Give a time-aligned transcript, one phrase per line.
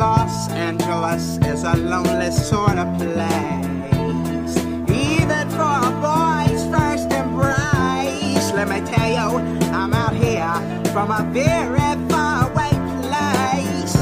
[0.00, 4.56] Los Angeles is a lonely sort of place.
[4.88, 8.50] Even for a boy's first embrace.
[8.54, 9.38] Let me tell you,
[9.74, 10.54] I'm out here
[10.90, 12.70] from a very far away
[13.02, 13.94] place.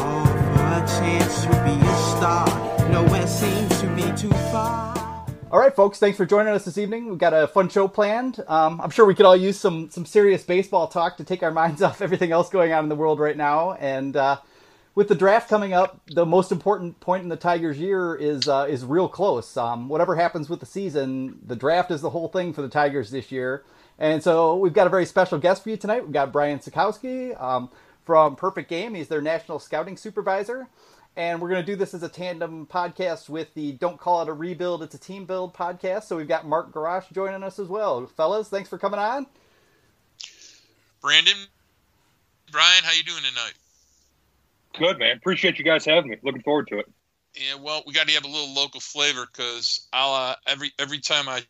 [0.00, 2.88] Oh, for a chance to be a star.
[2.88, 4.96] Nowhere seems to be too far.
[5.52, 7.10] All right, folks, thanks for joining us this evening.
[7.10, 8.42] We've got a fun show planned.
[8.48, 11.52] Um, I'm sure we could all use some some serious baseball talk to take our
[11.52, 13.74] minds off everything else going on in the world right now.
[13.74, 14.38] And uh,
[14.96, 18.66] with the draft coming up, the most important point in the Tigers' year is uh,
[18.68, 19.56] is real close.
[19.56, 23.10] Um, whatever happens with the season, the draft is the whole thing for the Tigers
[23.10, 23.62] this year.
[23.98, 26.02] And so we've got a very special guest for you tonight.
[26.02, 27.70] We've got Brian Sakowski um,
[28.04, 28.94] from Perfect Game.
[28.94, 30.66] He's their national scouting supervisor.
[31.14, 34.28] And we're going to do this as a tandem podcast with the Don't Call It
[34.28, 36.04] a Rebuild, It's a Team Build podcast.
[36.04, 38.06] So we've got Mark Garash joining us as well.
[38.06, 39.26] Fellas, thanks for coming on.
[41.00, 41.46] Brandon,
[42.52, 43.54] Brian, how you doing tonight?
[44.78, 45.16] Good, man.
[45.16, 46.16] Appreciate you guys having me.
[46.22, 46.86] Looking forward to it.
[47.34, 51.00] Yeah, well, we got to have a little local flavor because I'll uh, every every
[51.00, 51.42] time I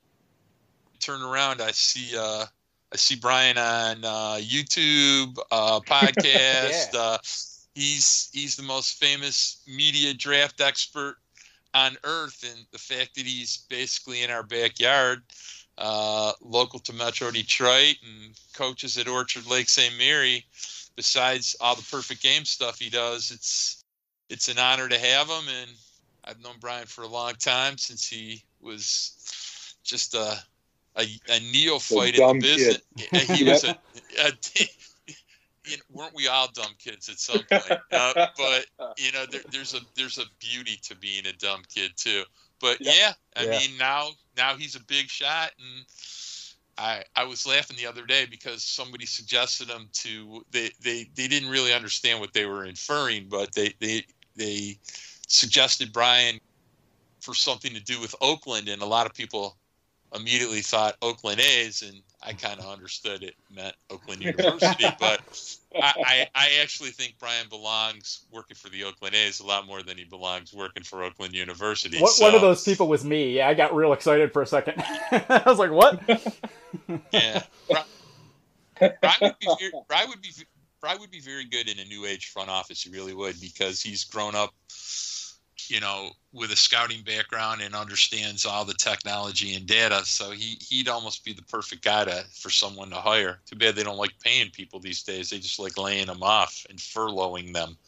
[1.00, 2.44] turn around, I see uh,
[2.92, 6.92] I see Brian on uh, YouTube uh, podcast.
[6.92, 7.00] Yeah.
[7.00, 7.18] uh,
[7.74, 11.16] he's he's the most famous media draft expert
[11.74, 15.22] on earth, and the fact that he's basically in our backyard,
[15.78, 19.96] uh, local to Metro Detroit, and coaches at Orchard Lake St.
[19.98, 20.44] Mary.
[20.96, 23.84] Besides all the perfect game stuff he does, it's
[24.28, 25.70] it's an honor to have him, and
[26.24, 30.36] I've known Brian for a long time since he was just a
[30.96, 32.80] a, a neophyte in the business.
[32.96, 33.68] He was a,
[34.20, 34.32] a
[35.66, 37.78] you know, weren't we all dumb kids at some point?
[37.92, 41.92] Uh, but you know, there, there's a there's a beauty to being a dumb kid
[41.96, 42.22] too.
[42.60, 43.50] But yeah, I Yeah.
[43.50, 45.84] mean now now he's a big shot, and
[46.78, 51.28] I I was laughing the other day because somebody suggested them to they they they
[51.28, 54.04] didn't really understand what they were inferring, but they they
[54.36, 54.78] they
[55.26, 56.38] suggested Brian
[57.20, 59.56] for something to do with Oakland, and a lot of people
[60.14, 65.20] immediately thought Oakland A's, and I kind of understood it meant Oakland University, but
[65.74, 69.82] I, I, I actually think Brian belongs working for the Oakland A's a lot more
[69.82, 71.98] than he belongs working for Oakland University.
[71.98, 73.36] What, so, One of those people was me.
[73.36, 74.74] Yeah, I got real excited for a second.
[75.10, 76.00] I was like, what?
[77.12, 77.86] Yeah, Brian,
[79.00, 80.30] Brian would be very, Brian would be
[80.80, 82.82] Brian would be very good in a new age front office.
[82.82, 84.52] He really would because he's grown up,
[85.68, 90.02] you know, with a scouting background and understands all the technology and data.
[90.04, 93.40] So he he'd almost be the perfect guy to for someone to hire.
[93.46, 95.30] Too bad they don't like paying people these days.
[95.30, 97.76] They just like laying them off and furloughing them.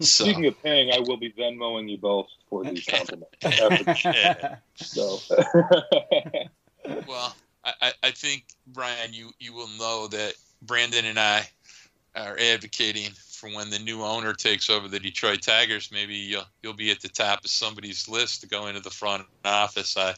[0.00, 4.04] So Speaking of paying, I will be Venmoing you both for these compliments.
[4.04, 4.56] Yeah.
[4.74, 5.18] so,
[7.06, 7.34] Well,
[7.80, 11.48] I, I- I think Brian, you you will know that Brandon and I
[12.16, 15.90] are advocating for when the new owner takes over the Detroit Tigers.
[15.92, 19.24] Maybe you'll you'll be at the top of somebody's list to go into the front
[19.44, 19.96] office.
[19.96, 20.14] I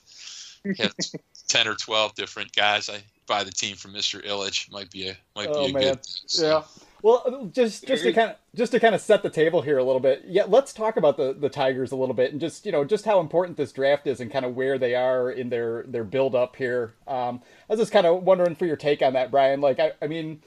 [0.78, 0.94] have
[1.48, 2.88] ten or twelve different guys.
[2.88, 4.70] I buy the team from Mister Ilitch.
[4.72, 5.82] Might be a might Oh, be a man.
[5.94, 5.98] good.
[6.26, 6.62] so- Yeah.
[7.02, 9.84] Well, just just to kind of just to kind of set the table here a
[9.84, 10.24] little bit.
[10.26, 13.04] Yeah, let's talk about the the Tigers a little bit and just you know just
[13.04, 16.34] how important this draft is and kind of where they are in their their build
[16.34, 16.94] up here.
[17.06, 19.60] Um, I was just kind of wondering for your take on that, Brian.
[19.60, 20.42] Like, I, I mean,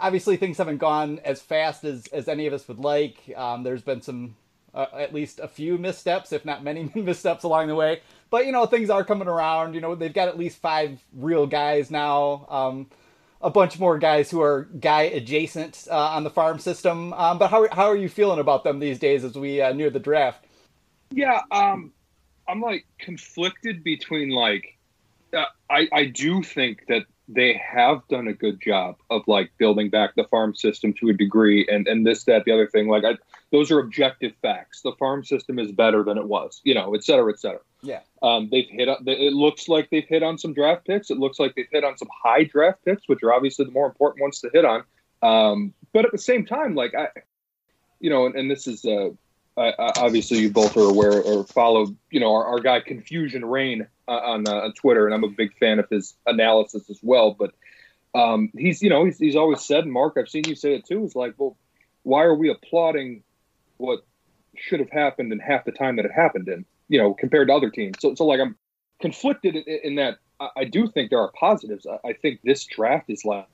[0.00, 3.32] obviously things haven't gone as fast as as any of us would like.
[3.36, 4.36] Um, there's been some
[4.74, 8.00] uh, at least a few missteps, if not many missteps along the way.
[8.30, 9.74] But you know, things are coming around.
[9.74, 12.46] You know, they've got at least five real guys now.
[12.48, 12.86] Um,
[13.40, 17.12] a bunch more guys who are guy adjacent uh, on the farm system.
[17.12, 19.90] Um, but how how are you feeling about them these days as we uh, near
[19.90, 20.44] the draft?
[21.10, 21.92] yeah, um,
[22.46, 24.76] I'm like conflicted between like,
[25.32, 29.90] uh, I I do think that they have done a good job of like building
[29.90, 32.88] back the farm system to a degree, and and this that the other thing.
[32.88, 33.16] Like, I,
[33.52, 34.82] those are objective facts.
[34.82, 37.60] The farm system is better than it was, you know, et cetera, et cetera.
[37.82, 38.00] Yeah.
[38.22, 38.88] Um, they've hit.
[39.06, 41.10] It looks like they've hit on some draft picks.
[41.10, 43.86] It looks like they've hit on some high draft picks, which are obviously the more
[43.86, 44.82] important ones to hit on.
[45.22, 47.08] Um, but at the same time, like I,
[48.00, 49.10] you know, and, and this is uh,
[49.56, 53.44] I, I- obviously you both are aware or follow, you know, our, our guy Confusion
[53.44, 56.98] Rain uh, on uh, on Twitter, and I'm a big fan of his analysis as
[57.02, 57.32] well.
[57.38, 57.52] But
[58.14, 61.04] um, he's you know he's, he's always said, Mark, I've seen you say it too.
[61.04, 61.56] Is like, well,
[62.02, 63.22] why are we applauding
[63.76, 64.04] what
[64.56, 66.64] should have happened in half the time that it happened in?
[66.88, 67.96] You know, compared to other teams.
[68.00, 68.56] So so like I'm
[69.00, 71.86] conflicted in, in that I, I, do think there are positives.
[71.86, 73.46] I, I think this draft is like,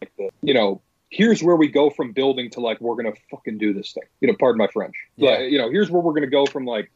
[0.00, 0.80] like the you know
[1.12, 4.04] here's where we go from building to like we're gonna fucking do this thing.
[4.20, 4.94] You know, pardon my French.
[5.16, 5.36] Yeah.
[5.36, 6.90] But, you know, here's where we're gonna go from like,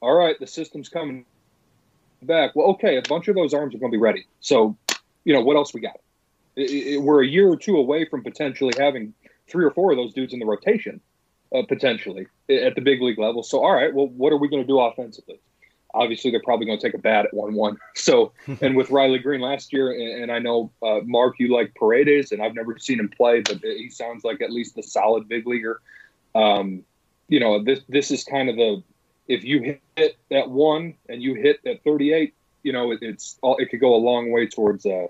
[0.00, 1.24] all right, the system's coming
[2.22, 2.50] back.
[2.54, 4.26] Well, okay, a bunch of those arms are gonna be ready.
[4.40, 4.76] So,
[5.24, 6.00] you know, what else we got?
[6.56, 9.14] It, it, we're a year or two away from potentially having
[9.48, 11.00] three or four of those dudes in the rotation,
[11.54, 13.42] uh, potentially at the big league level.
[13.42, 15.40] So, all right, well, what are we going to do offensively?
[15.94, 17.76] obviously they're probably going to take a bat at one one.
[17.94, 21.74] So, and with Riley Green last year, and, and I know uh, Mark, you like
[21.74, 25.28] Paredes, and I've never seen him play, but he sounds like at least a solid
[25.28, 25.80] big leaguer.
[26.34, 26.82] Um,
[27.28, 28.82] you know, this this is kind of the
[29.28, 33.38] if you hit at one and you hit at thirty eight, you know, it, it's
[33.42, 35.06] all it could go a long way towards uh,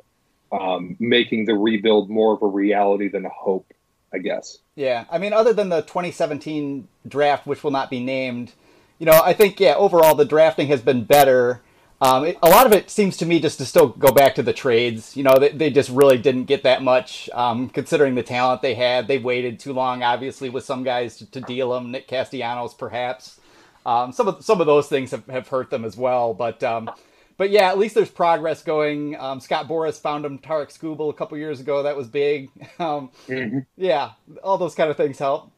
[0.52, 3.72] um, making the rebuild more of a reality than a hope.
[4.12, 4.58] I guess.
[4.74, 8.52] Yeah, I mean, other than the 2017 draft, which will not be named,
[8.98, 11.62] you know, I think yeah, overall the drafting has been better.
[12.02, 14.42] Um, it, a lot of it seems to me just to still go back to
[14.42, 15.16] the trades.
[15.16, 18.74] You know, they, they just really didn't get that much, um, considering the talent they
[18.74, 19.06] had.
[19.06, 21.90] They waited too long, obviously, with some guys to, to deal them.
[21.90, 23.38] Nick Castellanos, perhaps.
[23.84, 26.34] Um, some of some of those things have, have hurt them as well.
[26.34, 26.90] But um,
[27.40, 29.18] but yeah, at least there's progress going.
[29.18, 31.84] Um, Scott Boras found him Tarik Skubal a couple years ago.
[31.84, 32.50] That was big.
[32.78, 33.60] Um, mm-hmm.
[33.76, 34.10] Yeah,
[34.42, 35.50] all those kind of things help.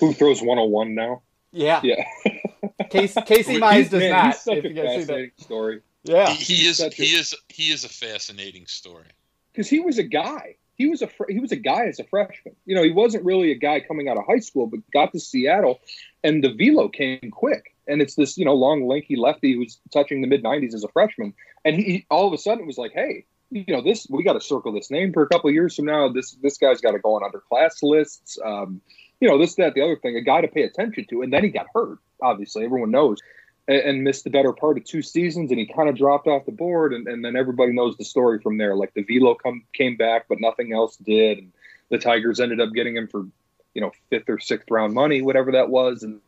[0.00, 1.22] Who throws 101 now?
[1.52, 1.80] Yeah.
[1.82, 2.04] Yeah.
[2.90, 4.26] Casey, Casey Mize does man, not.
[4.26, 5.80] He's such a fascinating story.
[6.04, 6.30] Yeah.
[6.30, 6.78] He, he is.
[6.94, 7.34] He a, is.
[7.48, 9.08] He is a fascinating story.
[9.52, 10.56] Because he was a guy.
[10.78, 12.54] He was a he was a guy as a freshman.
[12.64, 15.20] You know, he wasn't really a guy coming out of high school, but got to
[15.20, 15.80] Seattle,
[16.24, 17.74] and the velo came quick.
[17.86, 20.88] And it's this you know long lanky lefty who's touching the mid 90s as a
[20.88, 21.34] freshman,
[21.64, 24.40] and he all of a sudden was like, hey, you know this we got to
[24.40, 26.08] circle this name for a couple years from now.
[26.08, 28.38] This this guy's got to go on underclass lists.
[28.44, 28.80] Um,
[29.20, 31.22] you know, this, that, the other thing, a guy to pay attention to.
[31.22, 33.18] And then he got hurt, obviously, everyone knows,
[33.68, 35.50] and, and missed the better part of two seasons.
[35.50, 36.92] And he kind of dropped off the board.
[36.92, 38.74] And, and then everybody knows the story from there.
[38.74, 41.38] Like the velo come, came back, but nothing else did.
[41.38, 41.52] And
[41.90, 43.26] the Tigers ended up getting him for,
[43.74, 46.02] you know, fifth or sixth round money, whatever that was.
[46.02, 46.20] And,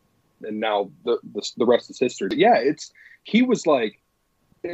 [0.43, 2.29] and now the, the, the rest is history.
[2.29, 2.93] But yeah, it's,
[3.23, 3.99] he was like,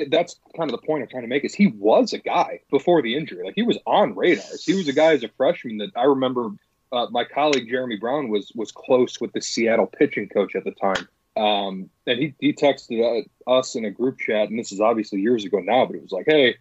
[0.10, 3.02] that's kind of the point I'm trying to make is he was a guy before
[3.02, 3.46] the injury.
[3.46, 4.66] Like he was on radars.
[4.66, 6.52] He was a guy as a freshman that I remember
[6.92, 10.72] uh, my colleague Jeremy Brown was was close with the Seattle pitching coach at the
[10.72, 14.82] time, um, and he he texted uh, us in a group chat, and this is
[14.82, 16.56] obviously years ago now, but it was like, "Hey,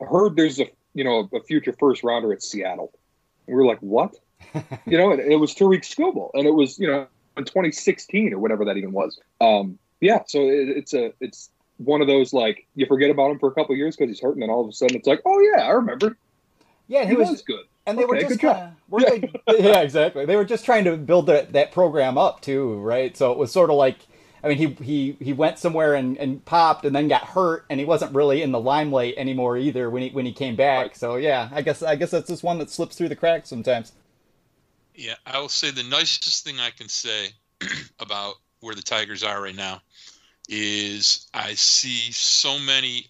[0.00, 2.92] I heard there's a you know a future first rounder at Seattle."
[3.46, 4.16] And we were like, "What?"
[4.86, 8.38] you know, and it was Tarik Skubal, and it was you know in 2016 or
[8.38, 9.18] whatever that even was.
[9.40, 13.38] Um, yeah, so it, it's a it's one of those like you forget about him
[13.38, 15.40] for a couple years because he's hurting, and all of a sudden it's like, "Oh
[15.40, 16.16] yeah, I remember."
[16.88, 19.08] Yeah, he, he was, was good and they okay, were just kinda, yeah.
[19.08, 20.24] They, yeah, exactly.
[20.24, 23.16] They were just trying to build that, that program up too, right?
[23.16, 23.98] So it was sort of like,
[24.44, 27.78] I mean, he he he went somewhere and, and popped, and then got hurt, and
[27.78, 30.82] he wasn't really in the limelight anymore either when he when he came back.
[30.82, 30.96] Right.
[30.96, 33.92] So yeah, I guess I guess that's just one that slips through the cracks sometimes.
[34.94, 37.28] Yeah, I will say the nicest thing I can say
[38.00, 39.80] about where the Tigers are right now
[40.48, 43.06] is I see so many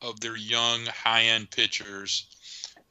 [0.00, 2.26] of their young high end pitchers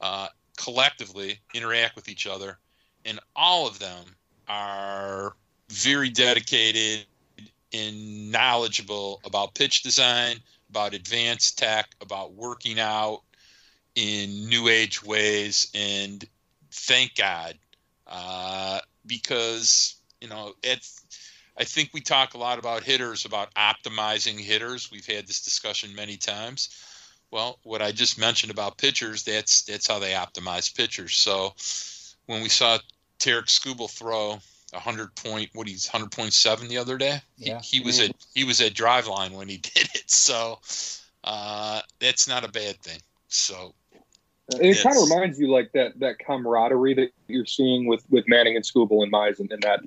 [0.00, 2.58] uh, collectively interact with each other,
[3.04, 4.04] and all of them
[4.48, 5.34] are
[5.68, 7.06] very dedicated
[7.76, 10.36] and knowledgeable about pitch design,
[10.70, 13.22] about advanced tech, about working out
[13.94, 16.24] in new age ways, and
[16.70, 17.54] thank God,
[18.06, 21.02] uh, because you know it's.
[21.58, 24.90] I think we talk a lot about hitters, about optimizing hitters.
[24.92, 26.68] We've had this discussion many times
[27.30, 31.16] well, what I just mentioned about pitchers, that's that's how they optimize pitchers.
[31.16, 31.54] So
[32.26, 32.78] when we saw
[33.18, 34.38] Tarik Skubal throw
[34.78, 37.60] hundred point, what he's hundred point seven the other day, yeah.
[37.60, 40.10] he, he was at he was at Driveline when he did it.
[40.10, 40.58] So
[41.24, 43.00] uh, that's not a bad thing.
[43.28, 43.74] So
[44.48, 48.56] it kind of reminds you like that that camaraderie that you're seeing with with Manning
[48.56, 49.80] and Skubal and Mize and, and that.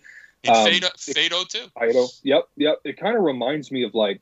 [0.43, 1.65] And um, Faedo, Faedo too.
[1.77, 2.79] Faedo, yep, yep.
[2.86, 4.22] It kind of reminds me of like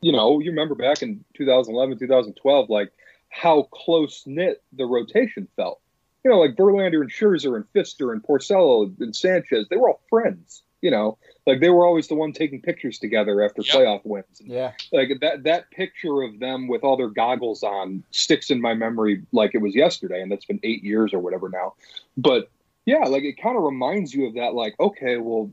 [0.00, 2.92] you know, you remember back in 2011, 2012, like
[3.30, 5.80] how close knit the rotation felt.
[6.24, 10.00] You know, like Verlander and Scherzer and Fister and Porcello and Sanchez, they were all
[10.08, 10.62] friends.
[10.80, 11.16] You know,
[11.46, 13.74] like they were always the one taking pictures together after yep.
[13.74, 14.40] playoff wins.
[14.40, 18.60] And yeah, like that that picture of them with all their goggles on sticks in
[18.60, 21.74] my memory like it was yesterday, and that's been eight years or whatever now.
[22.18, 22.50] But
[22.84, 24.54] yeah, like it kind of reminds you of that.
[24.54, 25.50] Like, okay, well,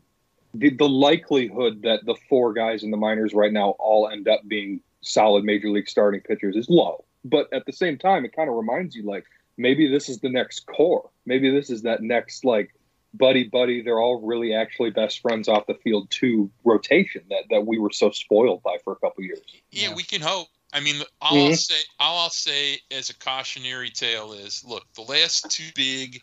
[0.54, 4.42] the, the likelihood that the four guys in the minors right now all end up
[4.48, 7.04] being solid major league starting pitchers is low.
[7.24, 9.26] But at the same time, it kind of reminds you like,
[9.58, 11.10] maybe this is the next core.
[11.26, 12.74] Maybe this is that next like
[13.14, 13.82] buddy buddy.
[13.82, 17.92] They're all really actually best friends off the field too rotation that that we were
[17.92, 19.40] so spoiled by for a couple years.
[19.72, 20.48] Yeah, yeah, we can hope.
[20.74, 21.50] I mean, all mm-hmm.
[21.50, 26.22] I'll say, all I'll say as a cautionary tale is, look, the last two big,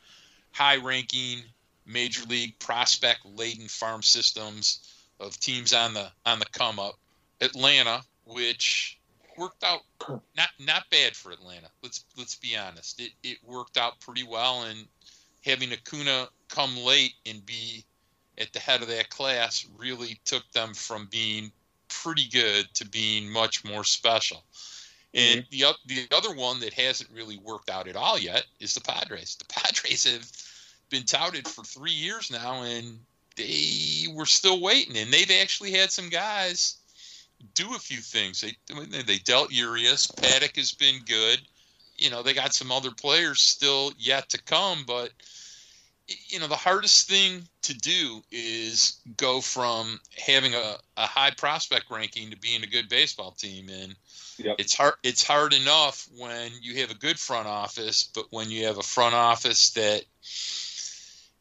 [0.52, 1.42] high-ranking
[1.86, 6.94] major league prospect laden farm systems of teams on the on the come up.
[7.40, 8.97] Atlanta, which
[9.38, 9.80] worked out
[10.36, 11.68] not not bad for Atlanta.
[11.82, 13.00] Let's let's be honest.
[13.00, 14.86] It it worked out pretty well and
[15.44, 17.84] having Acuna come late and be
[18.38, 21.50] at the head of that class really took them from being
[21.88, 24.44] pretty good to being much more special.
[25.14, 25.74] And mm-hmm.
[25.86, 29.36] the the other one that hasn't really worked out at all yet is the Padres.
[29.36, 30.30] The Padres have
[30.90, 32.98] been touted for three years now, and
[33.36, 34.96] they were still waiting.
[34.96, 36.77] And they've actually had some guys
[37.54, 38.40] do a few things.
[38.40, 38.56] They
[39.02, 40.06] they dealt Urias.
[40.06, 41.40] Paddock has been good.
[41.96, 45.10] You know, they got some other players still yet to come, but
[46.28, 51.90] you know the hardest thing to do is go from having a, a high prospect
[51.90, 53.94] ranking to being a good baseball team and
[54.38, 54.56] yep.
[54.58, 58.64] it's hard it's hard enough when you have a good front office but when you
[58.64, 60.02] have a front office that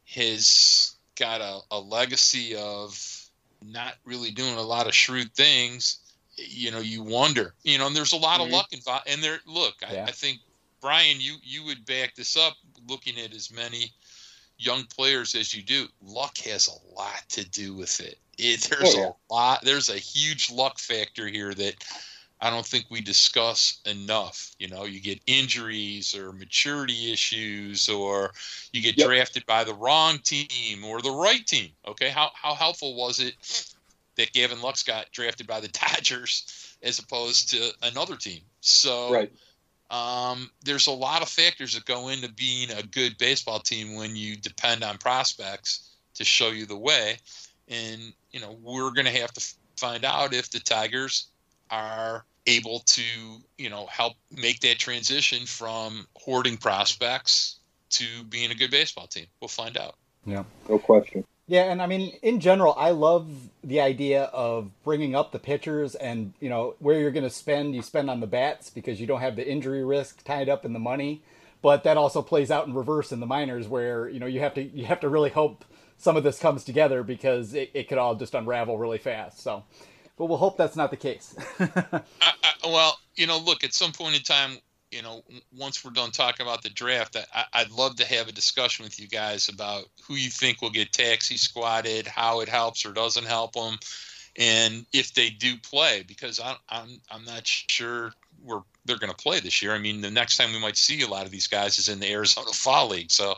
[0.06, 3.17] has got a, a legacy of
[3.64, 5.98] not really doing a lot of shrewd things
[6.36, 8.48] you know you wonder you know and there's a lot mm-hmm.
[8.48, 10.04] of luck involved and there look yeah.
[10.04, 10.38] I, I think
[10.80, 12.54] brian you you would back this up
[12.86, 13.92] looking at as many
[14.58, 18.18] young players as you do, luck has a lot to do with it.
[18.36, 19.10] it there's oh, yeah.
[19.30, 19.64] a lot.
[19.64, 21.84] There's a huge luck factor here that
[22.40, 24.54] I don't think we discuss enough.
[24.58, 28.32] You know, you get injuries or maturity issues, or
[28.72, 29.08] you get yep.
[29.08, 31.70] drafted by the wrong team or the right team.
[31.86, 33.34] Okay, how how helpful was it
[34.16, 38.40] that Gavin Lux got drafted by the Dodgers as opposed to another team?
[38.60, 39.12] So.
[39.12, 39.32] Right
[39.90, 44.14] um, there's a lot of factors that go into being a good baseball team when
[44.16, 47.16] you depend on prospects to show you the way.
[47.68, 51.28] And, you know, we're going to have to find out if the Tigers
[51.70, 53.02] are able to,
[53.58, 57.56] you know, help make that transition from hoarding prospects
[57.90, 59.26] to being a good baseball team.
[59.40, 59.94] We'll find out.
[60.24, 60.44] Yeah.
[60.68, 61.24] No question.
[61.46, 63.26] Yeah, and I mean, in general, I love
[63.64, 67.74] the idea of bringing up the pitchers and, you know, where you're going to spend,
[67.74, 70.74] you spend on the bats because you don't have the injury risk tied up in
[70.74, 71.22] the money.
[71.62, 74.54] But that also plays out in reverse in the minors where, you know, you have
[74.54, 75.64] to you have to really hope
[75.96, 79.40] some of this comes together because it, it could all just unravel really fast.
[79.40, 79.64] So,
[80.18, 81.34] but we'll hope that's not the case.
[81.60, 82.32] I, I,
[82.64, 84.58] well, you know, look, at some point in time,
[84.90, 85.22] you know,
[85.56, 88.98] once we're done talking about the draft, I, would love to have a discussion with
[88.98, 93.26] you guys about who you think will get taxi squatted, how it helps or doesn't
[93.26, 93.78] help them,
[94.36, 99.16] and if they do play, because I, I'm I'm not sure we're they're going to
[99.16, 99.74] play this year.
[99.74, 102.00] I mean, the next time we might see a lot of these guys is in
[102.00, 103.34] the Arizona Fall League, so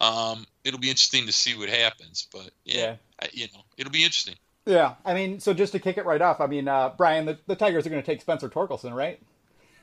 [0.00, 2.28] um, it'll be interesting to see what happens.
[2.30, 2.96] But yeah, yeah.
[3.22, 4.34] I, you know, it'll be interesting.
[4.66, 7.38] Yeah, I mean, so just to kick it right off, I mean, uh, Brian, the,
[7.46, 9.20] the Tigers are going to take Spencer Torkelson, right?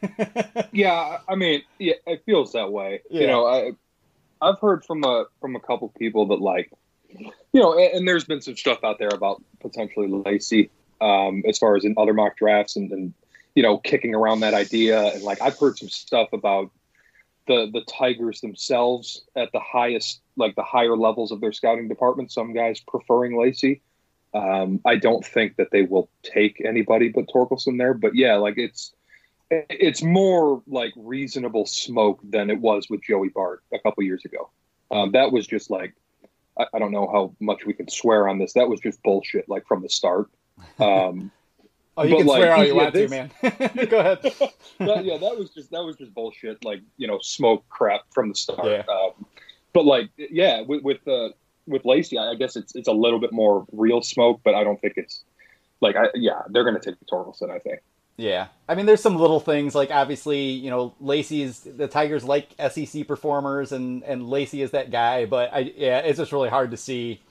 [0.72, 3.02] yeah, I mean, yeah, it feels that way.
[3.10, 3.22] Yeah.
[3.22, 3.72] You know, I
[4.42, 6.72] I've heard from a from a couple people that like,
[7.10, 10.70] you know, and, and there's been some stuff out there about potentially Lacy,
[11.02, 13.14] um, as far as in other mock drafts and, and
[13.56, 15.02] you know, kicking around that idea.
[15.14, 16.72] And like, I've heard some stuff about
[17.48, 22.32] the the Tigers themselves at the highest, like the higher levels of their scouting department.
[22.32, 23.82] Some guys preferring Lacy.
[24.34, 28.58] Um, I don't think that they will take anybody but Torkelson there, but yeah, like
[28.58, 28.94] it's
[29.50, 34.50] it's more like reasonable smoke than it was with Joey Bart a couple years ago.
[34.92, 35.94] Um, that was just like
[36.60, 38.54] I, I, don't know how much we can swear on this.
[38.54, 40.30] That was just bullshit, like from the start.
[40.80, 41.32] Um,
[41.98, 43.32] oh, you can like, swear all you yeah, want this, to, man.
[43.90, 44.20] Go ahead.
[44.80, 48.30] that, yeah, that was just that was just bullshit, like you know, smoke crap from
[48.30, 48.66] the start.
[48.66, 48.84] Yeah.
[48.94, 49.26] Um,
[49.74, 51.30] but like, yeah, with with uh,
[51.68, 54.80] with Lacy, I guess it's it's a little bit more real smoke, but I don't
[54.80, 55.24] think it's
[55.82, 57.82] like I yeah, they're gonna take Torkelson, I think.
[58.18, 62.50] Yeah, I mean, there's some little things like obviously, you know, Lacy's the Tigers like
[62.58, 65.26] SEC performers, and and Lacy is that guy.
[65.26, 67.22] But I, yeah, it's just really hard to see,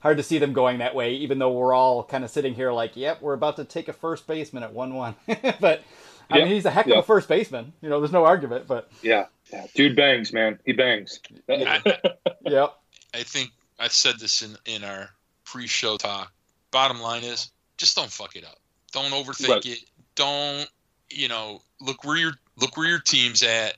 [0.00, 1.14] hard to see them going that way.
[1.14, 3.94] Even though we're all kind of sitting here like, yep, we're about to take a
[3.94, 5.14] first baseman at one one.
[5.60, 5.82] but
[6.30, 7.72] I mean, he's a heck of a first baseman.
[7.80, 8.66] You know, there's no argument.
[8.66, 9.66] But yeah, yeah.
[9.74, 10.58] dude bangs, man.
[10.66, 11.20] He bangs.
[11.48, 12.74] yep.
[13.14, 13.50] I think
[13.84, 15.10] I said this in in our
[15.44, 16.32] pre-show talk.
[16.70, 18.58] Bottom line is, just don't fuck it up.
[18.92, 19.66] Don't overthink right.
[19.66, 19.78] it
[20.14, 20.68] don't
[21.10, 23.76] you know look where your look where your team's at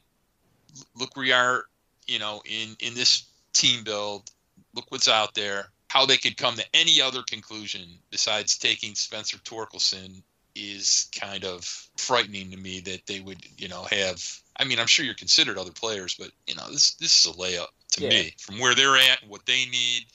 [0.98, 1.64] look where you are
[2.06, 4.30] you know in in this team build
[4.74, 9.38] look what's out there how they could come to any other conclusion besides taking spencer
[9.38, 10.22] torkelson
[10.54, 11.64] is kind of
[11.96, 14.22] frightening to me that they would you know have
[14.58, 17.36] I mean, I'm sure you're considered other players, but you know, this this is a
[17.36, 18.08] layup to Yeah.
[18.10, 20.06] me from where they're at and what they need.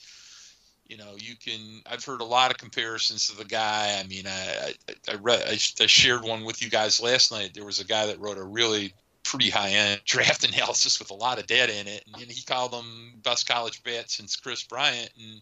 [0.86, 1.82] You know, you can.
[1.86, 3.98] I've heard a lot of comparisons to the guy.
[3.98, 7.52] I mean, I I, I read I, I shared one with you guys last night.
[7.54, 11.14] There was a guy that wrote a really pretty high end draft analysis with a
[11.14, 15.10] lot of data in it, and he called him best college bat since Kris Bryant,
[15.18, 15.40] and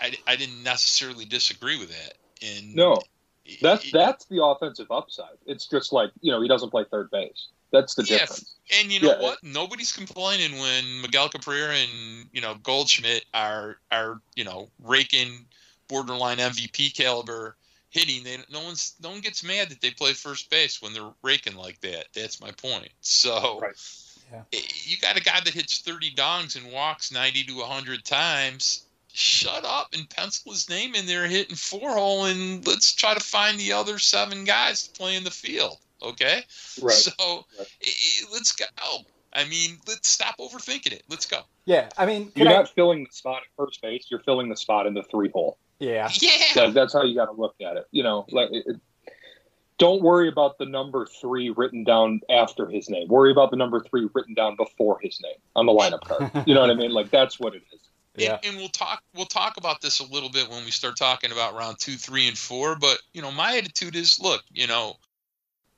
[0.00, 2.14] I, I didn't necessarily disagree with that.
[2.42, 3.00] And No,
[3.62, 5.38] that's it- that's the offensive upside.
[5.46, 7.48] It's just like you know he doesn't play third base.
[7.72, 8.54] That's the Yeah, difference.
[8.78, 9.20] And you know Yeah.
[9.20, 9.42] what?
[9.42, 15.46] Nobody's complaining when Miguel Cabrera and you know Goldschmidt are are you know raking
[15.88, 17.56] borderline MVP caliber
[17.90, 18.22] hitting.
[18.24, 21.56] They no one's no one gets mad that they play first base when they're raking
[21.56, 22.06] like that.
[22.14, 22.90] That's my point.
[23.00, 23.74] So Right.
[24.32, 24.42] Yeah.
[24.52, 28.84] eh, you got a guy that hits 30 dongs and walks 90 to 100 times.
[29.14, 33.20] Shut up and pencil his name in there hitting four hole and let's try to
[33.20, 35.78] find the other seven guys to play in the field.
[36.02, 36.42] Okay.
[36.82, 36.92] Right.
[36.94, 37.12] So
[37.58, 37.66] Right.
[37.82, 38.64] eh, eh, let's go.
[39.34, 41.04] I mean, let's stop overthinking it.
[41.08, 41.40] Let's go.
[41.64, 44.06] Yeah, I mean, You're can I- not filling the spot at first base.
[44.10, 45.56] You're filling the spot in the three hole.
[45.78, 46.30] yeah, Yeah.
[46.54, 47.86] That, that's how you got to look at it.
[47.92, 48.80] You know, like it, it-
[49.78, 53.08] don't worry about the number three written down after his name.
[53.08, 56.30] Worry about the number three written down before his name on the lineup card.
[56.46, 56.92] You know what I mean?
[56.92, 57.80] Like that's what it is.
[58.16, 60.96] yeah, And, and we'll talk we'll talk about this a little bit when we start
[60.96, 62.76] talking about round two, three, and four.
[62.76, 64.96] But you know, my attitude is, look, you know,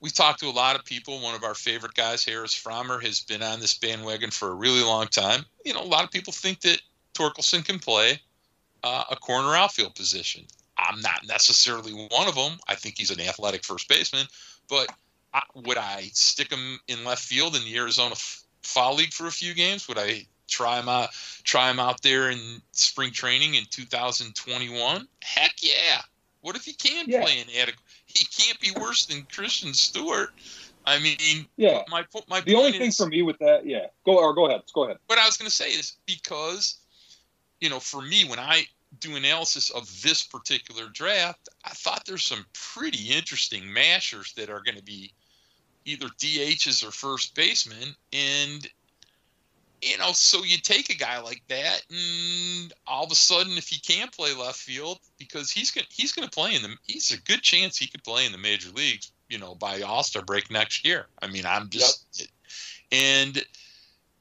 [0.05, 1.19] we've talked to a lot of people.
[1.19, 4.83] One of our favorite guys, Harris Frommer, has been on this bandwagon for a really
[4.83, 5.47] long time.
[5.65, 6.79] You know, a lot of people think that
[7.15, 8.21] Torkelson can play
[8.83, 10.45] uh, a corner outfield position.
[10.77, 12.59] I'm not necessarily one of them.
[12.69, 14.27] I think he's an athletic first baseman,
[14.69, 14.93] but
[15.33, 18.15] I, would I stick him in left field in the Arizona
[18.63, 19.89] Fall League for a few games?
[19.89, 21.11] Would I try him out?
[21.45, 25.09] Try him out there in spring training in 2021?
[25.23, 26.03] Heck yeah!
[26.43, 27.23] What if he can Yeah.
[27.23, 27.84] play an adequate?
[28.19, 30.31] He can't be worse than Christin Stewart.
[30.87, 31.83] I mean, Yeah.
[31.89, 34.63] my my The only thing is, for me with that, yeah, go or go ahead.
[34.75, 34.99] Go ahead.
[35.07, 36.79] what I was going to say is because,
[37.61, 38.67] you know, for me, when I
[39.01, 44.61] do analysis of this particular draft, I thought there's some pretty interesting mashers that are
[44.61, 45.13] going to be
[45.85, 47.97] either DHs or first basemen.
[48.13, 48.69] And,
[49.85, 53.69] you know, so you take a guy like that, and all of a sudden, if
[53.69, 57.11] he can't play left field, because he's gonna he's going to play in the, he's
[57.11, 60.23] a good chance he could play in the major leagues, you know, by All Star
[60.23, 61.07] break next year.
[61.21, 62.31] I mean, I'm just,
[62.91, 63.45] and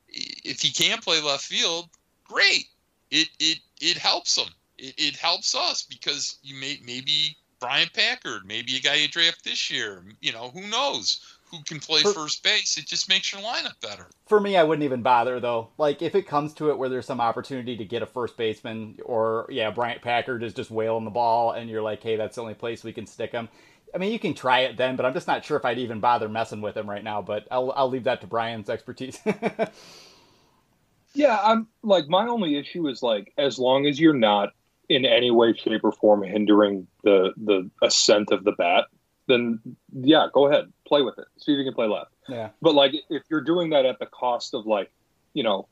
[0.09, 1.89] if he can't play left field,
[2.25, 2.65] great.
[3.09, 4.49] It it it helps him.
[4.77, 9.45] It, it helps us because you may maybe Bryant Packard, maybe a guy you draft
[9.45, 10.03] this year.
[10.19, 12.77] You know, who knows who can play For- first base?
[12.77, 14.07] It just makes your lineup better.
[14.27, 15.69] For me, I wouldn't even bother though.
[15.77, 18.97] Like if it comes to it where there's some opportunity to get a first baseman,
[19.05, 22.41] or yeah, Bryant Packard is just wailing the ball, and you're like, hey, that's the
[22.41, 23.47] only place we can stick him.
[23.93, 25.99] I mean, you can try it then, but I'm just not sure if I'd even
[25.99, 27.21] bother messing with him right now.
[27.21, 29.19] But I'll I'll leave that to Brian's expertise.
[31.13, 34.49] Yeah, I'm like my only issue is like as long as you're not
[34.89, 38.85] in any way, shape, or form hindering the the ascent of the bat,
[39.27, 39.59] then
[39.91, 41.25] yeah, go ahead, play with it.
[41.37, 42.11] See if you can play left.
[42.29, 44.91] yeah, But like if you're doing that at the cost of like,
[45.33, 45.67] you know,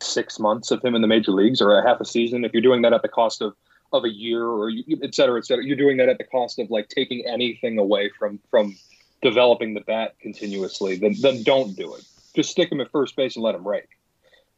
[0.00, 2.62] six months of him in the major leagues or a half a season, if you're
[2.62, 3.54] doing that at the cost of
[3.92, 6.58] of a year or you, et cetera, et cetera, you're doing that at the cost
[6.58, 8.76] of like taking anything away from from
[9.22, 12.04] developing the bat continuously, then then don't do it.
[12.34, 13.88] Just stick him at first base and let him rake.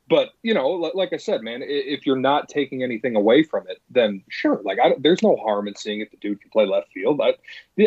[0.09, 3.69] But you know, li- like I said, man, if you're not taking anything away from
[3.69, 4.61] it, then sure.
[4.65, 7.21] Like, I, there's no harm in seeing if the dude can play left field.
[7.21, 7.35] I,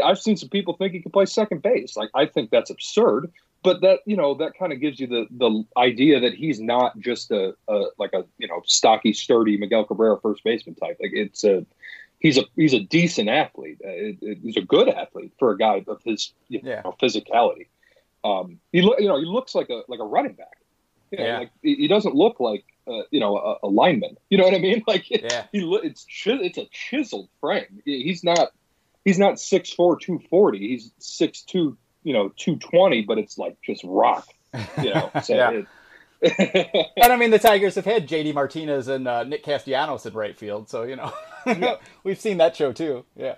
[0.03, 1.97] I've seen some people think he can play second base.
[1.97, 3.31] Like, I think that's absurd.
[3.63, 6.97] But that you know, that kind of gives you the the idea that he's not
[6.99, 10.97] just a, a like a you know stocky, sturdy Miguel Cabrera first baseman type.
[10.99, 11.65] Like, it's a
[12.19, 13.79] he's a he's a decent athlete.
[13.85, 16.81] Uh, he's a good athlete for a guy of his you Yeah.
[17.01, 17.67] physicality.
[18.23, 20.57] Um, he look you know he looks like a like a running back.
[21.11, 21.37] You know, Yeah.
[21.39, 24.17] like he doesn't look like uh, you know a, a lineman.
[24.29, 24.83] You know what I mean?
[24.87, 25.45] Like Yeah.
[25.51, 27.81] he it's it's a chiseled frame.
[27.85, 28.51] He's not
[29.05, 30.59] he's not 6'4", 240.
[30.59, 33.01] He's 6'2", you know, two twenty.
[33.01, 34.27] But it's like just rock.
[34.81, 35.51] You know, so Yeah.
[36.21, 38.31] it, and I mean the Tigers have had J.D.
[38.33, 41.11] Martinez and uh, Nick Castellanos in right field, so you know
[42.03, 43.05] we've seen that show too.
[43.15, 43.35] Yeah,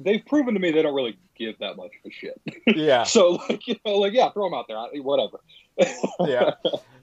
[0.00, 2.40] they've proven to me they don't really give that much of a shit.
[2.66, 3.04] yeah.
[3.04, 5.38] so like you know, like yeah, throw them out there, whatever.
[6.26, 6.54] yeah.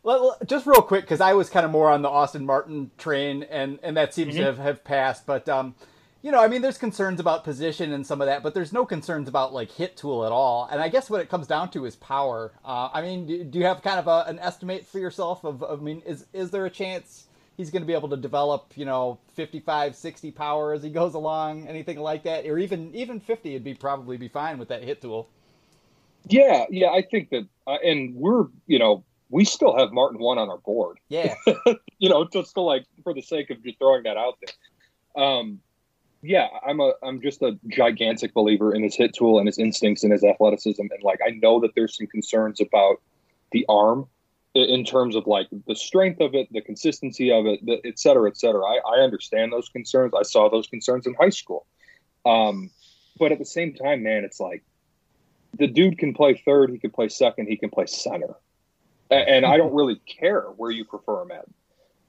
[0.05, 2.91] Well, well, just real quick, because I was kind of more on the Austin Martin
[2.95, 5.25] train, and and that seems to have, have passed.
[5.25, 5.73] But um,
[6.21, 8.85] you know, I mean, there's concerns about position and some of that, but there's no
[8.85, 10.69] concerns about like hit tool at all.
[10.71, 12.51] And I guess what it comes down to is power.
[12.63, 15.63] Uh, I mean, do, do you have kind of a, an estimate for yourself of?
[15.63, 17.25] I mean, is is there a chance
[17.57, 21.15] he's going to be able to develop, you know, 55, 60 power as he goes
[21.15, 24.83] along, anything like that, or even even 50 would be probably be fine with that
[24.83, 25.29] hit tool.
[26.27, 30.37] Yeah, yeah, I think that, uh, and we're you know we still have Martin one
[30.37, 30.99] on our board.
[31.09, 31.35] Yeah.
[31.99, 35.23] you know, just to like for the sake of just throwing that out there.
[35.23, 35.59] Um,
[36.21, 40.03] yeah, I'm a I'm just a gigantic believer in his hit tool and his instincts
[40.03, 43.01] and his athleticism, and like I know that there's some concerns about
[43.51, 44.07] the arm
[44.55, 48.29] in terms of like the strength of it, the consistency of it, the, et cetera,
[48.29, 48.63] et cetera.
[48.63, 50.13] I, I understand those concerns.
[50.17, 51.67] I saw those concerns in high school.
[52.25, 52.71] Um,
[53.19, 54.63] but at the same time, man, it's like
[55.57, 58.35] the dude can play third, he can play second, he can play center.
[59.11, 61.45] And I don't really care where you prefer him at.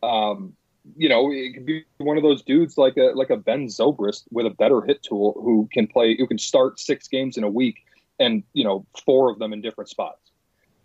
[0.06, 0.54] Um,
[0.96, 4.24] you know, it could be one of those dudes like a like a Ben Zobrist
[4.30, 7.48] with a better hit tool who can play who can start six games in a
[7.48, 7.84] week
[8.18, 10.30] and you know four of them in different spots.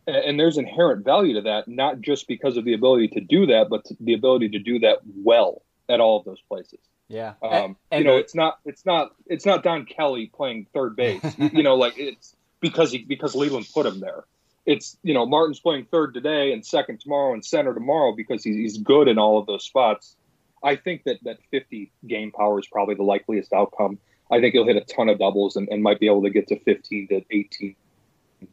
[0.08, 3.46] And, and there's inherent value to that, not just because of the ability to do
[3.48, 6.80] that, but the ability to do that well at all of those places.
[7.08, 10.96] Yeah, um, and, you know, it's not it's not it's not Don Kelly playing third
[10.96, 11.22] base.
[11.38, 14.24] you know, like it's because he because Leyland put him there
[14.66, 18.56] it's you know Martin's playing third today and second tomorrow and center tomorrow because he's,
[18.56, 20.16] he's good in all of those spots.
[20.64, 23.98] I think that that 50 game power is probably the likeliest outcome.
[24.32, 26.48] I think he'll hit a ton of doubles and, and might be able to get
[26.48, 27.76] to 15 to 18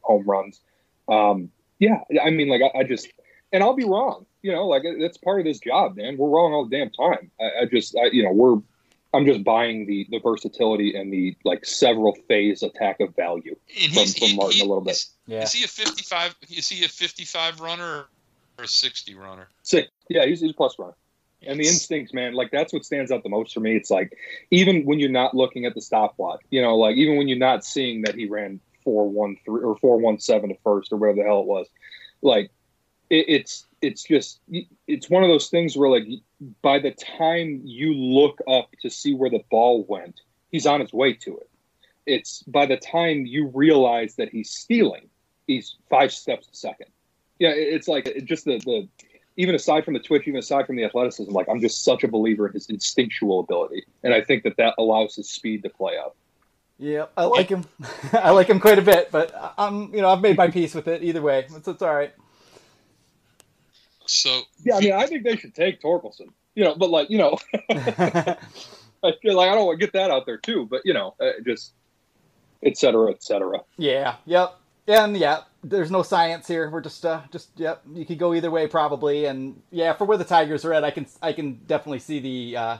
[0.00, 0.60] home runs.
[1.08, 3.08] Um, yeah, I mean, like I, I, just
[3.52, 4.26] and I'll be wrong.
[4.42, 6.16] You know, like that's part of this job, man.
[6.16, 7.30] We're wrong all the damn time.
[7.40, 8.60] I, I just, I, you know, we're
[9.14, 13.56] I'm just buying the the versatility and the like several phase attack of value
[13.94, 15.02] from, from Martin he, a little bit.
[15.26, 15.42] Yeah.
[15.42, 16.36] Is he a 55?
[16.50, 18.06] Is he a 55 runner
[18.58, 19.48] or a 60 runner?
[19.62, 19.88] Six.
[20.08, 20.94] Yeah, he's, he's a plus runner.
[21.46, 23.76] And the instincts, man, like that's what stands out the most for me.
[23.76, 24.12] It's like
[24.50, 27.64] even when you're not looking at the stopwatch, you know, like even when you're not
[27.64, 31.18] seeing that he ran four one three or four one seven to first or whatever
[31.18, 31.68] the hell it was,
[32.22, 32.50] like
[33.10, 34.40] it, it's it's just
[34.86, 36.06] it's one of those things where like
[36.62, 40.92] by the time you look up to see where the ball went, he's on his
[40.92, 41.48] way to it.
[42.06, 45.08] It's by the time you realize that he's stealing,
[45.46, 46.86] he's five steps a second.
[47.38, 48.88] Yeah, it's like it just the the
[49.36, 52.08] even aside from the twitch, even aside from the athleticism, like I'm just such a
[52.08, 55.96] believer in his instinctual ability, and I think that that allows his speed to play
[55.96, 56.16] out.
[56.78, 57.64] Yeah, I like him.
[58.12, 60.88] I like him quite a bit, but I'm you know I've made my peace with
[60.88, 61.46] it either way.
[61.48, 62.12] It's, it's all right.
[64.08, 66.28] So yeah, I mean, I think they should take Torkelson.
[66.54, 67.38] You know, but like you know,
[67.70, 70.66] I feel like I don't want to get that out there too.
[70.66, 71.72] But you know, uh, just
[72.62, 73.60] et cetera, et cetera.
[73.76, 74.16] Yeah.
[74.26, 74.58] Yep.
[74.86, 76.70] And yeah, there's no science here.
[76.70, 77.82] We're just, uh, just yep.
[77.92, 79.26] You could go either way probably.
[79.26, 82.56] And yeah, for where the Tigers are at, I can, I can definitely see the,
[82.56, 82.78] uh,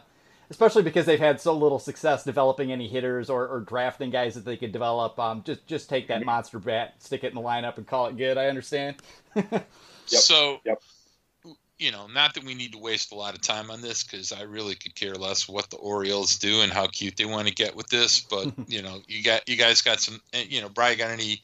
[0.50, 4.46] especially because they've had so little success developing any hitters or, or drafting guys that
[4.46, 5.18] they could develop.
[5.18, 8.16] Um, just, just take that monster bat, stick it in the lineup, and call it
[8.16, 8.38] good.
[8.38, 8.96] I understand.
[9.34, 9.68] yep.
[10.06, 10.58] So.
[10.64, 10.80] Yep
[11.78, 14.32] you know, not that we need to waste a lot of time on this because
[14.32, 17.54] I really could care less what the Orioles do and how cute they want to
[17.54, 18.20] get with this.
[18.20, 21.42] But you know, you got you guys got some, eh, you know, Brian got any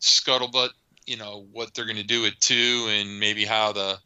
[0.00, 0.70] scuttlebutt,
[1.06, 3.98] you know, what they're going to do at two and maybe how the,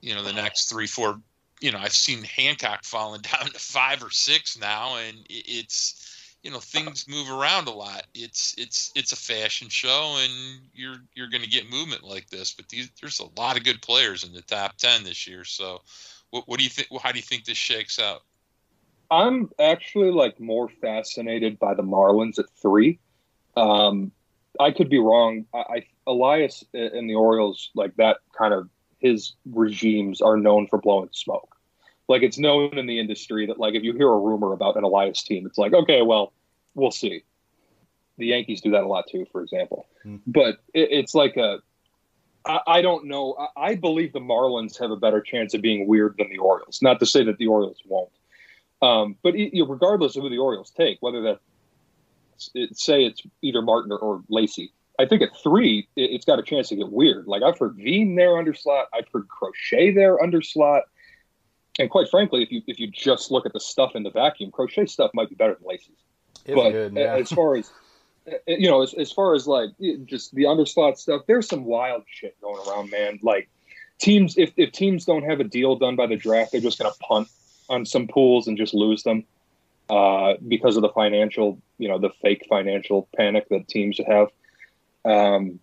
[0.00, 1.20] you know, the next three, four,
[1.60, 6.11] you know, I've seen Hancock falling down to five or six now, and it's
[6.42, 8.04] you know things move around a lot.
[8.14, 10.32] It's it's it's a fashion show, and
[10.74, 12.52] you're you're going to get movement like this.
[12.52, 15.44] But these, there's a lot of good players in the top ten this year.
[15.44, 15.82] So,
[16.30, 16.88] what, what do you think?
[17.00, 18.22] How do you think this shakes out?
[19.10, 22.98] I'm actually like more fascinated by the Marlins at three.
[23.56, 24.10] Um,
[24.58, 25.46] I could be wrong.
[25.54, 30.78] I, I Elias and the Orioles like that kind of his regimes are known for
[30.80, 31.56] blowing smoke
[32.08, 34.84] like it's known in the industry that like if you hear a rumor about an
[34.84, 36.32] Elias team, it's like okay, well,
[36.74, 37.24] we'll see.
[38.18, 39.86] The Yankees do that a lot too, for example.
[40.04, 40.20] Mm.
[40.26, 41.60] But it, it's like a
[42.44, 43.36] I, I don't know.
[43.56, 46.80] I, I, believe the Marlins have a better chance of being weird than the Orioles.
[46.82, 48.10] Not to say that the Orioles won't,
[48.82, 51.40] um, but it, you know, regardless of who the Orioles take, whether that
[52.54, 56.38] it, say it's either Martin or, or Lacy, I think at three it, has got
[56.38, 57.26] a chance to get weird.
[57.26, 60.82] Like I've heard Veen there under slot, I've heard Crochet there under slot
[61.78, 64.50] and quite frankly, if you if you just look at the stuff in the vacuum,
[64.50, 65.96] crochet stuff might be better than Lacy's.
[66.44, 67.16] It's but good, yeah.
[67.16, 67.70] as far as
[68.46, 69.70] you know, as, as far as like
[70.04, 73.18] just the underslot stuff, there's some wild shit going around, man.
[73.22, 73.48] Like
[73.98, 76.94] teams, if if teams don't have a deal done by the draft, they're just gonna
[77.00, 77.28] punt
[77.68, 79.24] on some pools and just lose them
[79.88, 84.28] uh, because of the financial, you know, the fake financial panic that teams have.
[85.04, 85.58] Um,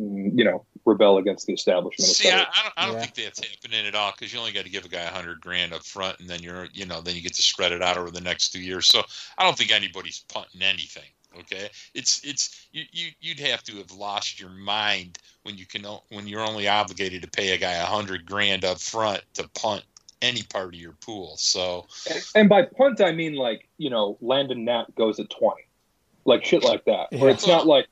[0.00, 2.10] Mm, you know, rebel against the establishment.
[2.10, 3.00] See, I, I, don't, I don't yeah.
[3.02, 5.40] think that's happening at all because you only got to give a guy a hundred
[5.40, 7.98] grand up front, and then you're, you know, then you get to spread it out
[7.98, 8.86] over the next two years.
[8.86, 9.02] So
[9.36, 11.04] I don't think anybody's punting anything.
[11.38, 15.84] Okay, it's it's you, you you'd have to have lost your mind when you can
[16.08, 19.84] when you're only obligated to pay a guy a hundred grand up front to punt
[20.22, 21.36] any part of your pool.
[21.36, 25.62] So, and, and by punt I mean like you know Landon Knack goes at twenty
[26.24, 27.08] like shit like that.
[27.12, 27.86] Where it's not like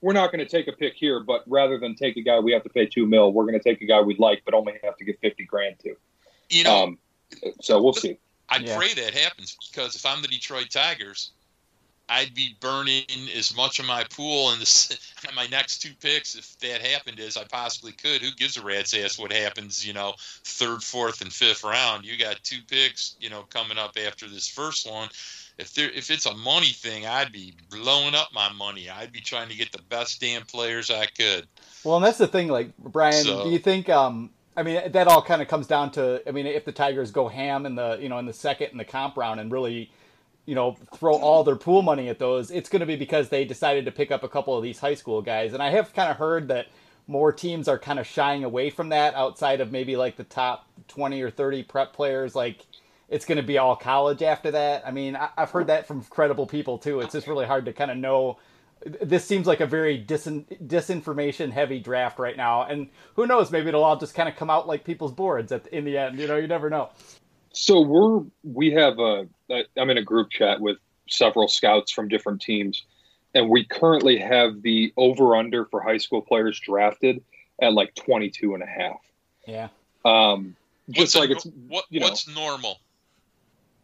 [0.00, 2.52] we're not going to take a pick here, but rather than take a guy we
[2.52, 4.74] have to pay two mil, we're going to take a guy we'd like, but only
[4.82, 5.96] have to get fifty grand to.
[6.50, 6.98] You know, Um,
[7.60, 8.18] so we'll see.
[8.48, 8.76] I Yeah.
[8.76, 11.32] pray that happens because if I'm the Detroit Tigers,
[12.08, 13.04] I'd be burning
[13.36, 14.96] as much of my pool in this
[15.34, 18.22] my next two picks if that happened as I possibly could.
[18.22, 19.84] Who gives a rat's ass what happens?
[19.84, 22.04] You know, third, fourth, and fifth round.
[22.04, 23.16] You got two picks.
[23.18, 25.08] You know, coming up after this first one.
[25.58, 28.90] If there, if it's a money thing, I'd be blowing up my money.
[28.90, 31.46] I'd be trying to get the best damn players I could.
[31.82, 32.48] Well, and that's the thing.
[32.48, 33.88] Like Brian, So- do you think?
[33.88, 36.22] Um, I mean, that all kind of comes down to.
[36.26, 38.80] I mean, if the Tigers go ham in the you know in the second and
[38.80, 39.90] the comp round and really,
[40.44, 43.44] you know, throw all their pool money at those, it's going to be because they
[43.44, 45.52] decided to pick up a couple of these high school guys.
[45.54, 46.66] And I have kind of heard that
[47.06, 50.66] more teams are kind of shying away from that outside of maybe like the top
[50.88, 52.34] twenty or thirty prep players.
[52.34, 52.64] Like,
[53.08, 54.86] it's going to be all college after that.
[54.86, 57.00] I mean, I, I've heard that from credible people too.
[57.00, 58.38] It's just really hard to kind of know
[58.84, 63.68] this seems like a very disin- disinformation heavy draft right now and who knows maybe
[63.68, 66.18] it'll all just kind of come out like people's boards at the, in the end
[66.18, 66.90] you know you never know
[67.52, 69.26] So we're we have a
[69.78, 70.76] I'm in a group chat with
[71.08, 72.84] several scouts from different teams,
[73.34, 77.24] and we currently have the over under for high school players drafted
[77.62, 79.00] at like 22 and a half.
[79.46, 79.68] yeah
[80.04, 80.54] Um,
[80.86, 82.78] What's just like a- it's what, you know- what's normal?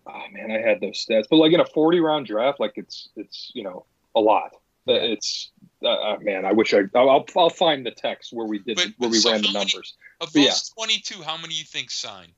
[0.06, 3.08] Oh man, I had those stats, but like in a 40 round draft, like it's
[3.16, 3.84] it's you know
[4.16, 4.54] a lot.
[4.88, 5.50] Uh, It's
[5.82, 8.88] uh, uh, man, I wish I I'll I'll- find the text where we did But-
[8.98, 9.94] where we so ran the how many- numbers.
[10.20, 10.52] Of But yeah.
[10.76, 12.32] 22, how many you think signed?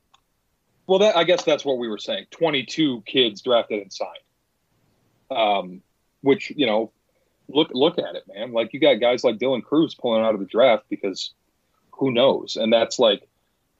[0.87, 2.27] Well, that I guess that's what we were saying.
[2.31, 4.19] Twenty-two kids drafted and signed.
[5.31, 5.83] Um,
[6.21, 6.93] which you know,
[7.49, 8.53] look look at it, man.
[8.53, 11.33] Like you got guys like Dylan Crews pulling out of the draft because
[11.93, 12.57] who knows?
[12.57, 13.27] And that's like,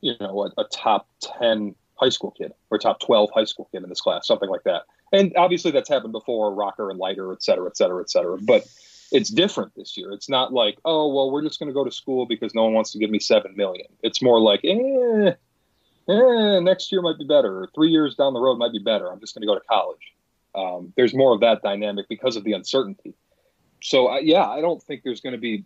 [0.01, 3.83] you know, a, a top ten high school kid or top twelve high school kid
[3.83, 4.83] in this class, something like that.
[5.13, 8.39] And obviously that's happened before, Rocker and Leiter, et cetera, et cetera, et cetera.
[8.41, 8.67] But
[9.13, 10.11] it's different this year.
[10.13, 12.73] It's not like, oh well, we're just going to go to school because no one
[12.73, 13.87] wants to give me seven million.
[14.03, 15.33] It's more like, eh,
[16.09, 19.11] eh, next year might be better, three years down the road might be better.
[19.13, 20.13] I'm just going to go to college.
[20.55, 23.15] Um, there's more of that dynamic because of the uncertainty.
[23.83, 25.65] So I yeah, I don't think there's going to be,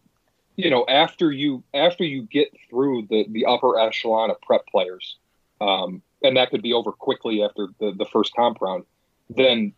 [0.56, 5.16] you know, after you after you get through the the upper echelon of prep players,
[5.60, 8.84] um, and that could be over quickly after the the first comp round,
[9.30, 9.72] then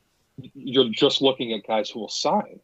[0.54, 2.60] you're just looking at guys who will sign.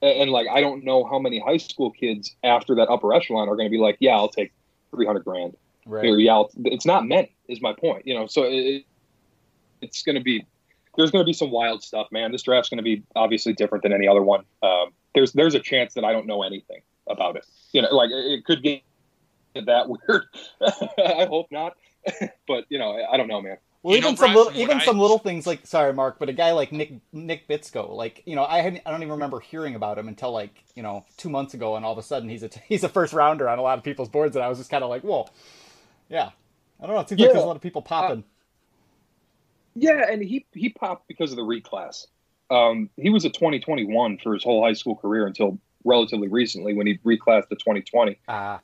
[0.00, 3.48] And, and like I don't know how many high school kids after that upper echelon
[3.48, 4.52] are going to be like, yeah, I'll take
[4.90, 8.06] three hundred grand right or yeah, it's not many is my point.
[8.06, 8.84] You know, so it,
[9.80, 10.46] it's going to be
[10.96, 12.32] there's going to be some wild stuff, man.
[12.32, 14.44] This draft's going to be obviously different than any other one.
[14.62, 17.46] Um, there's there's a chance that I don't know anything about it.
[17.72, 18.82] You know, like it it could get
[19.54, 20.24] that weird.
[20.62, 21.76] I hope not,
[22.48, 23.56] but you know, I, I don't know, man.
[23.82, 26.18] well You know, even some Brian, little even I- some little things like sorry mark
[26.18, 29.12] but a guy like nick nick bitsko like you know i hadn't i don't even
[29.12, 32.02] remember hearing about him until like you know two months ago and all of a
[32.02, 34.48] sudden he's a he's a first rounder on a lot of people's boards and i
[34.48, 35.26] was just kind of like whoa
[36.08, 36.30] yeah
[36.80, 38.24] i don't know it seems like there's a lot of people popping
[39.74, 42.06] Yeah, and he he popped because of the reclass.
[42.50, 46.86] Um, he was a 2021 for his whole high school career until relatively recently when
[46.86, 48.18] he reclassed to 2020.
[48.28, 48.60] ah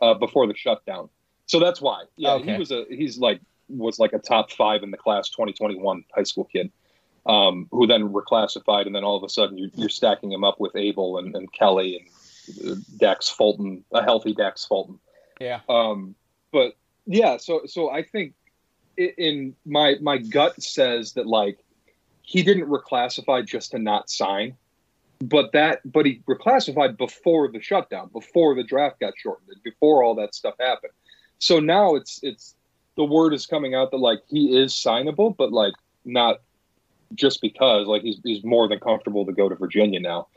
[0.00, 1.10] uh, before the shutdown.
[1.50, 2.04] So that's why.
[2.16, 2.52] Yeah, Okay.
[2.52, 6.22] he was a he's like was like a top five in the class 2021 high
[6.22, 6.70] school kid,
[7.26, 10.60] um, who then reclassified, and then all of a sudden you're, you're stacking him up
[10.60, 15.00] with Abel and, and Kelley and uh, Dax Fulton, a healthy Dax Fulton.
[15.40, 16.14] yeah Um,
[16.52, 18.34] but yeah, so so I think
[18.96, 21.58] in my my gut says that like
[22.22, 24.56] he didn't reclassify just to not sign,
[25.20, 30.14] but that but he reclassified before the shutdown, before the draft got shortened, before all
[30.14, 30.92] that stuff happened.
[31.40, 32.54] So now it's it's
[32.96, 35.74] the word is coming out that like he is signable, but like
[36.04, 36.40] not
[37.14, 40.28] just because like he's he's more than comfortable to go to Virginia now,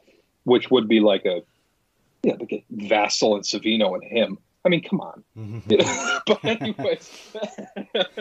[0.46, 1.44] which would be like a
[2.24, 4.38] yeah, like a Vasil and Savino and him.
[4.66, 5.24] I mean, come on.
[6.26, 7.36] but anyways,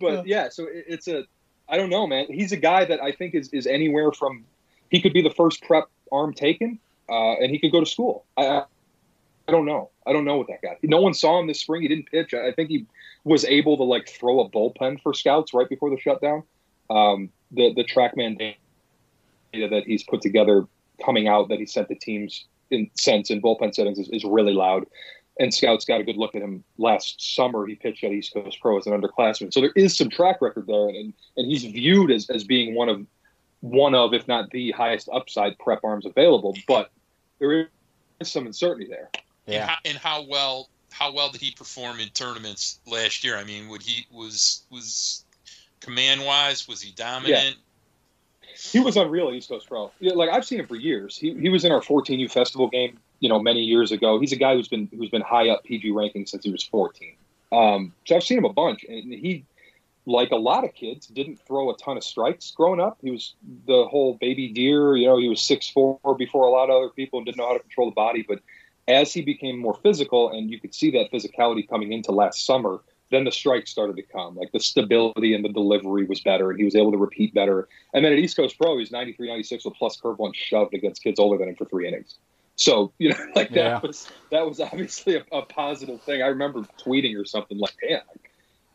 [0.00, 1.24] but yeah, so it, it's a
[1.68, 2.26] I don't know, man.
[2.30, 4.46] He's a guy that I think is is anywhere from
[4.90, 6.78] he could be the first prep arm taken,
[7.10, 8.24] uh, and he could go to school.
[8.38, 8.62] I
[9.46, 9.90] I don't know.
[10.08, 10.76] I don't know what that guy.
[10.82, 11.82] No one saw him this spring.
[11.82, 12.32] He didn't pitch.
[12.32, 12.86] I think he
[13.24, 16.42] was able to like throw a bullpen for scouts right before the shutdown.
[16.88, 20.66] Um, the the TrackMan data that he's put together
[21.04, 24.54] coming out that he sent the teams in sense in bullpen settings is, is really
[24.54, 24.86] loud.
[25.40, 27.64] And scouts got a good look at him last summer.
[27.66, 30.66] He pitched at East Coast Pro as an underclassman, so there is some track record
[30.66, 33.06] there, and and he's viewed as, as being one of
[33.60, 36.56] one of, if not the highest upside prep arms available.
[36.66, 36.90] But
[37.38, 37.68] there
[38.20, 39.10] is some uncertainty there.
[39.48, 43.36] And, how, and how well how well did he perform in tournaments last year?
[43.36, 45.24] I mean, would he was was
[45.80, 47.56] command wise was he dominant?
[48.72, 49.90] he was unreal at East Coast Pro.
[50.00, 51.16] Yeah, like I've seen him for years.
[51.16, 54.18] He he was in our 14U festival game, you know, many years ago.
[54.18, 57.14] He's a guy who's been who's been high up PG ranking since he was 14.
[57.50, 59.44] Um, so I've seen him a bunch, and he,
[60.04, 62.98] like a lot of kids, didn't throw a ton of strikes growing up.
[63.00, 63.34] He was
[63.66, 64.96] the whole baby deer.
[64.96, 67.46] You know, he was six four before a lot of other people and didn't know
[67.46, 68.24] how to control the body.
[68.26, 68.40] But
[68.88, 72.80] as he became more physical, and you could see that physicality coming into last summer,
[73.10, 74.36] then the strikes started to come.
[74.36, 77.68] Like the stability and the delivery was better, and he was able to repeat better.
[77.94, 81.02] And then at East Coast Pro, he's 93, 96 with plus curveball and shoved against
[81.02, 82.16] kids older than him for three innings.
[82.56, 83.80] So you know, like that Yeah.
[83.82, 86.22] was that was obviously a, a positive thing.
[86.22, 88.00] I remember tweeting or something like, "Damn."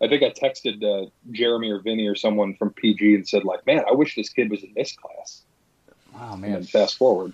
[0.02, 3.65] I think I texted uh, Jeremy or Vinny or someone from PG and said, like,
[3.65, 5.43] man, I wish this kid was in this class.
[6.13, 6.63] Wow, man.
[6.63, 7.34] fast forward.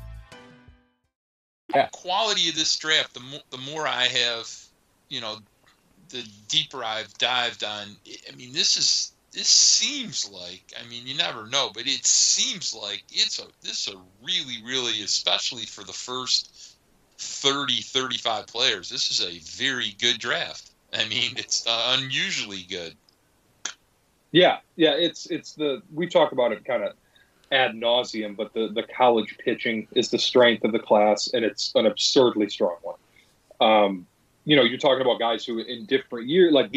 [1.91, 4.53] Quality of this draft, the more, the more I have,
[5.09, 5.37] you know,
[6.09, 7.87] the deeper I've dived on.
[8.31, 10.73] I mean, this is this seems like.
[10.79, 14.61] I mean, you never know, but it seems like it's a this is a really,
[14.63, 16.75] really, especially for the first
[17.17, 18.89] 30, 35 players.
[18.89, 20.71] This is a very good draft.
[20.93, 22.95] I mean, it's uh, unusually good.
[24.31, 26.93] Yeah, yeah, it's it's the we talk about it kind of
[27.51, 31.71] ad nauseum, but the the college pitching is the strength of the class, and it's
[31.75, 32.97] an absurdly strong one.
[33.59, 34.07] Um,
[34.45, 36.71] you know, you're talking about guys who in different years, like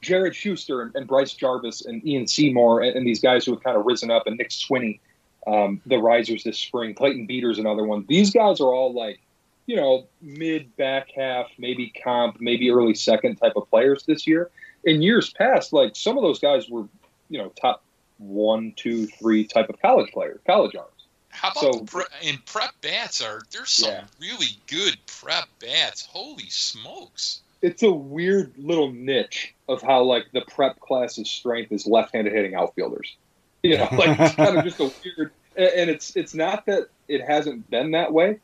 [0.00, 3.62] Jared Schuster and, and Bryce Jarvis and Ian Seymour, and, and these guys who have
[3.62, 5.00] kind of risen up, and Nick Swiney,
[5.46, 6.94] um, the risers this spring.
[6.94, 8.04] Clayton Beeter's another one.
[8.08, 9.20] These guys are all like,
[9.66, 14.50] you know, mid back half, maybe comp, maybe early second type of players this year.
[14.84, 16.88] In years past, like some of those guys were,
[17.28, 17.82] you know, top
[18.18, 20.90] one, two, three type of college players, college arms.
[21.30, 24.04] How about So- pre- and prep bats are there's some Yeah.
[24.20, 26.06] really good prep bats.
[26.06, 27.40] Holy smokes!
[27.62, 32.54] It's a weird little niche of how like the prep class's strength is left-handed hitting
[32.54, 33.16] outfielders.
[33.62, 36.88] You know, like it's kind of just a weird, and and it's it's not that
[37.08, 38.38] it hasn't been that way.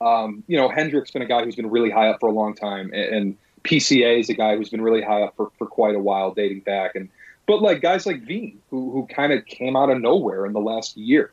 [0.00, 2.54] Um, you know, Hendrick's been a guy who's been really high up for a long
[2.54, 5.94] time, and, and PCA is a guy who's been really high up for, for quite
[5.94, 6.94] a while, dating back.
[6.94, 7.08] And
[7.46, 10.60] but like guys like Veen, who who kind of came out of nowhere in the
[10.60, 11.32] last year.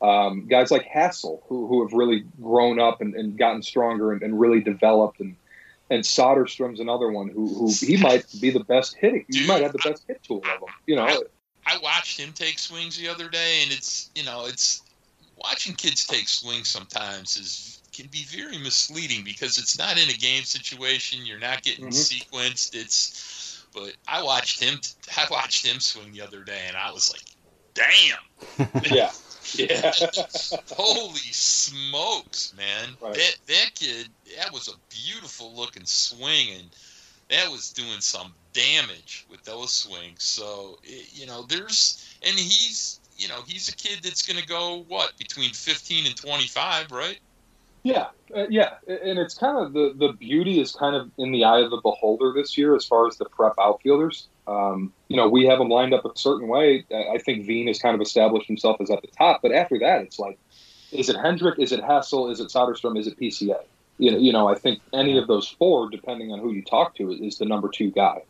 [0.00, 4.22] Um, guys like Hassell, who, who have really grown up and, and gotten stronger and,
[4.22, 5.34] and really developed, and
[5.90, 9.24] and Soderstrom's another one who, who he might be the best hitting.
[9.28, 10.68] He might have the best hit tool of them.
[10.86, 11.22] You know,
[11.66, 14.82] I watched him take swings the other day, and it's you know it's
[15.36, 20.12] watching kids take swings sometimes is can be very misleading because it's not in a
[20.12, 21.26] game situation.
[21.26, 21.94] You're not getting Mhm.
[21.94, 22.74] sequenced.
[22.74, 23.10] It's
[23.78, 24.78] but I watched him.
[25.16, 27.22] I watched him swing the other day, and I was like,
[27.74, 28.82] damn.
[28.92, 29.10] yeah,
[29.54, 29.92] yeah.
[30.70, 32.88] Holy smokes, man!
[33.00, 33.14] Right.
[33.14, 36.70] That that kid, that was a beautiful looking swing, and
[37.30, 40.22] that was doing some damage with those swings.
[40.22, 44.46] So it, you know, there's and he's you know he's a kid that's going to
[44.46, 47.18] go what between 15 and 25, right?
[47.88, 51.44] Yeah, uh, yeah, and it's kind of the the beauty is kind of in the
[51.44, 54.28] eye of the beholder this year as far as the prep outfielders.
[54.46, 56.84] Um, you know, we have them lined up a certain way.
[56.92, 60.02] I think Veen has kind of established himself as at the top, but after that,
[60.02, 60.38] it's like,
[60.92, 61.58] is it Hendrick?
[61.58, 62.30] Is it Hassell?
[62.30, 62.98] Is it Soderstrom?
[62.98, 63.62] Is it PCA?
[63.96, 66.94] You know, you know, I think any of those four, depending on who you talk
[66.96, 68.20] to, is the number two guy.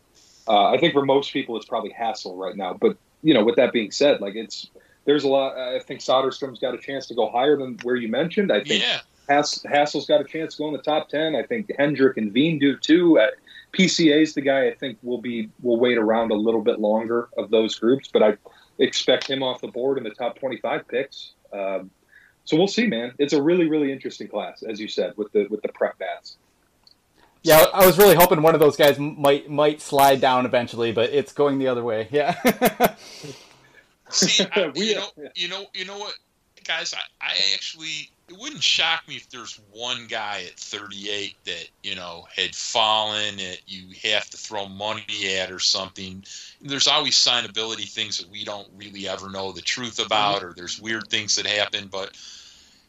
[0.47, 2.73] Uh, I think for most people, it's probably Hassell right now.
[2.73, 4.69] But you know, with that being said, like it's
[5.03, 5.57] there's a lot.
[5.57, 8.51] I think Soderstrom's got a chance to go higher than where you mentioned.
[8.51, 11.35] I think Yeah, Hass, Hassell's got a chance to go in the top ten.
[11.35, 13.19] I think Hendrick and Veen do too.
[13.19, 13.27] Uh,
[13.71, 17.51] PCA's the guy I think will be will wait around a little bit longer of
[17.51, 18.37] those groups, but I
[18.79, 21.33] expect him off the board in the top twenty five picks.
[21.53, 21.91] Um,
[22.45, 23.13] so we'll see, man.
[23.19, 26.37] It's a really really interesting class, as you said, with the with the prep bats.
[27.43, 31.11] Yeah, I was really hoping one of those guys might might slide down eventually, but
[31.11, 32.07] it's going the other way.
[32.11, 32.35] Yeah.
[34.09, 36.13] See, I, We- you know, you know, you know what,
[36.69, 36.93] guys?
[36.93, 41.95] I, I actually it wouldn't shock me if there's one guy at 38 that you
[41.95, 46.23] know had fallen that you have to throw money at or something.
[46.61, 50.05] There's always signability things that we don't really ever know the truth mm-hmm.
[50.05, 51.87] about, or there's weird things that happen.
[51.91, 52.15] But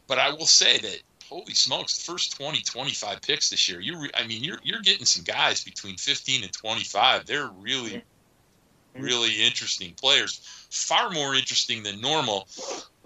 [0.07, 3.97] but I will say that holy smokes, the first 20, 25 picks this year, you
[3.99, 7.24] re- I mean, you're you're getting some guys between 15 and 25.
[7.24, 8.03] They're really
[8.95, 12.47] really interesting players, far more interesting than normal.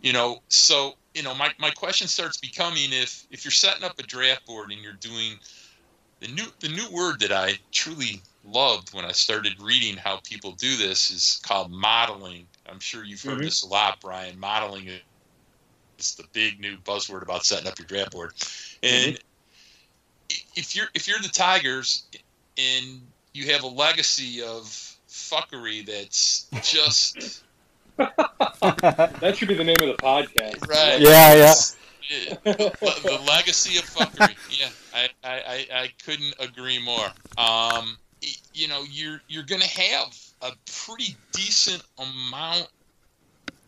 [0.05, 3.98] You know, so you know, my, my question starts becoming if if you're setting up
[3.98, 5.40] a draft board and you're doing
[6.20, 10.52] the new the new word that I truly loved when I started reading how people
[10.52, 12.48] do this is called modeling.
[12.66, 13.44] I'm sure you've heard Mhm.
[13.44, 14.38] this a lot, Brian.
[14.38, 14.88] Modeling
[15.98, 18.34] is the big new buzzword about setting up your draft board.
[18.82, 19.18] And
[20.32, 22.09] i- if you're if you're the Tigers
[22.59, 24.66] and you have a legacy of
[25.09, 27.43] fuckery that's just
[27.97, 30.68] That should be the name of the podcast.
[30.68, 31.01] right.
[31.01, 31.55] Yeah, yeah.
[32.45, 34.36] the, the legacy of fuckery.
[34.59, 37.07] Yeah, I, I, I, I couldn't agree more.
[37.38, 37.97] Um,
[38.53, 40.53] you know, you're you're gonna have a
[40.86, 42.68] pretty decent amount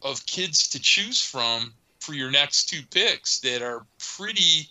[0.03, 4.68] of kids to choose from for your next two picks that are pretty.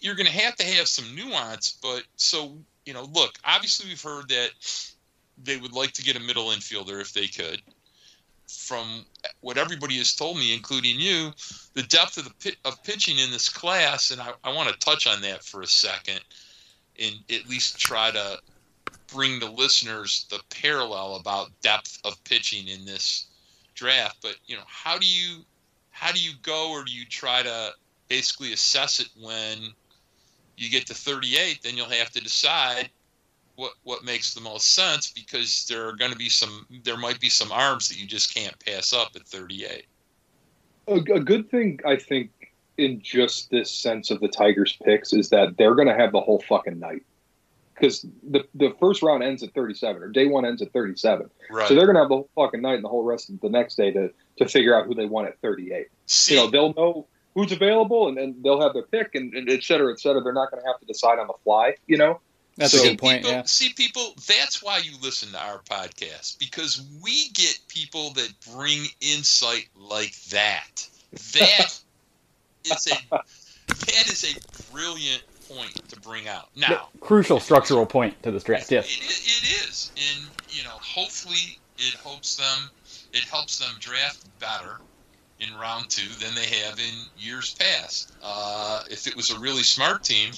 [0.00, 3.38] You're gonna have to have some nuance, but so you know, look.
[3.44, 4.50] Obviously, we've heard that
[5.42, 7.62] they would like to get a middle infielder if they could.
[8.48, 9.04] From
[9.40, 11.32] what everybody has told me, including you,
[11.74, 15.06] the depth of the of pitching in this class, and I, I want to touch
[15.06, 16.20] on that for a second,
[16.98, 18.38] and at least try to
[19.12, 23.26] bring the listeners the parallel about depth of pitching in this
[23.74, 24.18] draft.
[24.22, 25.44] But you know, how do you
[25.90, 27.72] how do you go, or do you try to
[28.08, 29.58] basically assess it when
[30.56, 31.62] you get to 38?
[31.62, 32.88] Then you'll have to decide
[33.58, 37.18] what what makes the most sense because there are going to be some there might
[37.18, 39.84] be some arms that you just can't pass up at 38.
[40.86, 42.30] A, a good thing I think
[42.76, 46.20] in just this sense of the Tigers picks is that they're going to have the
[46.20, 47.02] whole fucking night
[47.74, 51.28] because the the first round ends at 37 or day one ends at 37.
[51.50, 51.66] Right.
[51.66, 53.48] So they're going to have the whole fucking night and the whole rest of the
[53.48, 55.88] next day to to figure out who they want at 38.
[56.06, 59.50] See, You know, they'll know who's available and, and they'll have their pick and, and
[59.50, 60.22] et cetera, et cetera.
[60.22, 61.74] They're not going to have to decide on the fly.
[61.88, 62.20] You know.
[62.58, 63.22] That's So- a good point.
[63.22, 63.44] people, Yeah.
[63.46, 68.84] See, people, that's why you listen to our podcast because we get people that bring
[69.00, 70.86] insight like that.
[71.32, 71.78] That
[72.64, 72.98] is a
[73.68, 76.48] that is a brilliant point to bring out.
[76.56, 78.70] Now, Crucial structural point to this draft.
[78.72, 78.86] Yes.
[78.86, 82.70] it, it is, and you know, hopefully, it hopes them,
[83.12, 84.78] it helps them draft better
[85.40, 88.12] in round two than they have in years past.
[88.22, 90.32] Uh, if it was a really smart team,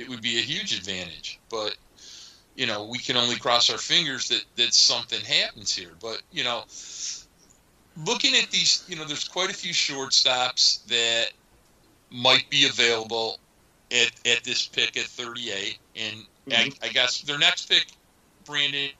[0.00, 1.38] it would be a huge advantage.
[1.50, 1.76] But
[2.56, 5.92] you know, we can only cross our fingers that that something happens here.
[6.00, 6.64] But you know,
[8.06, 11.30] looking at these, you know, there's quite a few shortstops that
[12.10, 13.38] might be available
[13.92, 16.16] at, at this pick at 38, and
[16.48, 16.84] I, mm-hmm.
[16.84, 17.86] I guess their next pick,
[18.44, 18.90] Brandon,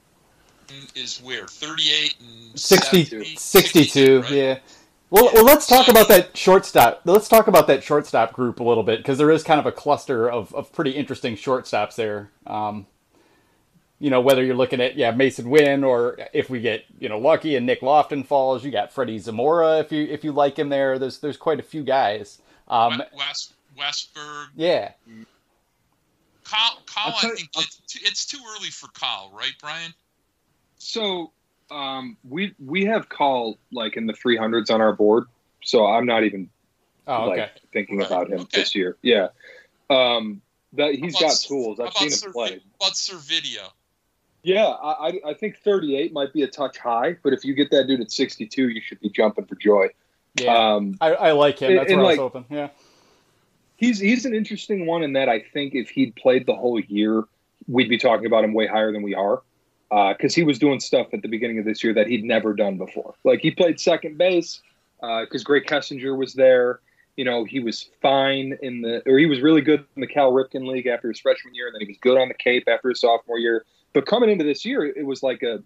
[0.95, 4.31] is where 38 and 60, 70, 62, right?
[4.31, 4.59] yeah.
[5.11, 7.03] Well, well, let's talk about that shortstop.
[7.05, 9.73] Let's talk about that shortstop group a little bit because there is kind of a
[9.73, 12.31] cluster of, of pretty interesting shortstops there.
[12.47, 12.87] Um,
[13.99, 17.19] you know, whether you're looking at yeah Mason Wynn or if we get you know
[17.19, 20.69] lucky and Nick Loftin falls, you got Freddy Zamora if you if you like him
[20.69, 20.99] there.
[20.99, 22.41] There's there's quite a few guys.
[22.69, 24.93] Um, West Westburg, yeah,
[26.45, 29.93] Kyle, Kyle I'll you- think it's too, it's too early for Kyle, right, Brian?
[30.79, 31.33] So
[31.71, 35.25] um, we we have call like in the 300s on our board.
[35.63, 36.49] So I'm not even
[37.07, 37.43] oh okay.
[37.43, 38.61] like thinking Right, about him okay.
[38.61, 38.97] this year.
[39.03, 39.29] Yeah.
[39.89, 40.41] Um,
[40.75, 41.81] that he's How got about- tools.
[41.81, 42.61] I've seen him Servi- play.
[42.81, 43.71] About Servideo.
[44.43, 47.71] Yeah, I, I I think 38 might be a touch high, but if you get
[47.73, 49.89] that dude at 62, you should be jumping for joy.
[50.37, 51.75] Yeah, Um, I, I like him.
[51.77, 52.45] That's and, where I was like- hoping.
[52.57, 52.69] Yeah,
[53.77, 57.25] he's he's an interesting one in that I think if he'd played the whole year,
[57.69, 59.43] we'd be talking about him way higher than we are.
[59.91, 62.79] Because he was doing stuff at the beginning of this year that he'd never done
[62.79, 63.15] before.
[63.25, 64.61] Like he played second base
[65.01, 66.81] because Grae Kessinger was there.
[67.17, 70.33] You know, he was fine in the, or he was really good in the Cal
[70.33, 72.89] Ripken League after his freshman year, and then he was good on the Cape after
[72.89, 73.65] his sophomore year.
[73.93, 75.63] But coming into this year, it was like a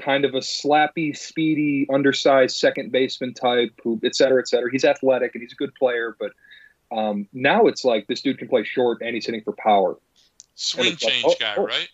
[0.00, 4.70] kind of a slappy, speedy, undersized second baseman type, who, et cetera, et cetera.
[4.72, 6.32] He's athletic and he's a good player, but
[6.90, 9.98] um, now it's like this dude can play short and he's hitting for power.
[10.54, 11.66] Swing it's like, change oh, guy, oh.
[11.66, 11.88] right?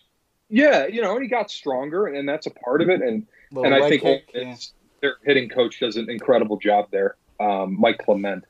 [0.49, 3.01] Yeah, you know, and he got stronger, and that's a part of it.
[3.01, 4.53] And Little and I think kick, yeah.
[4.53, 8.45] it's, their hitting coach does an incredible job there, um, Mike Clement.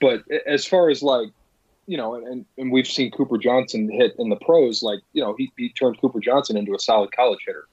[0.00, 1.28] But as far as like,
[1.86, 5.34] you know, and, and we've seen Cooper Johnson hit in the pros, like, you know,
[5.36, 7.66] he, he turned Cooper Johnson into a solid college hitter.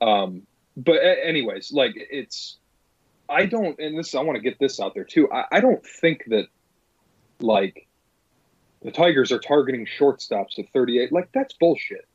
[0.00, 0.42] Um,
[0.76, 2.58] but anyways, like it's,
[3.28, 5.30] I don't, and this, I want to get this out there too.
[5.32, 6.46] I, I don't think that
[7.40, 7.86] like
[8.82, 11.12] the Tigers are targeting shortstops at 38.
[11.12, 12.06] Like that's bullshit.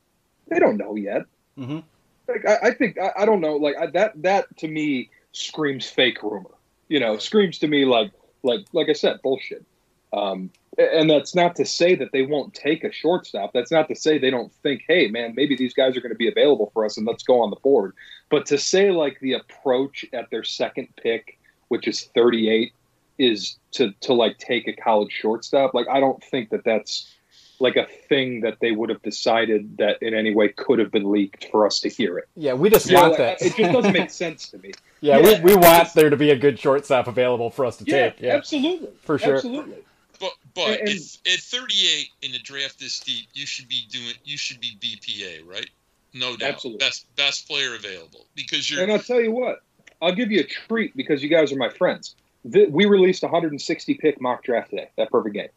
[0.48, 1.22] They don't know yet.
[1.58, 1.82] Mhm.
[2.26, 3.56] Like I, I think I, I don't know.
[3.56, 6.50] Like I, that that to me screams fake rumor.
[6.88, 9.64] You know, screams to me like like like I said, bullshit.
[10.12, 13.52] Um, and that's not to say that they won't take a shortstop.
[13.52, 16.18] That's not to say they don't think, hey man, maybe these guys are going to
[16.18, 17.94] be available for us and let's go on the board.
[18.30, 21.38] But to say like the approach at their second pick,
[21.68, 22.72] which is 38,
[23.18, 25.74] is to to like take a college shortstop.
[25.74, 27.12] Like I don't think that that's
[27.60, 31.10] like a thing that they would have decided that in any way could have been
[31.10, 32.28] leaked for us to hear it.
[32.36, 33.42] Yeah, we just You want like, that.
[33.42, 34.72] It just doesn't make sense to me.
[35.00, 37.76] yeah, yeah, we, we want it's- there to be a good shortstop available for us
[37.78, 38.20] to Yeah, take.
[38.20, 39.36] Yeah, absolutely, For sure.
[39.36, 39.78] absolutely.
[40.20, 44.14] But but And- if, at 38 in the draft this deep, you should be doing
[44.24, 45.68] you should be BPA, right?
[46.14, 46.50] No doubt.
[46.54, 46.78] Absolutely.
[46.84, 49.60] Best best player available because you're And I'll tell you what,
[50.00, 52.14] I'll give you a treat because you guys are my friends.
[52.50, 54.90] Th- we released 160 pick mock draft today.
[54.96, 55.48] That perfect game.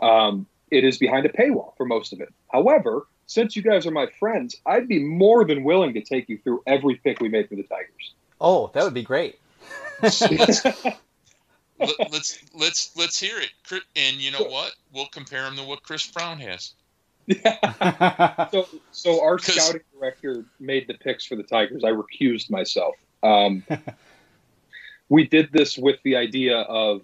[0.00, 2.32] Um, it is behind a paywall for most of it.
[2.52, 6.38] However, since you guys are my friends, I'd be more than willing to take you
[6.38, 8.14] through every pick we made for the Tigers.
[8.40, 9.38] Oh, that would be great.
[10.02, 10.20] let,
[11.80, 13.82] let's let's let's hear it.
[13.96, 14.72] And you know what?
[14.92, 16.72] We'll compare him to what Chris Brown has.
[18.50, 21.84] so, so our 'Cause- scouting director made the picks for the Tigers.
[21.84, 22.94] I recused myself.
[23.22, 23.64] Um,
[25.08, 27.02] we did this with the idea of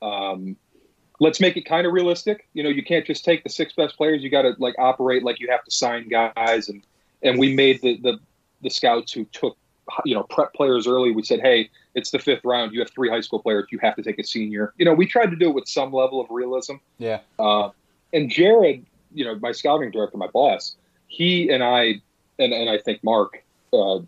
[0.00, 0.56] um,
[1.20, 2.46] let's make it kind of realistic.
[2.52, 4.22] You know, you can't just take the six best players.
[4.22, 6.82] You got to like operate like you have to sign guys, and
[7.22, 8.18] and we made the the
[8.62, 9.56] the scouts who took
[10.04, 11.12] you know prep players early.
[11.12, 12.72] We said, hey, it's the fifth round.
[12.72, 13.66] You have three high school players.
[13.70, 14.72] You have to take a senior.
[14.76, 16.74] You know, we tried to do it with some level of realism.
[16.98, 17.20] yeah.
[17.38, 17.70] Uh,
[18.12, 20.76] and Jared, you know, my scouting director, my boss,
[21.08, 22.00] he and I,
[22.38, 23.42] and, and I think Mark,
[23.72, 23.98] uh,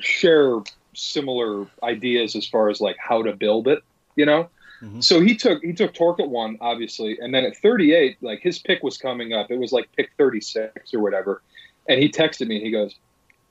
[0.00, 0.58] share
[0.94, 3.82] similar ideas as far as like how to build it,
[4.16, 4.48] you know?
[4.82, 5.02] Mhm.
[5.02, 8.58] So he took he took Tork at one, obviously, and then at 38, like his
[8.58, 9.50] pick was coming up.
[9.50, 11.42] It was like pick 36 or whatever,
[11.88, 12.94] and he texted me and he goes,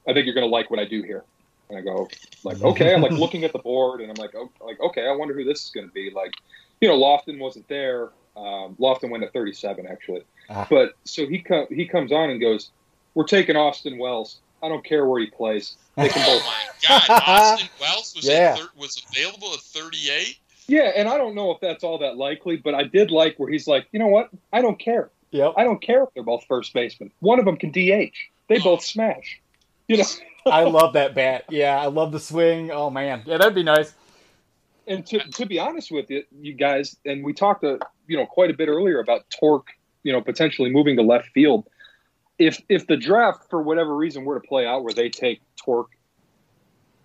[0.07, 1.23] "I think you're gonna like what I do here."
[1.69, 2.07] And I go,
[2.43, 2.93] like, okay.
[2.93, 5.07] I'm like looking at the board and I'm like, oh, like, okay.
[5.07, 6.11] I wonder who this is gonna be.
[6.11, 6.31] Like,
[6.79, 8.09] you know, Loftin wasn't there.
[8.37, 10.67] Um, Loftin went at 37 actually, Ah.
[10.69, 12.69] but so he com- he comes on and goes,
[13.15, 14.41] "We're taking Austin Wells.
[14.61, 15.77] I don't care where he plays.
[15.95, 17.21] They can Oh both." my God!
[17.27, 18.55] Austin Wells was Yeah.
[18.57, 20.37] thir- was available at 38.
[20.67, 23.49] Yeah, and I don't know if that's all that likely, but I did like where
[23.49, 24.29] he's like, you know what?
[24.51, 25.11] I don't care.
[25.31, 25.53] Yep.
[25.57, 27.11] I don't care if they're both first basemen.
[27.19, 28.15] One of them can DH.
[28.47, 29.41] They both smash.
[29.87, 30.05] You know,
[30.47, 31.45] I love that bat.
[31.49, 32.71] Yeah, I love the swing.
[32.71, 33.93] Oh man, yeah, that'd be nice.
[34.87, 38.25] and to, to be honest with you, you guys, and we talked, uh, you know,
[38.25, 39.67] quite a bit earlier about Tork,
[40.03, 41.67] you know, potentially moving to left field.
[42.39, 45.89] If if the draft for whatever reason were to play out where they take Tork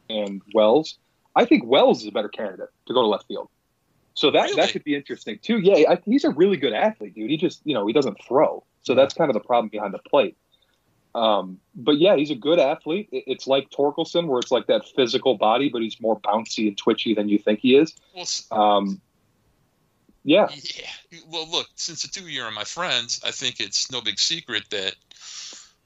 [0.08, 0.98] and Wells,
[1.36, 3.48] I think Wells is a better candidate to go to left field.
[4.14, 4.56] So that Really?
[4.56, 5.58] that could be interesting too.
[5.58, 7.30] Yeah, I, he's a really good athlete, dude.
[7.30, 9.98] He just you know he doesn't throw, so that's kind of the problem behind the
[10.00, 10.36] plate.
[11.14, 13.08] Um, but yeah, he's a good athlete.
[13.12, 16.76] It- It's like Torkelson, where it's like that physical body, but he's more bouncy and
[16.76, 17.94] twitchy than you think he is.
[18.14, 19.00] Well, Um,
[20.24, 21.20] yeah, yeah.
[21.28, 24.18] Well, look, since the two of you are my friends, I think it's no big
[24.18, 24.94] secret that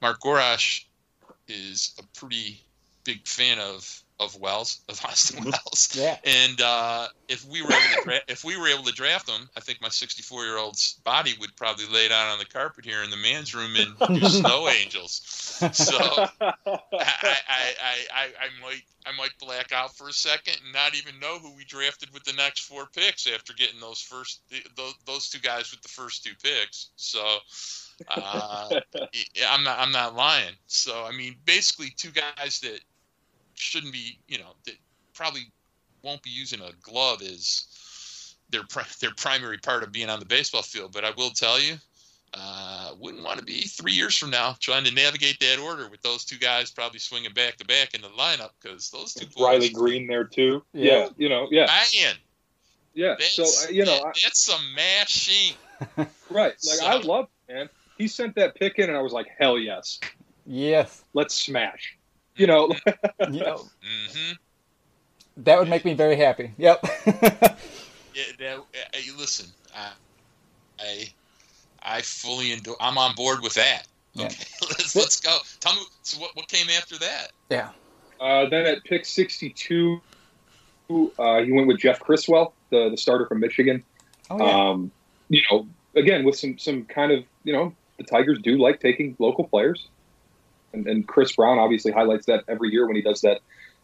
[0.01, 0.85] Mark Gorash
[1.47, 2.61] is a pretty
[3.03, 5.89] big fan of of Wells, of Austin Wells.
[5.93, 6.17] Yeah.
[6.23, 9.49] And uh, if we were able to dra- if we were able to draft him,
[9.55, 13.03] I think my 64 year old's body would probably lay down on the carpet here
[13.03, 15.21] in the man's room and do snow angels.
[15.73, 20.73] So I, I, I, I, I might I might black out for a second and
[20.73, 24.41] not even know who we drafted with the next four picks after getting those first
[24.75, 26.89] those, those two guys with the first two picks.
[26.95, 27.37] So
[28.07, 28.79] uh,
[29.47, 30.53] I'm not I'm not lying.
[30.67, 32.79] So I mean, basically, two guys that
[33.55, 34.75] shouldn't be you know that
[35.13, 35.51] probably
[36.03, 38.61] won't be using a glove is their
[39.01, 40.91] their primary part of being on the baseball field.
[40.93, 41.75] But I will tell you,
[42.33, 46.01] uh, wouldn't want to be three years from now trying to navigate that order with
[46.01, 49.43] those two guys probably swinging back to back in the lineup because those two boys,
[49.43, 50.63] Riley Greene there too.
[50.73, 50.83] Yeah.
[50.97, 52.15] Yeah, you know, yeah, man,
[52.93, 53.15] yeah.
[53.17, 55.55] that's, So uh, you know, that- that's some mashing.
[55.97, 56.53] I, right?
[56.53, 57.69] Like So- I love, man.
[57.97, 59.99] He sent that pick in, and I was like, hell yes,
[60.45, 61.03] Yes.
[61.13, 61.97] let's smash.
[62.35, 62.73] You know,
[63.31, 64.31] You know, hmm
[65.37, 66.53] that would make me very happy.
[66.57, 66.85] Yep.
[68.15, 69.91] Yeah, that, uh, you listen, I,
[70.79, 71.13] I,
[71.83, 72.77] I fully endorse.
[72.79, 73.87] I'm on board with that.
[74.13, 74.27] Yeah.
[74.27, 75.37] Okay, let's let's go.
[75.59, 77.31] Tell me, so what what came after that?
[77.49, 77.71] yeah.
[78.21, 79.99] Uh, then at pick 62,
[81.19, 83.83] uh, he went with Jeff Criswell, the, the starter from Michigan.
[84.29, 84.69] Oh yeah.
[84.69, 84.91] Um,
[85.27, 85.67] you know,
[85.97, 89.89] again, with some, some kind of, you know, the Tigers do like taking local players.
[90.75, 93.39] And, and Chris Brown obviously highlights that every year when he does that,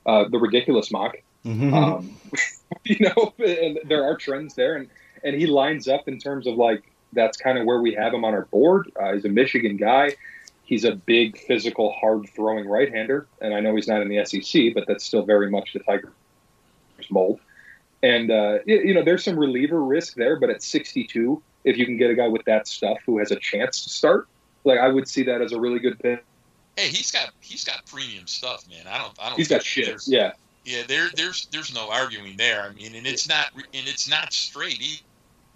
[0.06, 1.16] uh, the ridiculous mock.
[1.46, 1.74] Mhm.
[1.74, 2.16] Um,
[2.84, 4.76] you know, and there are trends there.
[4.76, 4.90] And,
[5.24, 6.84] and he lines up in terms of like,
[7.14, 8.92] that's kind of where we have him on our board.
[9.00, 10.12] Uh, he's a Michigan guy.
[10.64, 13.28] He's a big, physical, hard throwing right hander.
[13.42, 16.12] And I know he's not in the SEC, but that's still very much the Tigers
[17.10, 17.40] mold.
[18.04, 21.86] And, uh, y- you know, there's some reliever risk there, but at 62, if you
[21.86, 24.28] can get a guy with that stuff who has a chance to start,
[24.64, 26.24] like I would see that as a really good pick.
[26.82, 28.88] Hey, he's got he's got premium stuff, man.
[28.88, 29.38] I don't I don't.
[29.38, 30.02] He's got think shit.
[30.08, 30.32] Yeah.
[30.66, 32.64] Yeah, there, there's there's no arguing there.
[32.64, 34.82] I mean, and it's not and it's not straight.
[34.82, 35.02] He,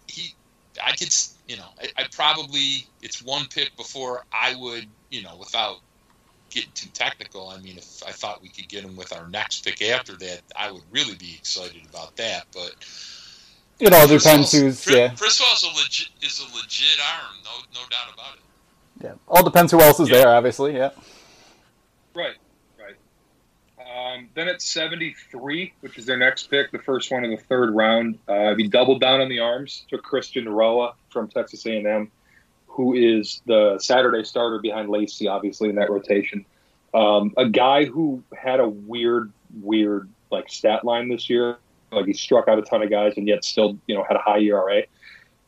[0.07, 0.35] he,
[0.83, 1.13] I could,
[1.47, 5.77] you know, I, I probably it's one pick before I would, you know, without
[6.49, 7.49] getting too technical.
[7.49, 10.41] I mean, if I thought we could get him with our next pick after that,
[10.55, 12.45] I would really be excited about that.
[12.53, 12.75] But
[13.79, 15.09] it all depends who's Chris, yeah.
[15.09, 19.03] Criswell's a legit is a legit arm, no no doubt about it.
[19.03, 20.17] Yeah, all depends who else is yeah.
[20.17, 20.75] there, obviously.
[20.75, 20.91] Yeah.
[22.15, 22.35] Right,
[22.79, 22.95] right.
[24.15, 27.75] Um, then at 73, which is their next pick, the first one in the third
[27.75, 32.09] round, uh, he doubled down on the arms, took Christian Roa from Texas A&M,
[32.67, 36.45] who is the Saturday starter behind Lacy, obviously in that rotation.
[36.93, 41.57] Um, a guy who had a weird, weird like stat line this year.
[41.91, 44.21] Like he struck out a ton of guys and yet still, you know, had a
[44.21, 44.83] high ERA.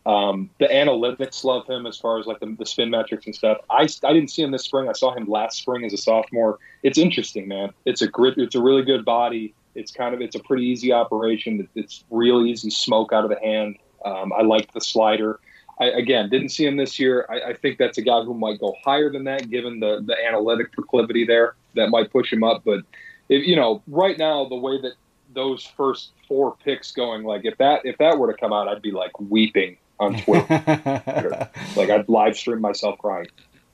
[0.08, 3.58] Um, the analytics love him as far as like the, the, spin metrics and stuff.
[3.70, 4.88] I, I didn't see him this spring.
[4.88, 6.60] I saw him last spring as a sophomore.
[6.82, 7.72] It's interesting, man.
[7.84, 8.38] It's a grit.
[8.38, 9.54] It's a really good body.
[9.76, 11.68] It's kind of it's a pretty easy operation.
[11.76, 13.80] It's real easy smoke out of the hand.
[14.06, 15.42] Um, I like the slider.
[15.82, 17.26] I, again, didn't see him this year.
[17.30, 20.16] I, I, think that's a guy who might go higher than that, given the the
[20.26, 22.62] analytic proclivity there that might push him up.
[22.64, 22.80] But
[23.28, 24.94] if you know, right now the way that
[25.34, 28.82] those first four picks going, like if that if that were to come out, I'd
[28.82, 31.50] be like weeping on Twitter.
[31.76, 33.28] like I'd live stream myself crying.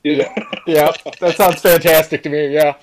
[0.03, 0.33] Yeah,
[0.67, 2.53] yeah, that sounds fantastic to me.
[2.53, 2.75] Yeah,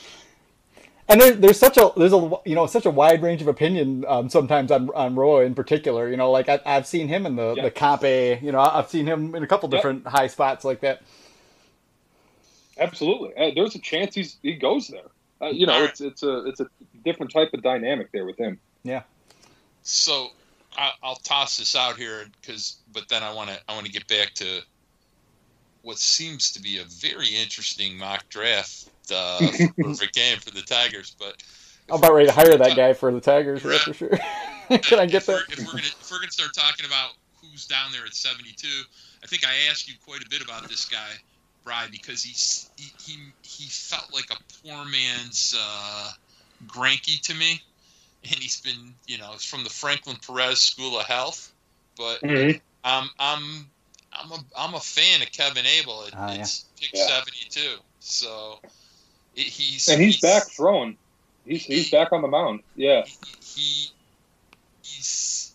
[1.10, 4.04] and there, there's such a there's a you know such a wide range of opinion
[4.06, 6.08] um, sometimes on on Roa in particular.
[6.08, 8.38] You know, like I, have seen him in the the comp A.
[8.40, 10.12] You know, I've seen him in a couple different yep.
[10.12, 11.02] high spots like that.
[12.78, 15.10] Absolutely, uh, there's a chance he's he goes there.
[15.42, 16.68] Uh, you know, it's it's a it's a
[17.04, 18.60] different type of dynamic there with him.
[18.84, 19.02] Yeah.
[19.82, 20.28] So
[20.76, 23.92] I, will toss this out here because, but then I want to I want to
[23.92, 24.60] get back to
[25.82, 29.38] what seems to be a very interesting mock draft uh,
[29.78, 31.16] perfect game for the Tigers.
[31.18, 31.42] But
[31.88, 34.18] I'm about ready to hire that guy for the Tigers, right, for sure.
[34.78, 35.42] Can I get that?
[35.50, 38.66] If we're, gonna, if we're gonna start talking about who's down there at 72,
[39.22, 41.10] I think I asked you quite a bit about this guy,
[41.64, 46.10] Bry, because he's, he he he felt like a poor man's uh,
[46.66, 47.60] Greinke to me
[48.24, 51.52] and he's been, you know, it's from the Franklin Perez School of Health.
[51.96, 52.58] But mm-hmm.
[52.84, 53.66] I'm I'm
[54.12, 56.04] I'm a I'm a fan of Kevin Abel.
[56.04, 56.88] It, oh, it's yeah.
[56.88, 57.22] pick yeah.
[57.22, 57.60] 72.
[58.00, 58.58] So
[59.36, 60.96] it, he's and he's, he's, back throwing.
[61.46, 62.60] He's he's he, back on the mound.
[62.76, 63.04] Yeah.
[63.04, 63.14] He,
[63.44, 63.90] he,
[64.82, 65.52] he's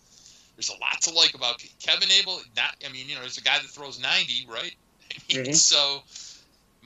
[0.56, 2.40] there's a lot to like about Kevin Abel.
[2.56, 4.74] Not I mean, you know, there's a guy that throws 90, right?
[5.30, 5.52] Mm-hmm.
[5.52, 6.02] so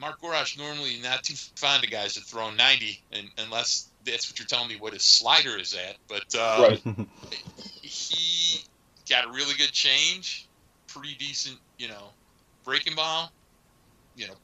[0.00, 4.38] Mark Gorash normally not too fond of guys that throw 90, and, unless that's what
[4.38, 5.96] you're telling me what his slider is at.
[6.09, 6.96] But uh, right.
[7.82, 8.61] he
[9.09, 10.48] got a really good change,
[10.86, 12.11] pretty decent, you know,
[12.64, 13.32] breaking ball,
[14.16, 14.34] you know,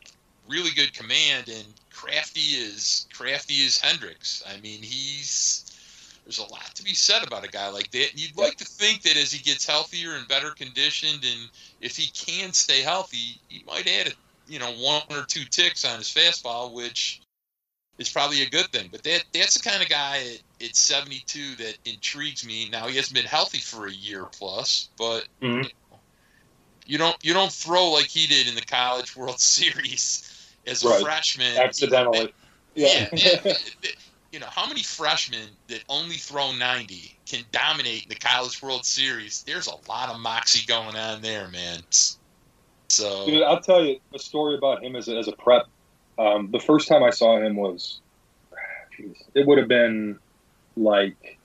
[0.48, 4.42] really good command, and crafty is crafty is Hendricks.
[4.46, 5.64] I mean, he's
[6.24, 8.10] there's a lot to be said about a guy like that.
[8.10, 11.48] And you'd like to think that as he gets healthier and better conditioned, and
[11.80, 14.12] if he can stay healthy, he might add a
[14.48, 17.20] you know one or two ticks on his fastball, which
[17.98, 18.88] is probably a good thing.
[18.90, 20.18] But that that's the kind of guy
[20.60, 22.68] at, at 72 that intrigues me.
[22.70, 25.62] Now he hasn't been healthy for a year plus, but mm-hmm.
[25.62, 25.98] you, know,
[26.86, 30.88] you, don't you don't throw like he did in the College World Series as a
[30.88, 31.02] right.
[31.02, 32.32] freshman accidentally.
[32.74, 33.08] yeah.
[33.12, 33.52] yeah, yeah
[34.32, 38.84] you know how many freshmen that only throw 90 can dominate in the College World
[38.84, 39.42] Series?
[39.44, 41.80] There's a lot of moxie going on there, man.
[42.88, 45.66] So, Dude, I'll tell you a story about him as a, as a prep
[46.18, 48.00] um, the first time I saw him was,
[48.96, 50.18] geez, it would have been
[50.76, 51.38] like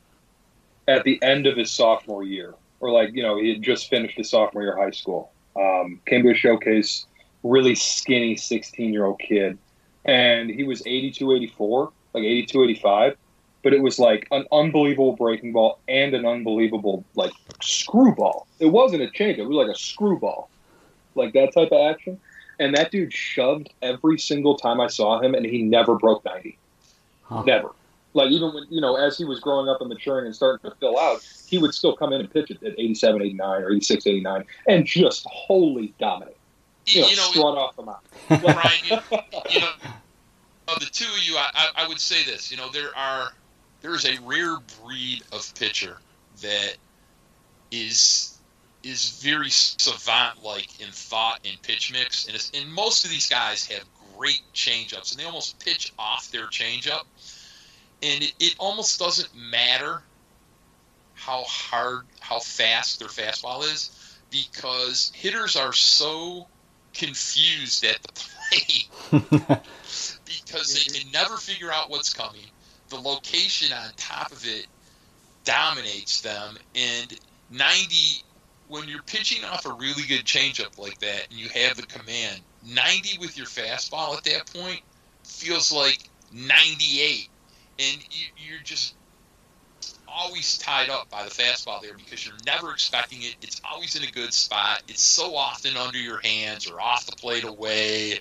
[0.87, 4.17] at the end of his sophomore year, or like you know he had just finished
[4.17, 5.31] his sophomore year of high school.
[5.55, 7.05] Um, came to a showcase,
[7.43, 9.57] really skinny 16 year old kid,
[10.05, 13.17] and he was 82, 84, like 82, 85.
[13.63, 18.47] But it was like an unbelievable breaking ball and an unbelievable like screwball.
[18.59, 20.49] It wasn't a change; it was like a screwball,
[21.15, 22.19] like that type of action
[22.61, 26.57] and that dude shoved every single time I saw him, and he never broke 90.
[27.23, 27.43] Huh.
[27.45, 27.71] Never.
[28.13, 30.75] Like, even when, you know, as he was growing up and maturing and starting to
[30.77, 34.07] fill out, he would still come in and pitch it at 87, 89, or 86,
[34.07, 36.37] 89, and just wholly dominate.
[36.85, 38.01] You know, you know strut off the mound.
[38.27, 38.97] Brian, you,
[39.49, 39.71] you know,
[40.67, 42.51] of the two of you, I, I would say this.
[42.51, 43.29] You know, there are
[43.81, 45.97] there is a rare breed of pitcher
[46.41, 46.75] that
[47.71, 48.30] is
[48.83, 53.65] is very savant like in thought and pitch mix, and, and most of these guys
[53.67, 53.83] have
[54.17, 57.03] great changeups, and they almost pitch off their changeup,
[58.01, 60.01] and it, it almost doesn't matter
[61.13, 66.47] how hard, how fast their fastball is, because hitters are so
[66.93, 68.89] confused at the plate
[70.25, 72.45] because they can never figure out what's coming.
[72.89, 74.67] the location on top of it
[75.43, 76.57] dominates them.
[76.75, 77.13] And
[77.49, 78.23] 90,
[78.71, 82.39] when you're pitching off a really good changeup like that and you have the command,
[82.65, 84.79] 90 with your fastball at that point
[85.25, 85.99] feels like
[86.31, 87.27] 98.
[87.79, 88.95] And you, you're just
[90.07, 93.35] always tied up by the fastball there because you're never expecting it.
[93.41, 94.81] It's always in a good spot.
[94.87, 98.19] It's so often under your hands or off the plate away,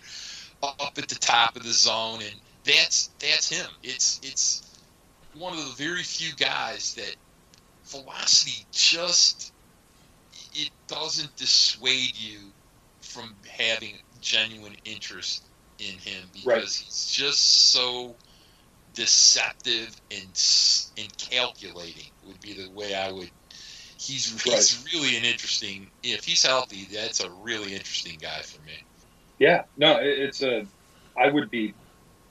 [0.64, 2.34] up at the top of the zone, and
[2.64, 3.70] that's that's him.
[3.84, 4.62] It's it's
[5.34, 7.14] one of the very few guys that
[7.84, 9.49] velocity just
[10.54, 12.52] it doesn't dissuade you
[13.02, 16.64] from having genuine interest in him because Right.
[16.76, 18.18] he's just so
[18.92, 20.36] deceptive and
[20.98, 23.32] and calculating would be the way I would.
[23.98, 25.90] He's he's really an interesting.
[26.02, 28.78] If he's healthy, that's a really interesting guy for me.
[29.38, 30.68] Yeah, no, it's a.
[31.16, 31.76] I would be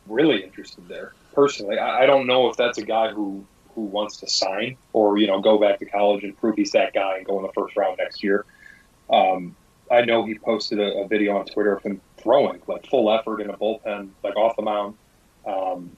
[0.07, 1.79] really interested there personally.
[1.79, 3.48] I, I don't know if that's a guy who
[3.79, 6.93] who wants to sign or you know go back to college and prove he's that
[6.93, 8.45] guy and go in the first round next year.
[9.09, 9.55] Um,
[9.89, 13.41] I know he posted a, a video on Twitter of him throwing like full effort
[13.41, 14.95] in a bullpen, like off the mound.
[15.47, 15.95] Um,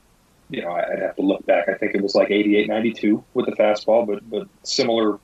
[0.49, 1.69] you know, I'd have to look back.
[1.69, 5.19] I think it was like 88, 92 with the fastball, but but similar.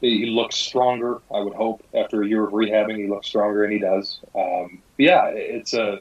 [0.00, 1.22] He looks stronger.
[1.34, 4.20] I would hope after a year of rehabbing, he looks stronger, and he does.
[4.34, 6.00] Um, yeah, it's a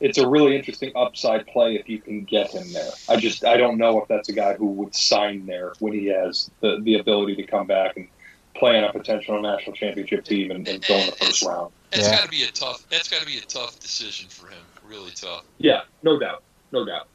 [0.00, 2.90] it's a really interesting upside play if you can get him there.
[3.08, 6.06] I just I don't know if that's a guy who would sign there when he
[6.06, 8.08] has the the ability to come back and
[8.54, 11.72] play on a potential national championship team and, and go in the first round.
[11.90, 12.16] That's Yeah.
[12.16, 12.84] got to be a tough.
[12.90, 14.58] That's got to be a tough decision for him.
[14.86, 15.44] Really tough.
[15.58, 16.42] Yeah, no doubt,
[16.72, 17.06] no doubt.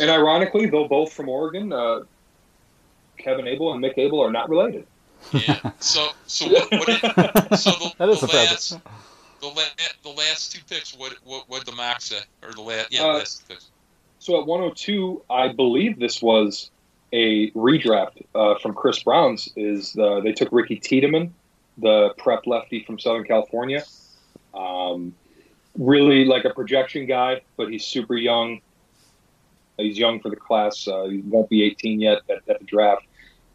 [0.00, 2.00] And ironically, though both from Oregon, uh,
[3.18, 4.86] Kevin Abel and Mick Abel are not related.
[5.32, 5.70] Yeah.
[5.80, 6.70] So so what?
[6.70, 8.80] what it, so the, That is the surprising.
[8.80, 8.80] last
[9.40, 9.62] the, la-
[10.02, 10.94] the last two picks.
[10.96, 13.70] What what what the mock say or the last yeah Uh, last two picks.
[14.18, 16.70] So at 102, I believe this was
[17.12, 19.50] a redraft uh, from Chris Brown's.
[19.56, 21.32] Is uh, they took Ricky Tiedemann,
[21.78, 23.82] the prep lefty from Southern California.
[24.54, 25.14] Um,
[25.78, 28.60] really like a projection guy, but he's super young.
[29.78, 30.86] He's young for the class.
[30.86, 33.04] Uh, he won't be 18 yet at, at the draft.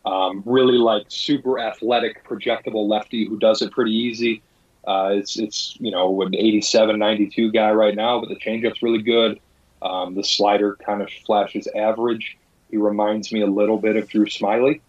[0.05, 4.41] Um, really like super athletic, projectable lefty who does it pretty easy.
[4.88, 9.01] Uh, it's it's you know an 87, 92 guy right now, but the changeup's really
[9.01, 9.39] good.
[9.81, 12.38] Um, the slider kind of flashes average.
[12.71, 14.81] He reminds me a little bit of Drew Smyly,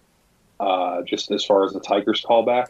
[0.61, 2.67] uh, just as far as the Tigers callback.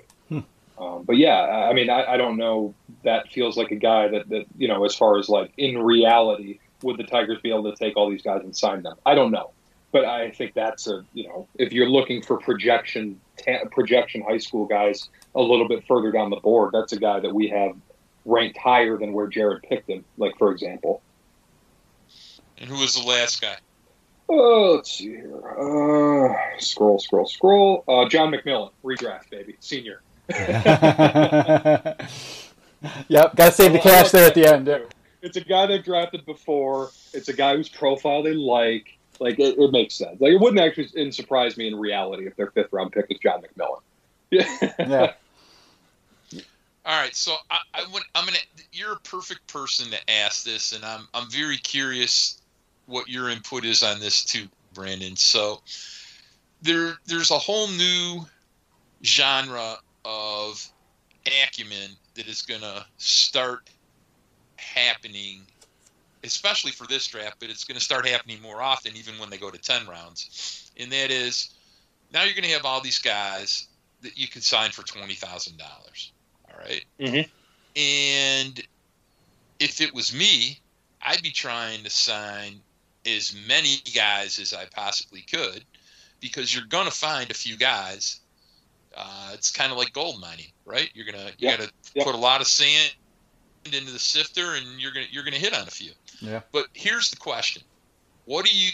[0.79, 2.75] Um, but yeah, I I mean, I, I don't know.
[3.03, 6.59] That feels like a guy that, that you know, as far as like in reality,
[6.83, 8.97] would the Tigers be able to take all these guys and sign them?
[9.07, 9.51] I don't know,
[9.93, 14.39] but I think that's a you know, if you're looking for projection ta- projection high
[14.39, 17.77] school guys a little bit further down the board, that's a guy that we have
[18.25, 20.05] ranked higher than where Jared picked him.
[20.19, 21.03] Like for example.
[22.59, 23.57] And who was the last guy?
[24.29, 25.37] Oh, let's see here.
[25.47, 27.85] Uh, scroll, scroll, scroll.
[27.87, 30.01] Uh, John McMillon, redraft, baby, senior.
[33.09, 34.67] Yep, gotta save the cash there at the end.
[34.67, 34.87] too.
[35.23, 36.91] It's a guy they've drafted before.
[37.13, 38.97] It's a guy whose profile they like.
[39.19, 40.21] Like it, it makes sense.
[40.21, 43.43] Like it wouldn't actually surprise me in reality if their fifth round pick was John
[43.43, 43.81] McMillon.
[44.79, 45.15] Yeah.
[46.87, 47.85] All right, so I, I
[48.15, 48.39] I'm gonna.
[48.73, 52.41] You're a perfect person to ask this, and I'm I'm very curious
[52.87, 55.17] what your input is on this too, Brandon.
[55.17, 55.63] So
[56.63, 58.25] there there's a whole new
[59.05, 59.75] genre
[60.05, 60.65] of
[61.27, 63.69] acumen that is gonna start
[64.55, 65.41] happening,
[66.23, 69.51] especially for this draft, but it's gonna start happening more often, even when they go
[69.51, 70.71] to ten rounds.
[70.77, 71.51] And that is,
[72.13, 73.67] now you're gonna have all these guys
[74.03, 76.13] that you can sign for twenty thousand dollars.
[76.57, 76.85] Right?
[77.01, 77.31] Mhm.
[77.77, 78.67] And
[79.59, 80.61] if it was me,
[81.03, 82.63] I'd be trying to sign
[83.05, 85.65] as many guys as I possibly could
[86.21, 88.21] because you're going to find a few guys.
[88.97, 90.91] Uh, it's kind of like gold mining, right?
[90.95, 91.59] You're gonna you Yep.
[91.59, 92.07] got to Yep.
[92.07, 92.95] put a lot of sand
[93.67, 95.93] into the sifter, and you're gonna you're gonna hit on a few.
[96.21, 96.41] Yeah.
[96.51, 97.63] But here's the question:
[98.25, 98.71] What do you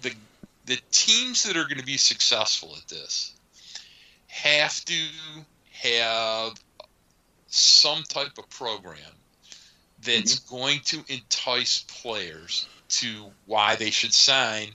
[0.00, 0.16] the,
[0.64, 3.34] the teams that are going to be successful at this
[4.26, 5.08] have to
[5.70, 6.54] have
[7.56, 8.98] some type of program
[10.02, 10.56] that's mm-hmm.
[10.56, 14.68] going to entice players to why they should sign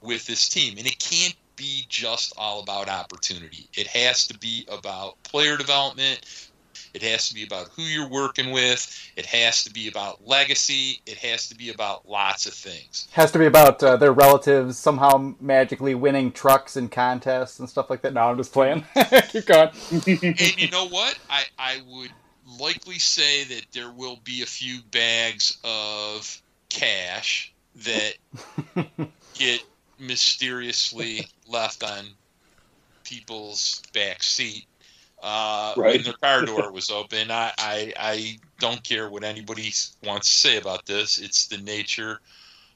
[0.00, 0.78] with this team.
[0.78, 3.68] And it can't be just all about opportunity.
[3.74, 6.49] It has to be about player development.
[6.94, 9.12] It has to be about who you're working with.
[9.16, 11.00] It has to be about legacy.
[11.06, 13.08] It has to be about lots of things.
[13.12, 17.90] Has to be about uh, their relatives somehow magically winning trucks and contests and stuff
[17.90, 18.12] like that.
[18.12, 18.84] No, I'm just playing.
[19.28, 19.70] Keep going.
[19.90, 21.18] and you know what?
[21.28, 22.10] I, I would
[22.58, 28.14] likely say that there will be a few bags of cash that
[29.34, 29.62] get
[29.98, 32.06] mysteriously left on
[33.04, 34.66] people's back seat
[35.22, 35.96] uh, Right.
[35.96, 37.30] when their car door was open.
[37.30, 39.72] I, I I don't care what anybody
[40.04, 41.18] wants to say about this.
[41.18, 42.20] It's the nature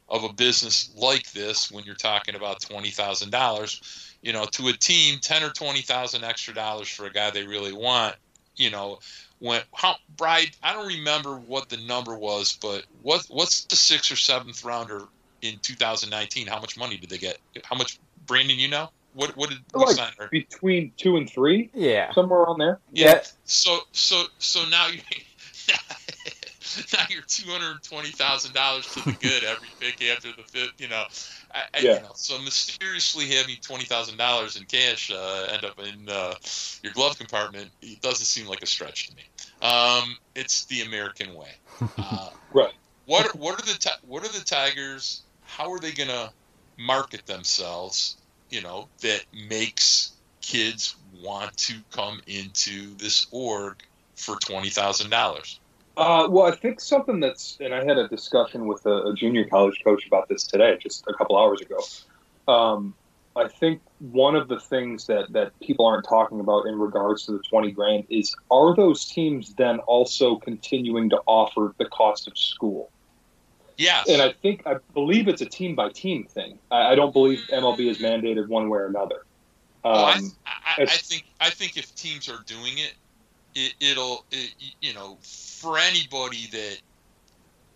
[0.09, 3.81] of a business like this when you're talking about twenty thousand dollars.
[4.23, 7.47] You know, to a team, ten or twenty thousand extra dollars for a guy they
[7.47, 8.17] really want.
[8.57, 8.99] You know,
[9.39, 14.13] when how Bride, I don't remember what the number was, but what what's the sixth
[14.13, 15.03] or seventh rounder
[15.43, 16.47] in 2019?
[16.47, 17.39] How much money did they get?
[17.65, 18.59] How much, Brandon?
[18.59, 19.37] You know what?
[19.37, 20.29] What did we Like sign her?
[20.31, 22.13] between two and three, Yeah.
[22.13, 22.81] somewhere on there.
[22.93, 23.23] Yeah.
[23.45, 25.01] So so so now you
[26.93, 30.73] now you're two hundred twenty thousand dollars to the good every pick after the fifth.
[30.79, 31.05] You know,
[31.55, 31.95] I, I, Yeah.
[31.97, 36.35] you know, so mysteriously having twenty thousand dollars in cash uh, end up in uh,
[36.83, 39.23] your glove compartment it doesn't seem like a stretch to me.
[39.63, 41.51] Um, it's the American way.
[41.99, 42.73] Uh, Right.
[43.07, 45.25] what what are the what are the Tigers?
[45.43, 46.33] How are they gonna
[46.79, 48.17] market themselves?
[48.55, 53.83] You know that makes kids want to come into this org
[54.15, 55.59] for twenty thousand dollars.
[55.97, 59.45] Uh, well, I think something that's, and I had a discussion with a, a junior
[59.45, 61.81] college coach about this today, just a couple hours ago.
[62.47, 62.95] Um,
[63.35, 67.33] I think one of the things that, that people aren't talking about in regards to
[67.33, 72.39] the 20 grand is are those teams then also continuing to offer the cost of
[72.39, 72.93] school?
[73.77, 74.09] Yes.
[74.09, 76.59] And I think, I believe it's a team by team thing.
[76.71, 79.25] I, I don't believe MLB is mandated one way or another.
[79.85, 80.05] Um, Well,
[80.47, 82.95] I, I, I think I think if teams are doing it,
[83.55, 86.79] it it'll it, you know for anybody that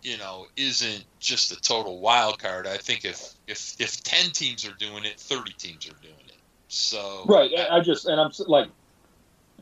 [0.02, 2.66] you know isn't just a total wild card.
[2.66, 6.40] I think if if if ten teams are doing it, thirty teams are doing it.
[6.68, 7.50] So Right.
[7.58, 8.68] I I just and I'm like,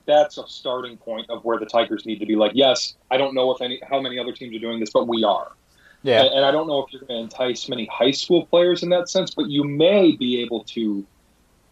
[0.07, 2.37] that's a starting point of where the Tigers need to be.
[2.37, 5.09] Like, yes, I don't know if any how many other teams are doing this, but
[5.09, 5.51] we are.
[6.07, 6.22] Yeah.
[6.22, 8.90] And, and I don't know if you're going to entice many high school players in
[8.90, 11.07] that sense, but you may be able to.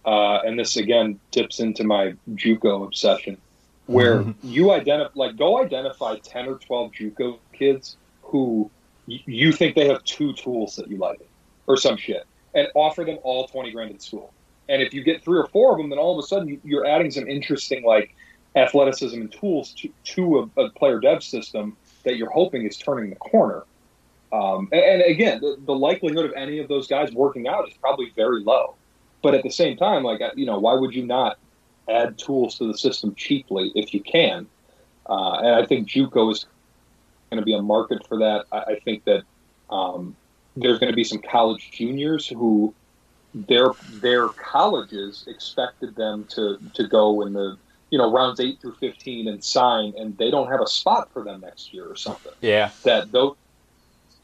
[0.04, 3.40] Uh, and this again dips into my JUCO obsession,
[3.86, 8.70] where you identify like go identify ten or twelve JUCO kids who
[9.06, 11.20] y- you think they have two tools that you like,
[11.66, 12.22] or some shit,
[12.54, 14.34] and offer them all twenty grand in school.
[14.68, 16.60] And if you get three or four of them, then all of a sudden you-
[16.64, 18.10] you're adding some interesting like
[18.56, 23.08] athleticism and tools to, to a, a player dev system that you're hoping is turning
[23.08, 23.62] the corner.
[24.34, 27.74] Um, and, and again, the, the likelihood of any of those guys working out is
[27.76, 28.74] probably very low.
[29.22, 31.38] But at the same time, like you know, why would you not
[31.88, 34.46] add tools to the system cheaply if you can?
[35.08, 36.46] Uh, and I think JUCO is
[37.30, 38.46] going to be a market for that.
[38.50, 39.22] I, I think that
[39.70, 40.16] um,
[40.56, 42.74] there's going to be some college juniors who
[43.34, 47.56] their their colleges expected them to to go in the
[47.90, 51.22] you know rounds eight through fifteen and sign, and they don't have a spot for
[51.22, 52.32] them next year or something.
[52.40, 52.70] Yeah.
[52.82, 53.36] That those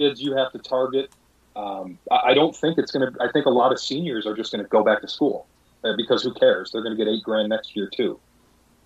[0.01, 1.11] kids you have to target.
[1.55, 3.23] Um, I, I don't think it's going to.
[3.23, 5.47] I think a lot of seniors are just going to go back to school
[5.85, 6.73] uh, because who cares?
[6.73, 8.19] They're going to get eight grand next year too.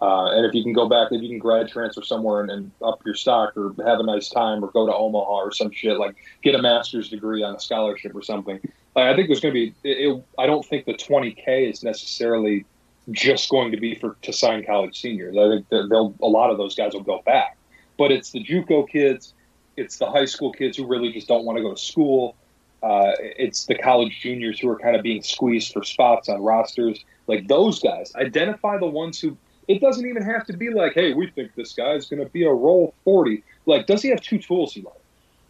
[0.03, 2.71] Uh, and if you can go back, if you can grad transfer somewhere and, and
[2.83, 5.99] up your stock, or have a nice time, or go to Omaha or some shit,
[5.99, 8.61] like get a master's degree on a scholarship or something.
[8.97, 9.75] Like, I think there's going to be.
[9.89, 12.67] It, it, I don't think the 20k is necessarily
[13.12, 15.37] just going to be for to sign college seniors.
[15.37, 17.57] I think that they'll a lot of those guys will go back,
[17.97, 19.33] but it's the JUCO kids,
[19.77, 22.37] it's the high school kids who really just don't want to go to school.
[22.83, 27.05] Uh, it's the college juniors who are kind of being squeezed for spots on rosters.
[27.27, 29.37] Like those guys, identify the ones who.
[29.66, 32.29] It doesn't even have to be like, hey, we think this guy is going to
[32.29, 33.43] be a role forty.
[33.64, 34.99] Like, does he have two tools he likes?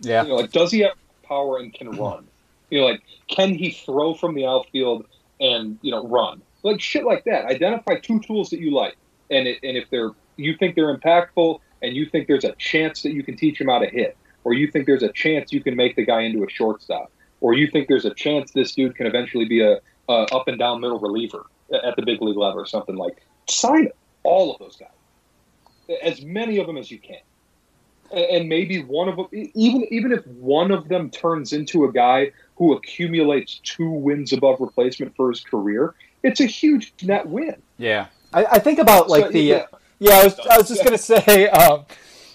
[0.03, 0.23] Yeah.
[0.23, 0.93] You know, like, does he have
[1.25, 2.29] power and can run?
[2.71, 5.07] You know, like, can he throw from the outfield
[5.41, 6.43] and you know run?
[6.63, 7.47] Like shit like that.
[7.47, 8.97] Identify two tools that you like,
[9.33, 13.03] and it, and if they're you think they're impactful, and you think there's a chance
[13.03, 15.63] that you can teach him how to hit, or you think there's a chance you
[15.63, 18.97] can make the guy into a shortstop, or you think there's a chance this dude
[18.97, 19.79] can eventually be a,
[20.09, 23.23] a up and down middle reliever at the big league level or something like.
[23.49, 23.89] Sign
[24.23, 27.19] all of those guys, as many of them as you can
[28.13, 32.31] and maybe one of them even even if one of them turns into a guy
[32.57, 38.07] who accumulates two wins above replacement for his career it's a huge net win Yeah,
[38.33, 39.67] I, I think about like So, the yeah.
[39.73, 40.19] Uh, yeah.
[40.19, 41.85] I was I was just gonna say um,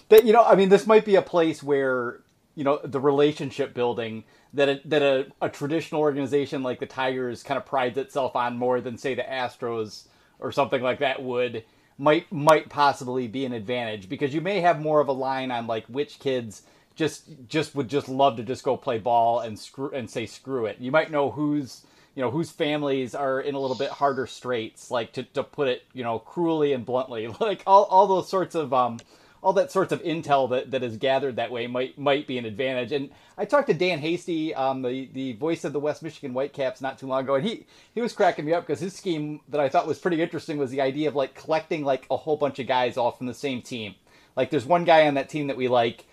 [0.10, 2.22] that you know I mean this might be a place where
[2.56, 7.44] you know the relationship building that a, that a, a traditional organization like the Tigers
[7.44, 10.08] kind of prides itself on more than say the Astros
[10.40, 11.64] or something like that would
[11.98, 15.68] might might possibly be an advantage because you may have more of a line on
[15.68, 16.64] like which kids
[16.96, 20.66] just just would just love to just go play ball and screw and say screw
[20.66, 20.78] it.
[20.80, 21.82] You might know who's
[22.20, 25.70] you know whose families are in a little bit harder straits, like to, to put
[25.70, 29.00] it you know cruelly and bluntly, like all, all those sorts of um
[29.42, 32.44] all that sorts of intel that, that is gathered that way might might be an
[32.44, 32.92] advantage.
[32.92, 36.82] And I talked to Dan Hasty, um, the the voice of the West Michigan Whitecaps,
[36.82, 37.66] not too long ago, and he
[37.96, 40.72] he was cracking me up because his scheme that I thought was pretty interesting was
[40.72, 43.62] the idea of like collecting like a whole bunch of guys all from the same
[43.62, 43.96] team.
[44.36, 46.04] Like there's one guy on that team that we like.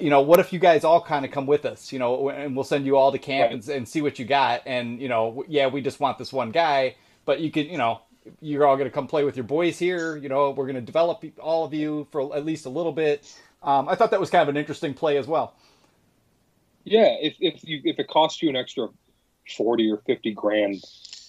[0.00, 1.92] You know, what if you guys all kind of come with us?
[1.92, 3.60] You know, and we'll send you all to camp Right.
[3.60, 4.62] and, and see what you got.
[4.66, 8.00] And you know, yeah, we just want this one guy, but you can, you know,
[8.40, 10.16] you're all going to come play with your boys here.
[10.16, 13.30] You know, we're going to develop all of you for at least a little bit.
[13.62, 15.54] Um, I thought that was kind of an interesting play as well.
[16.84, 18.88] Yeah, if if you if it costs you an extra
[19.56, 20.82] forty or fifty grand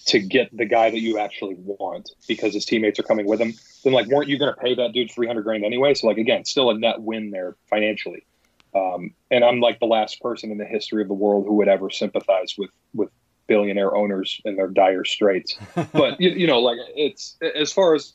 [0.06, 3.54] to get the guy that you actually want because his teammates are coming with him,
[3.84, 5.94] then like weren't you going to pay that dude three hundred grand anyway?
[5.94, 8.26] So like again, still a net win there financially.
[8.74, 11.68] Um, and I'm like the last person in the history of the world who would
[11.68, 13.10] ever sympathize with with
[13.46, 15.56] billionaire owners in their dire straits.
[15.92, 18.14] but you, you know, like it's as far as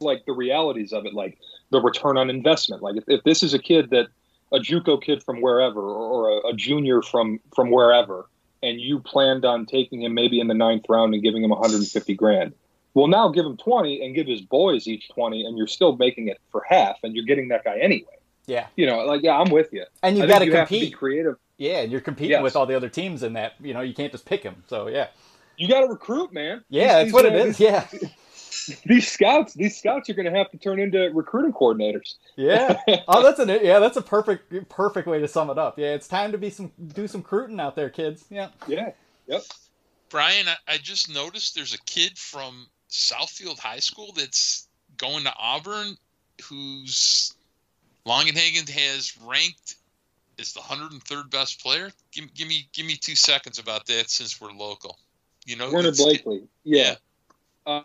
[0.00, 1.38] like the realities of it, like
[1.70, 2.82] the return on investment.
[2.82, 4.06] Like if, if this is a kid that
[4.52, 8.28] a JUCO kid from wherever or a, a junior from from wherever,
[8.62, 12.14] and you planned on taking him maybe in the ninth round and giving him 150
[12.14, 12.54] grand.
[12.94, 16.28] Well, now give him 20 and give his boys each 20, and you're still making
[16.28, 18.06] it for half, and you're getting that guy anyway.
[18.46, 19.84] Yeah, You know, like yeah, I'm with you.
[20.02, 20.96] and you I got think to you have to be compete.
[20.98, 21.36] creative.
[21.56, 22.42] Yeah, and you're competing Yes.
[22.42, 23.54] with all the other teams in that.
[23.60, 24.64] You know, you can't just pick them.
[24.66, 25.08] So yeah,
[25.56, 26.62] You got to recruit, man.
[26.68, 27.80] yeah, that's These- what these, it uh.
[28.02, 28.08] Yeah,
[28.86, 32.14] These scouts, these scouts are going to have to turn into recruiting coordinators.
[32.36, 32.80] yeah.
[33.08, 35.78] Oh, that's an yeah, that's a perfect perfect way to sum it up.
[35.78, 38.24] Yeah, it's time to be some do some recruiting out there, kids.
[38.30, 38.48] Yeah.
[38.68, 38.92] Yeah.
[39.26, 39.42] Yep.
[40.10, 44.68] Brian, I, I just noticed there's a kid from Southfield High School that's
[44.98, 45.96] going to Auburn
[46.44, 47.34] who's
[48.06, 49.76] Longenhagen has ranked
[50.38, 51.90] as the 103rd best player.
[52.12, 54.98] Give, give me give me two seconds about that since we're local.
[55.46, 56.42] You know, Werner this kid- Blakely.
[56.64, 56.96] Yeah.
[57.66, 57.82] Uh,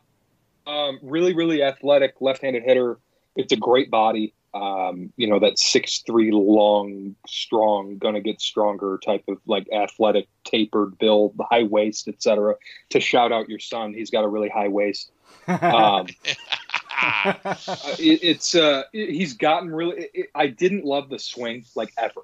[0.67, 2.99] um, really, really athletic, left-handed hitter.
[3.35, 4.33] It's a great body.
[4.53, 10.27] Um, you know, that six three long, strong, gonna get stronger type of like athletic,
[10.43, 12.55] tapered build, high waist, etc.
[12.89, 15.11] To shout out your son, he's got a really high waist.
[15.47, 16.07] Um,
[17.99, 20.09] it, it's uh, he's gotten really.
[20.13, 22.21] It- I didn't love the swing like ever,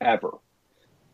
[0.00, 0.30] ever.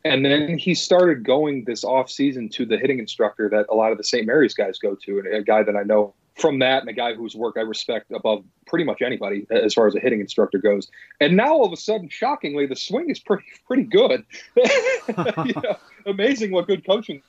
[0.06, 3.90] And then he started going this off season to the hitting instructor that a lot
[3.90, 4.26] of the St.
[4.26, 7.14] Mary's guys go to, and a guy that I know from that, and a guy
[7.14, 10.90] whose work I respect above pretty much anybody as far as a hitting instructor goes.
[11.20, 14.24] And now all of a sudden, shockingly, the swing is pretty pretty good.
[15.08, 15.76] You know,
[16.06, 17.22] amazing what good coaching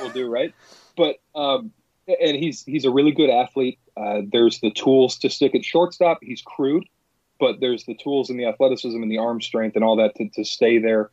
[0.00, 0.54] will do, right?
[0.96, 1.72] But um,
[2.08, 3.78] and he's he's a really good athlete.
[3.96, 6.18] Uh, there's the tools to stick at shortstop.
[6.22, 6.84] He's crude,
[7.40, 10.28] but there's the tools and the athleticism and the arm strength and all that to,
[10.30, 11.10] to stay there.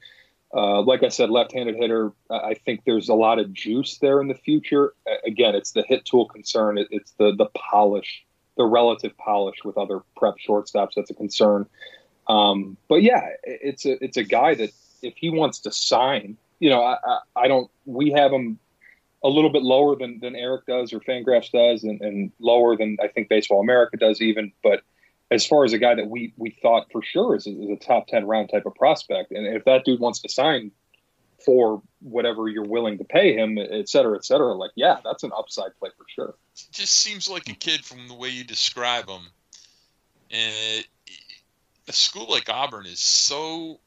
[0.55, 2.11] Uh, like I said, left-handed hitter.
[2.29, 4.93] I think there's a lot of juice there in the future.
[5.25, 6.77] Again, it's the hit tool concern.
[6.77, 8.23] It, it's the the polish,
[8.55, 10.91] the relative polish with other prep shortstops.
[10.95, 11.65] That's a concern.
[12.27, 14.69] Um, but yeah, it's a it's a guy that
[15.01, 17.69] if he wants to sign, you know, I, I, I don't.
[17.85, 18.59] We have him
[19.23, 22.97] a little bit lower than, than Eric does or Fangraphs does, and, and lower than
[23.01, 24.51] I think Baseball America does even.
[24.61, 24.81] But
[25.31, 27.75] as far as a guy that we we thought for sure is a, is a
[27.75, 30.71] top ten round type of prospect, and if that dude wants to sign
[31.45, 35.31] for whatever you're willing to pay him, et cetera, et cetera, like yeah, that's an
[35.37, 36.35] upside play for sure.
[36.71, 39.21] just seems like a kid from the way you describe him.
[40.31, 40.85] And
[41.87, 43.79] a school like Auburn is so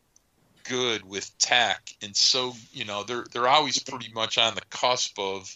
[0.68, 5.18] good with tech, and so you know they're they're always pretty much on the cusp
[5.18, 5.54] of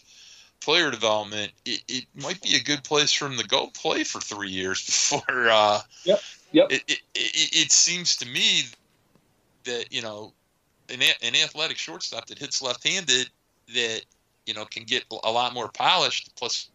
[0.61, 1.51] player development.
[1.65, 4.85] It, it might be a good place for him to go play for three years
[4.85, 5.49] before.
[5.49, 6.19] Uh, Yep.
[6.53, 6.71] Yep.
[6.71, 8.63] It, it, it, it seems to me
[9.63, 10.33] that you know
[10.89, 13.29] an, an athletic shortstop that hits left-handed
[13.73, 14.01] that
[14.45, 16.69] you know can get a lot more polished plus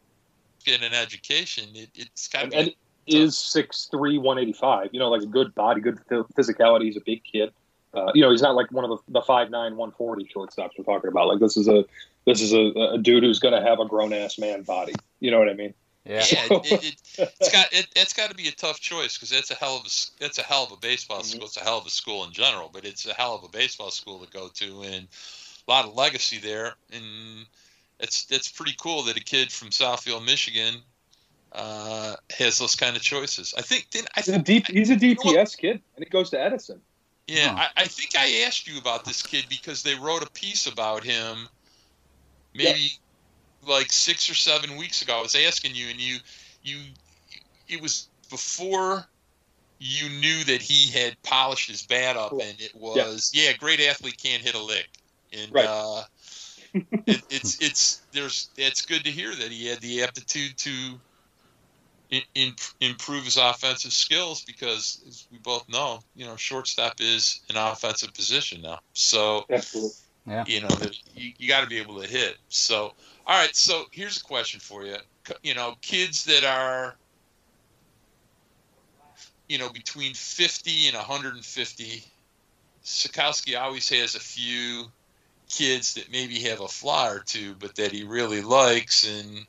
[0.64, 1.64] get an education.
[1.74, 2.74] It, it's kind of and
[3.06, 4.90] is six three one eighty five.
[4.92, 6.84] You know, like a good body, good physicality.
[6.84, 7.52] He's a big kid.
[7.96, 11.08] Uh, you know, he's not like one of the, the 5'9", 140 shortstops we're talking
[11.08, 11.28] about.
[11.28, 11.84] Like this is a
[12.26, 14.94] this is a, a dude who's going to have a grown ass man body.
[15.20, 15.72] You know what I mean?
[16.04, 16.24] Yeah.
[16.30, 16.94] yeah, it, it, it,
[17.40, 19.82] it's got it, it's got to be a tough choice because it's a hell of
[19.86, 21.24] a it's a hell of a baseball Mm-hmm.
[21.24, 21.46] school.
[21.46, 23.90] It's a hell of a school in general, but it's a hell of a baseball
[23.90, 25.08] school to go to, and
[25.66, 26.74] a lot of legacy there.
[26.92, 27.46] And
[27.98, 30.76] it's it's pretty cool that a kid from Southfield, Michigan,
[31.52, 33.54] uh, has those kind of choices.
[33.56, 34.66] I think then I He's a deep.
[34.68, 35.36] He's a know what?
[35.36, 36.80] DPS kid, and he goes to Edison.
[37.26, 37.56] Yeah, Huh.
[37.56, 41.04] I, I think I asked you about this kid because they wrote a piece about
[41.04, 41.48] him
[42.54, 42.90] maybe
[43.66, 45.18] like six or seven weeks ago.
[45.18, 46.18] I was asking you, and you,
[46.62, 46.78] you,
[47.68, 49.04] it was before
[49.78, 54.18] you knew that he had polished his bat up, and it was yeah, great athlete
[54.22, 54.88] can't hit a lick,
[55.32, 55.64] and Right.
[55.64, 56.02] uh,
[57.06, 61.00] it, it's it's there's it's good to hear that he had the aptitude to
[62.10, 67.40] in, in, improve his offensive skills because, as we both know, you know, shortstop is
[67.50, 68.78] an offensive position now.
[68.92, 69.92] So, Absolutely.
[70.26, 70.44] Yeah.
[70.46, 70.68] you know,
[71.14, 72.36] you, you got to be able to hit.
[72.48, 72.92] So,
[73.26, 73.54] all right.
[73.54, 74.96] So here's a question for you.
[75.42, 76.96] You know, kids that are,
[79.48, 82.04] you know, between 50 and 150.
[82.84, 84.84] Sakowski always has a few
[85.48, 89.46] kids that maybe have a fly or two, but that he really likes and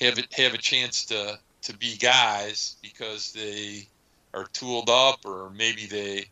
[0.00, 3.88] have it, have a chance to to be guys because they
[4.34, 6.24] are tooled up or maybe they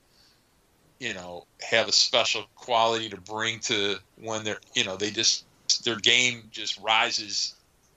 [1.01, 5.45] you know have a special quality to bring to when they're you know they just
[5.85, 7.55] their game just rises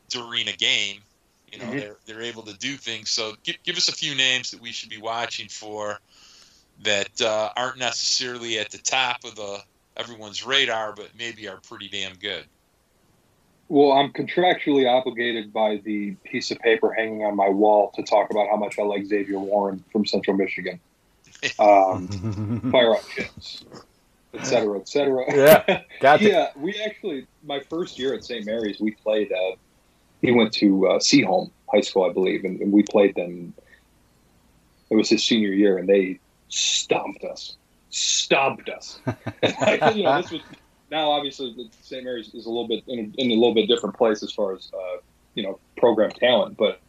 [0.10, 0.98] during a game.
[1.52, 1.80] You know Mhm.
[1.80, 3.10] they're they're able to do things.
[3.10, 6.00] So give, give us a few names that we should be watching for
[6.84, 9.60] that uh, aren't necessarily at the top of the
[9.98, 12.46] everyone's radar but maybe are pretty damn good
[13.72, 18.30] Well, I'm contractually obligated by the piece of paper hanging on my wall to talk
[18.30, 20.80] about how much I like Zavier Warren from Central Michigan.
[21.58, 22.08] Um,
[22.72, 23.66] fire up chips,
[24.36, 25.24] et cetera, et cetera.
[25.36, 28.46] Yeah, got yeah, we actually, my first year at St.
[28.46, 29.56] Mary's, we played, uh,
[30.22, 33.56] he went to uh, Seaholm High School, I believe, and, and we played them.
[34.92, 36.20] It was his senior year, and they
[36.50, 37.56] stomped us.
[37.90, 39.00] Stomped us.
[39.42, 40.42] you know, this was
[40.92, 42.04] now obviously St.
[42.04, 44.54] Mary's is a little bit in a, in a little bit different place as far
[44.54, 44.98] as uh,
[45.34, 46.80] you know program talent, but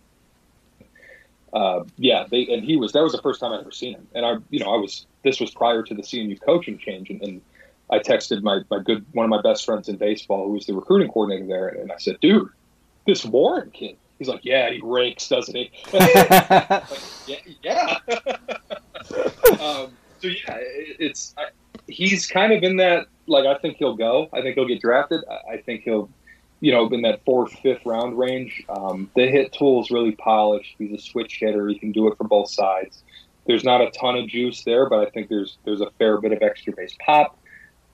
[1.53, 4.09] uh, yeah, they and he was that was the first time I'd ever seen him,
[4.15, 7.23] and I you know I was this was prior to the CMU coaching change, and,
[7.23, 7.41] and
[7.91, 10.75] I texted my my good one of my best friends in baseball who was the
[10.75, 12.49] recruiting coordinator there, and I said, dude,
[13.07, 13.97] this Warren kid.
[14.19, 15.73] He's like, yeah, he rakes, doesn't he?
[15.93, 16.85] like,
[17.27, 17.99] yeah, yeah.
[19.61, 21.47] um, so yeah, it, it's I,
[21.87, 23.09] he's kind of in that.
[23.27, 24.29] Like, I think he'll go.
[24.33, 25.23] I think he'll get drafted.
[25.49, 26.09] I, think he'll,
[26.61, 28.63] you know, in that fourth, fifth round range.
[28.69, 30.75] Um, the hit tool is really polished.
[30.79, 31.69] He's a switch hitter.
[31.69, 33.03] He can do it for both sides.
[33.47, 36.33] There's not a ton of juice there, but I think there's there's a fair bit
[36.33, 37.37] of extra base pop.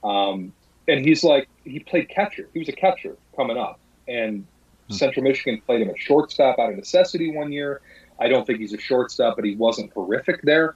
[0.03, 0.53] Um,
[0.87, 2.47] and he's like he played catcher.
[2.53, 4.45] He was a catcher coming up, and
[4.89, 7.81] Central Michigan played him at shortstop out of necessity one year.
[8.19, 10.75] I don't think he's a shortstop, but he wasn't horrific there.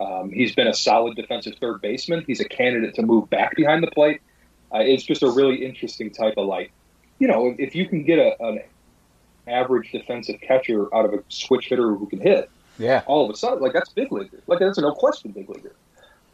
[0.00, 2.24] Um, he's been a solid defensive third baseman.
[2.26, 4.20] He's a candidate to move back behind the plate.
[4.72, 6.70] Uh, it's just a really interesting type of like,
[7.18, 8.60] you know, if you can get a, an
[9.46, 13.02] average defensive catcher out of a switch hitter who can hit, Yeah.
[13.06, 14.40] all of a sudden, like that's big leaguer.
[14.46, 15.74] Like that's a no question big leaguer.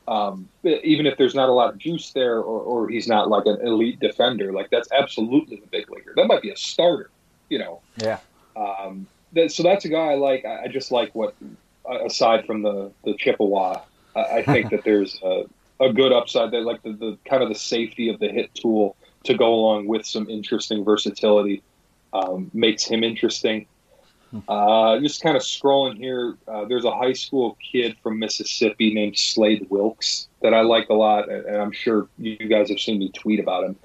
[0.06, 3.46] Um, even if there's not a lot of juice there, or, or he's not like
[3.46, 6.12] an elite defender, like that's absolutely the big leaguer.
[6.14, 7.08] That might be a starter,
[7.48, 7.80] you know.
[7.96, 8.18] Yeah.
[8.54, 10.44] Um, that, so that's a guy I like.
[10.44, 11.34] I just like what,
[12.04, 13.80] aside from the the Chippewa,
[14.14, 15.44] I, I think that there's a,
[15.80, 18.96] a good upside there, like the, the kind of the safety of the hit tool
[19.24, 21.62] to go along with some interesting versatility
[22.12, 23.66] um, makes him interesting.
[24.48, 29.16] Uh, just kind of scrolling here, uh, there's a high school kid from Mississippi named
[29.16, 33.10] Slade Wilks that I like a lot, and, I'm sure you guys have seen me
[33.10, 33.76] tweet about him.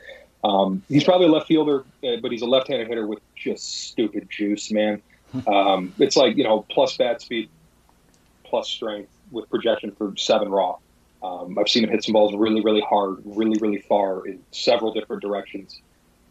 [0.43, 4.29] Um, he's probably a left fielder, uh, but he's a left-handed hitter with just stupid
[4.29, 5.01] juice, man.
[5.45, 7.51] Um, it's like you know, plus bat speed,
[8.49, 10.77] plus strength with projection for seven raw.
[11.21, 14.93] Um, I've seen him hit some balls really, really hard, really, really far in several
[14.93, 15.79] different directions.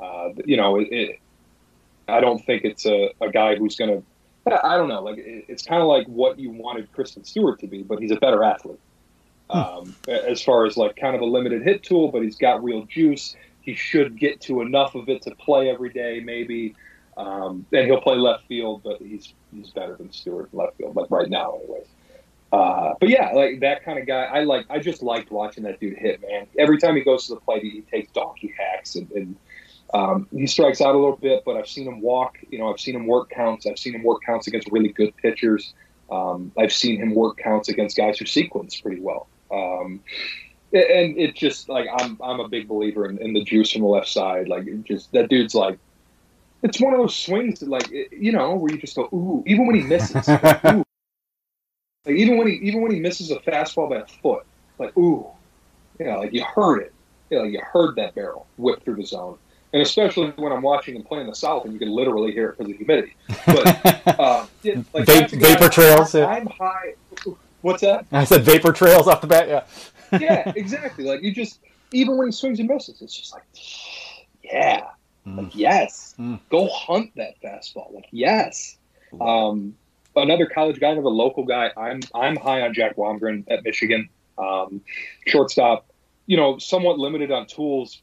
[0.00, 1.20] Uh, you know, it, it,
[2.08, 4.64] I don't think it's a, a guy who's going to.
[4.64, 5.02] I don't know.
[5.02, 8.10] Like it, it's kind of like what you wanted Christin Stewart to be, but he's
[8.10, 8.80] a better athlete.
[9.50, 12.84] Um, as far as like kind of a limited hit tool, but he's got real
[12.84, 13.36] juice.
[13.60, 16.74] He should get to enough of it to play every day, maybe.
[17.18, 20.96] Um, and he'll play left field, but he's he's better than Stewart in left field,
[20.96, 21.86] like right now, anyways.
[22.52, 24.24] Uh, but yeah, like that kind of guy.
[24.24, 24.66] I like.
[24.70, 26.46] I just liked watching that dude hit, man.
[26.58, 29.36] Every time he goes to the plate, he, he takes donkey hacks and, and
[29.92, 31.42] um, he strikes out a little bit.
[31.44, 32.38] But I've seen him walk.
[32.50, 33.66] You know, I've seen him work counts.
[33.66, 35.74] I've seen him work counts against really good pitchers.
[36.10, 39.28] Um, I've seen him work counts against guys who sequence pretty well.
[39.50, 40.00] Um,
[40.72, 43.88] and it just like I'm I'm a big believer in, in the juice from the
[43.88, 44.48] left side.
[44.48, 45.78] Like it just that dude's like
[46.62, 49.66] it's one of those swings that like you know where you just go ooh even
[49.66, 50.84] when he misses like, ooh.
[52.08, 54.44] Like even when he even when he misses a fastball by a foot
[54.78, 55.26] like ooh
[56.00, 56.92] you know, like you heard it
[57.30, 59.36] yeah like you heard that barrel whip through the zone
[59.72, 62.50] and especially when I'm watching him play in the south and you can literally hear
[62.50, 63.14] it because of humidity
[63.46, 63.86] but
[64.18, 64.46] uh,
[64.94, 66.14] like Va- a guy- vapor trails.
[66.14, 66.94] I'm high
[67.60, 69.48] what's that I said vapor trails off the bat.
[69.48, 69.64] Yeah.
[70.18, 71.04] yeah, exactly.
[71.04, 71.60] Like you just
[71.92, 73.42] even when he swings and misses, it's just like,
[74.42, 74.86] yeah,
[75.26, 76.40] like yes, Mm.
[76.50, 77.92] go hunt that fastball.
[77.94, 78.76] Like yes.
[79.20, 79.74] Um,
[80.16, 81.70] another college guy, another local guy.
[81.76, 84.82] I'm I'm high on Jack Blomgren at Michigan, um,
[85.26, 85.86] shortstop.
[86.26, 88.02] You know, somewhat limited on tools,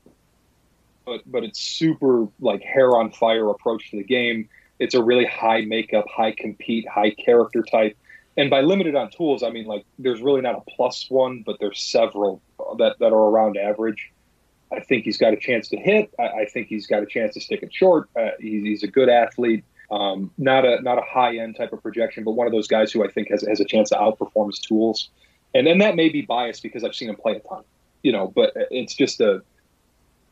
[1.06, 4.50] but but it's super like hair on fire approach to the game.
[4.80, 7.98] It's a really high makeup, high compete, high character type.
[8.38, 11.58] And by limited on tools, I mean like there's really not a plus one, but
[11.60, 12.42] there's several
[12.78, 14.12] that, that are around average.
[14.72, 16.14] I think he's got a chance to hit.
[16.20, 18.10] I, I think he's got a chance to stick it short.
[18.16, 19.64] Uh, he's, he's a good athlete.
[19.92, 22.92] Um, not a not a high end type of projection, but one of those guys
[22.92, 25.10] who I think has, has a chance to outperform his tools.
[25.54, 27.64] And then that may be biased because I've seen him play a ton,
[28.04, 28.28] you know.
[28.36, 29.42] But it's just a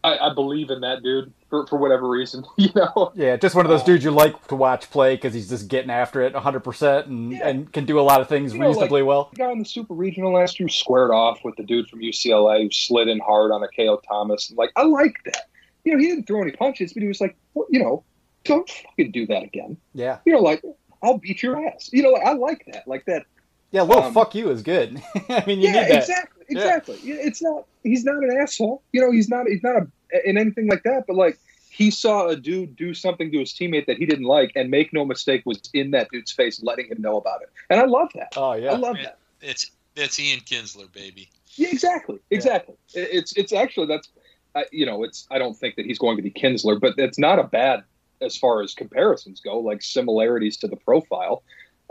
[0.03, 3.13] I, I believe in that dude for, for whatever reason, you know.
[3.15, 5.89] Yeah, just one of those dudes you like to watch play because he's just getting
[5.91, 7.47] after it 100 percent and Yeah.
[7.47, 9.29] and can do a lot of things You know, reasonably like, well.
[9.31, 12.63] The guy in the Super Regional last year squared off with the dude from UCLA
[12.63, 14.51] who slid in hard on Ako Thomas.
[14.57, 15.47] Like, I like that.
[15.85, 17.35] You know, he didn't throw any punches, but he was like,
[17.69, 18.03] you know,
[18.43, 19.77] don't fucking do that again.
[19.93, 20.63] Yeah, You know, like,
[21.01, 21.89] I'll beat your ass.
[21.93, 22.87] You know, like, I like that.
[22.87, 23.25] Like that.
[23.71, 23.81] yeah.
[23.81, 25.01] A little Um, fuck you is good.
[25.29, 25.97] I mean, you yeah, need that.
[26.03, 26.99] exactly, exactly.
[27.03, 27.65] Yeah, It's not.
[27.83, 28.81] He's not an asshole.
[28.93, 29.47] You know, he's not.
[29.47, 29.87] He's not a,
[30.29, 31.03] in anything like that.
[31.07, 31.37] But like,
[31.69, 34.93] he saw a dude do something to his teammate that he didn't like, and make
[34.93, 37.49] no mistake, was in that dude's face, letting him know about it.
[37.69, 38.33] And I love that.
[38.37, 38.71] Oh yeah.
[38.73, 39.03] I love Yeah.
[39.03, 39.17] that.
[39.41, 41.29] It's that's Ian Kinsler, baby.
[41.55, 42.75] Yeah, exactly, exactly.
[42.93, 44.07] It- It's it's actually that's
[44.55, 47.17] I you know it's I don't think that he's going to be Kinsler, but it's
[47.19, 47.83] not a bad
[48.23, 51.43] as far as comparisons go, like similarities to the profile.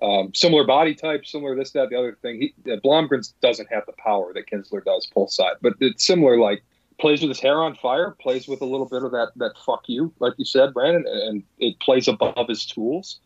[0.03, 2.41] Um, similar body type, similar this, that, the other thing.
[2.41, 6.39] He, uh, Blomgren doesn't have the power that Kinsler does, pull side, but it's similar.
[6.39, 6.65] Like
[6.99, 9.85] plays with his hair on fire, plays with a little bit of that that fuck
[9.87, 13.21] you, like you said, Brandon, and it plays above his tools.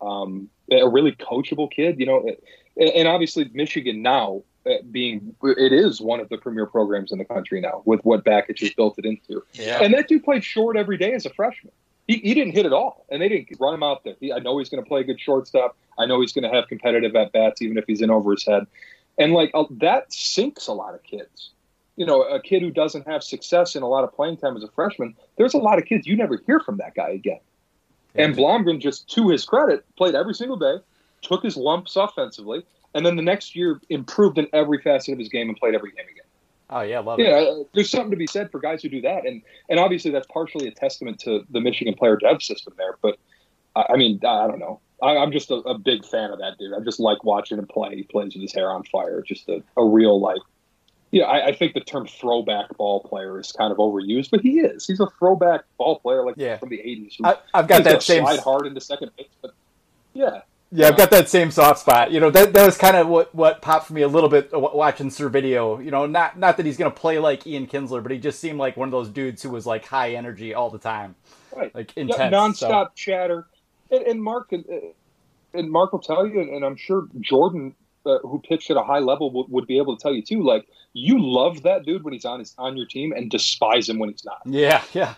[0.00, 2.24] Um, a really coachable kid, you know,
[2.76, 7.24] and, obviously Michigan now uh, being it is one of the premier programs in the
[7.24, 9.42] country now with what Bakich has built it into.
[9.52, 9.82] Yeah.
[9.82, 11.72] And that dude played short every day as a freshman.
[12.10, 14.16] He, he didn't hit at all, and they didn't run him out there.
[14.18, 15.76] He, I know he's going to play a good shortstop.
[15.96, 18.44] I know he's going to have competitive at bats, even if he's in over his
[18.44, 18.66] head.
[19.16, 21.50] And like uh, that sinks a lot of kids.
[21.94, 24.64] You know, a kid who doesn't have success in a lot of playing time as
[24.64, 25.14] a freshman.
[25.36, 27.38] There's a lot of kids you never hear from that guy again.
[28.16, 30.78] And Blomgren, just to his credit, played every single day,
[31.22, 35.28] took his lumps offensively, and then the next year improved in every facet of his
[35.28, 36.24] game and played every game again.
[36.70, 37.26] Oh yeah, love it.
[37.26, 40.10] Yeah, uh, there's something to be said for guys who do that, and and obviously
[40.10, 42.96] that's partially a testament to the Michigan player dev system there.
[43.02, 43.18] But
[43.76, 44.80] I I mean, I I don't know.
[45.02, 46.74] I, I'm just a, a big fan of that dude.
[46.74, 47.96] I just like watching him play.
[47.96, 49.22] He plays with his hair on fire.
[49.22, 50.40] Just a, a real like.
[51.10, 54.60] Yeah, I, I think the term throwback ball player is kind of overused, but he
[54.60, 54.86] is.
[54.86, 56.56] He's a throwback ball player, like Yeah.
[56.58, 57.16] from the '80s.
[57.24, 58.22] I, I've got that same.
[58.22, 59.52] slide hard into second base, but
[60.12, 60.42] yeah,
[60.72, 62.12] Yeah, I've got that same soft spot.
[62.12, 64.50] You know, that that was kind of what what popped for me a little bit
[64.52, 65.80] watching Sir Video.
[65.80, 68.58] You know, not not that he's gonna play like Ian Kinsler, but he just seemed
[68.58, 71.16] like one of those dudes who was like high energy all the time,
[71.56, 71.74] right.
[71.74, 72.34] like Yeah, intense.
[72.34, 73.46] nonstop so- chatter.
[73.90, 74.64] And, and Mark and,
[75.52, 77.74] and Mark will tell you, and I'm sure Jordan,
[78.06, 80.44] uh, who pitched at a high level, would, would be able to tell you too.
[80.44, 83.98] Like you love that dude when he's on his on your team, and despise him
[83.98, 84.40] when he's not.
[84.44, 85.14] Yeah, yeah,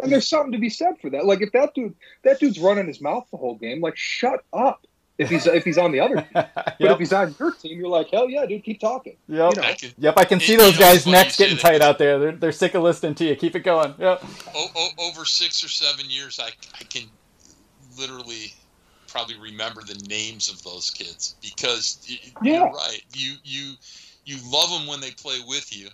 [0.00, 1.24] And there's something to be said for that.
[1.24, 4.86] Like if that dude, that dude's running his mouth the whole game, like shut up.
[5.18, 6.90] If he's if he's on the other team, but Yep.
[6.92, 9.16] if he's on your team, you're like hell yeah, dude, keep talking.
[9.28, 9.54] Yep.
[9.56, 11.62] You know, can, Yep, I can see those guys' funny necks you say getting that.
[11.62, 12.18] tight out there.
[12.18, 13.36] They're they're sick of listening to you.
[13.36, 13.94] Keep it going.
[13.98, 14.24] Yep.
[14.54, 16.48] o- o- over six or seven years, I,
[16.80, 17.02] I can
[17.98, 18.54] literally
[19.08, 22.28] probably remember the names of those kids because Yeah.
[22.42, 23.02] you're right.
[23.14, 23.74] You you
[24.24, 25.88] you love them when they play with you,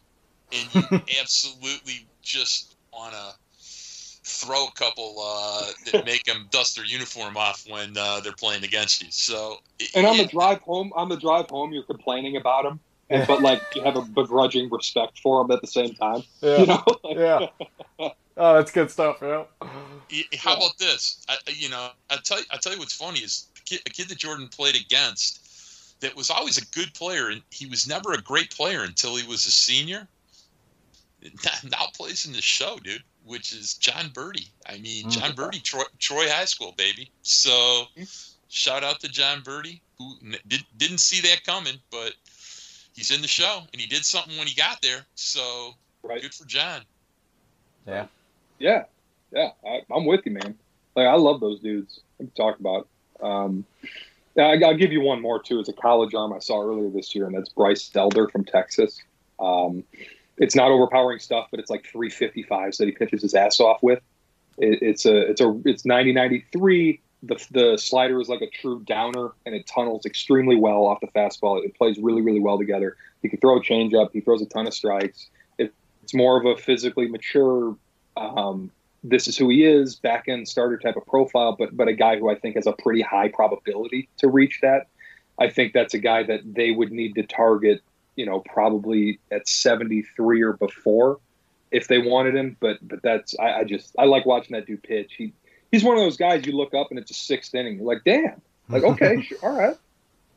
[0.53, 3.35] and you absolutely just want to
[4.29, 8.65] throw a couple uh, that make them dust their uniform off when uh, they're playing
[8.65, 9.09] against you.
[9.11, 12.65] So it- And on the it- drive home, on the drive home, you're complaining about
[12.67, 12.79] him,
[13.11, 16.23] and, but like you have a begrudging respect for him at the same time.
[16.43, 16.59] Yeah.
[16.59, 18.09] You know, Like, Yeah.
[18.41, 19.17] Oh, that's good stuff.
[19.21, 19.45] Yeah.
[20.39, 21.25] How about this?
[21.29, 23.81] I, I- you know, I tell you, I tell you what's funny is a kid,
[23.87, 25.45] a kid that Jordan played against
[26.01, 29.27] that was always a good player, and he was never a great player until he
[29.27, 30.07] was a senior.
[31.65, 34.49] Now plays in the show, dude, which is Jon Berti.
[34.67, 37.11] I mean, Jon Berti, Troy, Troy High School, baby.
[37.23, 37.85] So,
[38.49, 40.15] shout out to Jon Berti, who
[40.49, 42.15] did, didn't see that coming, but
[42.97, 45.05] he's in the show, and he did something when he got there.
[45.15, 46.23] So, Right.
[46.23, 46.83] good for John.
[47.87, 48.07] Yeah.
[48.59, 48.85] yeah,
[49.33, 49.51] yeah.
[49.67, 50.57] I, I'm with you, man.
[50.97, 52.01] Like I love those dudes.
[52.19, 52.89] We can talk about.
[53.21, 53.65] Um,
[54.35, 55.59] yeah, I, I'll give you one more too.
[55.61, 59.01] It's a college arm I saw earlier this year, and that's Bryce Elder from Texas.
[59.41, 59.85] Um,
[60.39, 64.01] it's not overpowering stuff, but it's like 355s that he pitches his ass off with.
[64.57, 67.01] It, it's a it's a it's 90 93.
[67.25, 71.09] The the slider is like a true downer, and it tunnels extremely well off the
[71.09, 71.65] fastball.
[71.65, 72.97] It plays really really well together.
[73.23, 74.11] He can throw a changeup.
[74.13, 75.29] He throws a ton of strikes.
[75.59, 77.77] It, it's more of a physically mature.
[78.17, 78.71] Um,
[79.05, 82.19] this is who he is, back end starter type of profile, but but a guy
[82.19, 84.89] who I think has a pretty high probability to reach that.
[85.41, 87.83] I think that's a guy that they would need to target,
[88.19, 91.19] you know, probably at 73 or before
[91.71, 92.57] if they wanted him.
[92.61, 95.15] But but that's I, I just I like watching that dude pitch.
[95.17, 95.33] He
[95.71, 97.77] he's one of those guys you look up and it's a sixth inning.
[97.77, 99.77] You're like, damn, like okay, sure, all right.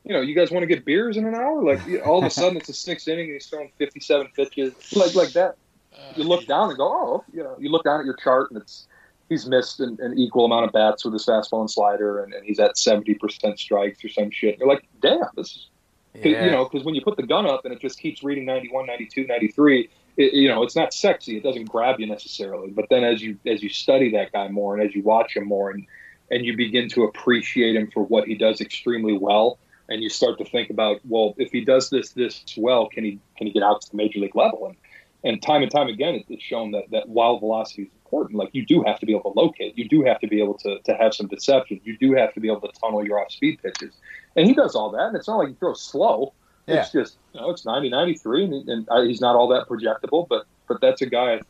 [0.04, 1.64] You know, you guys want to get beers in an hour?
[1.64, 5.16] Like all of a sudden it's a sixth inning and he's throwing 57 pitches, like
[5.16, 5.56] like that.
[5.94, 8.52] Uh, you look down and go, oh, you know, you look down at your chart
[8.52, 8.88] and it's
[9.30, 12.46] he's missed an, an equal amount of bats with his fastball and slider, and, and
[12.46, 14.60] he's at 70 percent strikes or some shit.
[14.60, 15.68] You're like, damn, this is.
[16.14, 16.46] Yeah.
[16.46, 18.86] You know, because when you put the gun up and it just keeps reading 91,
[18.86, 21.38] 92, 93, it, you know, it's not sexy.
[21.38, 22.70] It doesn't grab you necessarily.
[22.72, 25.48] But then as you as you study that guy more and as you watch him
[25.48, 25.86] more and
[26.30, 29.58] and you begin to appreciate him for what he does extremely well,
[29.90, 33.20] and you start to think about, well, if he does this this well, can he
[33.38, 34.68] can he get out to the major league level?
[34.68, 34.76] And
[35.24, 38.50] and time and time again, it- it's shown that that wild velocity is important, like
[38.52, 40.80] you do have to be able to locate, you do have to be able to
[40.80, 43.60] to have some deception, you do have to be able to tunnel your off speed
[43.64, 43.94] pitches,
[44.36, 45.08] and he does all that.
[45.08, 46.34] And it's not like he throws slow.
[46.68, 46.82] Yeah.
[46.82, 50.28] It's just you know it's 90, 93, and, and uh, he's not all that projectable,
[50.28, 51.42] but but that's a guy I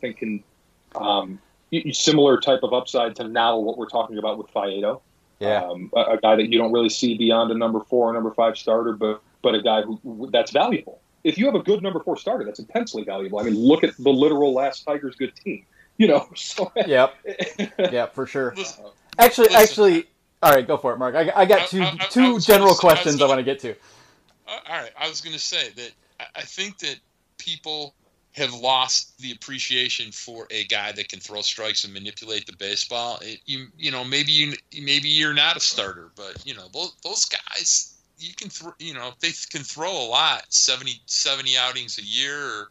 [0.00, 0.44] think can
[0.94, 1.40] um,
[1.92, 5.00] similar type of upside to now what we're talking about with Faedo.
[5.40, 5.64] Yeah.
[5.64, 8.32] Um, a, a guy that you don't really see beyond a number four or number
[8.32, 11.00] five starter, but but a guy who, who that's valuable.
[11.24, 13.38] If you have a good number four starter, that's intensely valuable.
[13.38, 15.64] I mean, look at the literal last Tigers good team.
[15.98, 17.14] You know, so Yep.
[17.92, 18.54] Yeah, for sure.
[18.56, 18.86] Listen,
[19.18, 19.60] Actually, Listen.
[19.62, 20.04] actually,
[20.42, 21.14] all right, go for it, Mark.
[21.14, 23.26] I, I got two I- I- I two was general gonna say- I questions I
[23.26, 23.72] want to get to.
[24.48, 26.96] Uh, all right, I was going to say that I- I think that
[27.36, 27.94] people
[28.32, 33.18] have lost the appreciation for a guy that can throw strikes and manipulate the baseball.
[33.20, 36.94] It, you you know maybe you maybe you're not a starter, but you know those,
[37.04, 37.91] those guys
[38.22, 42.38] you can throw you know they can throw a lot 70, 70 outings a year.
[42.38, 42.70] Or,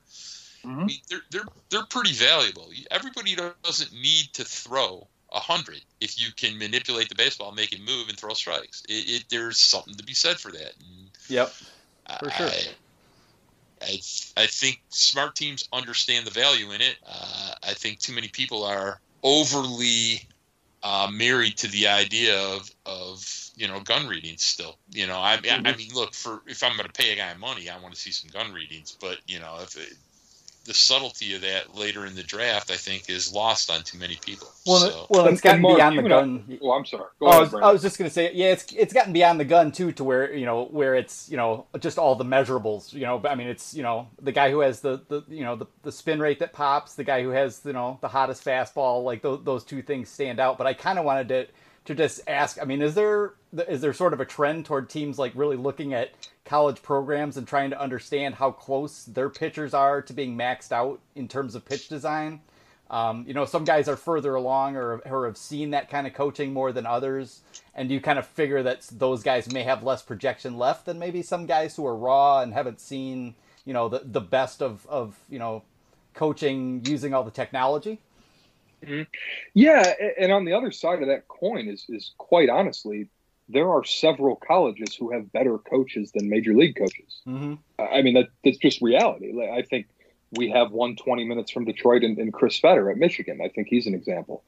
[0.63, 2.69] I mean, they're they're they're pretty valuable.
[2.91, 7.79] Everybody doesn't need to throw a hundred if you can manipulate the baseball, make it
[7.79, 8.83] move, and throw strikes.
[8.89, 10.73] It, it there's something to be said for that.
[10.79, 11.53] And Yep.
[12.19, 12.47] For sure.
[12.47, 12.67] I,
[13.81, 13.99] I,
[14.37, 16.97] I think smart teams understand the value in it.
[17.07, 20.27] Uh, I think too many people are overly
[20.83, 24.43] uh, married to the idea of, of you know gun readings.
[24.43, 25.77] Still, you know, I, I, I mm-hmm.
[25.77, 28.11] mean, look for if I'm going to pay a guy money, I want to see
[28.11, 28.97] some gun readings.
[28.99, 29.93] But you know, if it,
[30.65, 34.15] the subtlety of that later in the draft, I think, is lost on too many
[34.15, 34.47] people.
[34.65, 36.59] Well, so, well, it's gotten Mark, beyond the and I- gun.
[36.61, 37.05] Oh, I'm sorry.
[37.19, 37.69] Go Oh, I was, Brandon.
[37.69, 40.33] I was just gonna say, yeah, it's it's gotten beyond the gun too, to where
[40.33, 42.93] you know where it's you know just all the measurables.
[42.93, 45.55] You know, I mean, it's you know the guy who has the, the you know
[45.55, 49.03] the, the spin rate that pops, the guy who has you know the hottest fastball.
[49.03, 50.57] Like those those two things stand out.
[50.57, 51.47] But I kind of wanted to
[51.85, 52.61] to just ask.
[52.61, 53.33] I mean, is there
[53.67, 56.11] is there sort of a trend toward teams like really looking at
[56.45, 60.99] college programs and trying to understand how close their pitchers are to being maxed out
[61.15, 62.41] in terms of pitch design?
[62.89, 66.13] Um, you know, some guys are further along or, or have seen that kind of
[66.13, 67.41] coaching more than others,
[67.73, 71.21] and you kind of figure that those guys may have less projection left than maybe
[71.21, 73.33] some guys who are raw and haven't seen,
[73.63, 75.63] you know, the, the best of, of, you know,
[76.13, 78.01] coaching using all the technology.
[79.53, 83.09] Yeah, and on the other side of that coin is is quite honestly,
[83.49, 87.21] there are several colleges who have better coaches than major league coaches.
[87.27, 87.55] Mm-hmm.
[87.79, 89.33] I I mean that that's just reality.
[89.33, 89.87] Like, I think
[90.31, 93.39] we have one 20 minutes from Detroit and, and Chris Fetter at Michigan.
[93.43, 94.43] I think he's an example.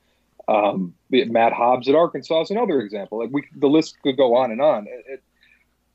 [0.47, 3.19] Um, Matt Hobbs at Arkansas is another example.
[3.19, 4.87] Like we, the list could go on and on.
[4.87, 5.23] It, it,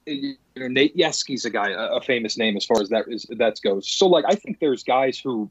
[0.07, 3.27] you know, Nate Yeskie's a guy, a, a famous name as far as that is
[3.31, 3.89] that goes.
[3.89, 5.51] So like I think there's guys who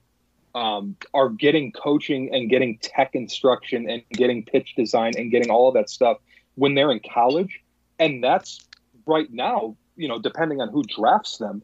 [0.58, 5.68] um, are getting coaching and getting tech instruction and getting pitch design and getting all
[5.68, 6.18] of that stuff
[6.56, 7.62] when they're in college,
[8.00, 8.66] and that's
[9.06, 9.76] right now.
[9.96, 11.62] You know, depending on who drafts them,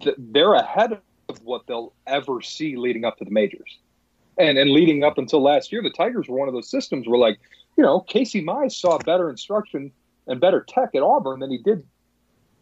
[0.00, 0.92] th- they're ahead
[1.28, 3.78] of what they'll ever see leading up to the majors.
[4.38, 7.18] And and leading up until last year, the Tigers were one of those systems where
[7.18, 7.40] like,
[7.76, 9.90] you know, Casey Mize saw better instruction
[10.28, 11.84] and better tech at Auburn than he did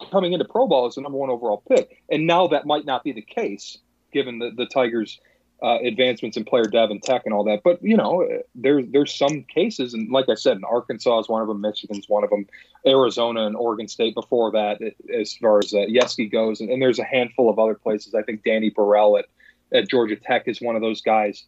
[0.09, 2.01] coming into pro ball as the number one overall pick.
[2.09, 3.77] And now that might not be the case
[4.11, 5.19] given the, the Tigers
[5.65, 7.61] uh, advancements in player dev and tech and all that.
[7.63, 11.41] But you know, there's there's some cases, and like I said, in Arkansas is one
[11.41, 12.45] of them, Michigan's one of them,
[12.85, 14.79] Arizona and Oregon State before that,
[15.11, 18.13] as far as uh, Yeskie goes, and, and there's a handful of other places.
[18.13, 19.25] I think Danny Burrell at,
[19.73, 21.45] at Georgia Tech is one of those guys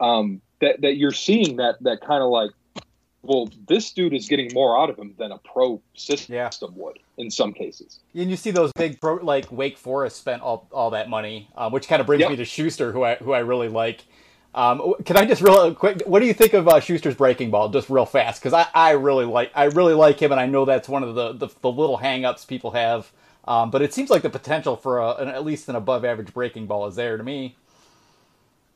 [0.00, 2.52] um, that that you're seeing that that kind of like,
[3.22, 6.50] well, this dude is getting more out of him than a pro system Yeah.
[6.72, 8.00] would in some cases.
[8.14, 11.72] And you see those big pro, like Wake Forest spent all, all that money, um,
[11.72, 12.30] which kind of brings Yep.
[12.30, 14.04] me to Shuster, who I who I really like.
[14.52, 16.02] Um, can I just real quick?
[16.06, 18.40] What do you think of uh, Shuster's breaking ball, just real fast?
[18.40, 21.14] Because I, I really like I really like him, and I know that's one of
[21.14, 23.12] the the, the little hangups people have.
[23.46, 26.32] Um, but it seems like the potential for a, an, at least an above average
[26.34, 27.56] breaking ball is there to me.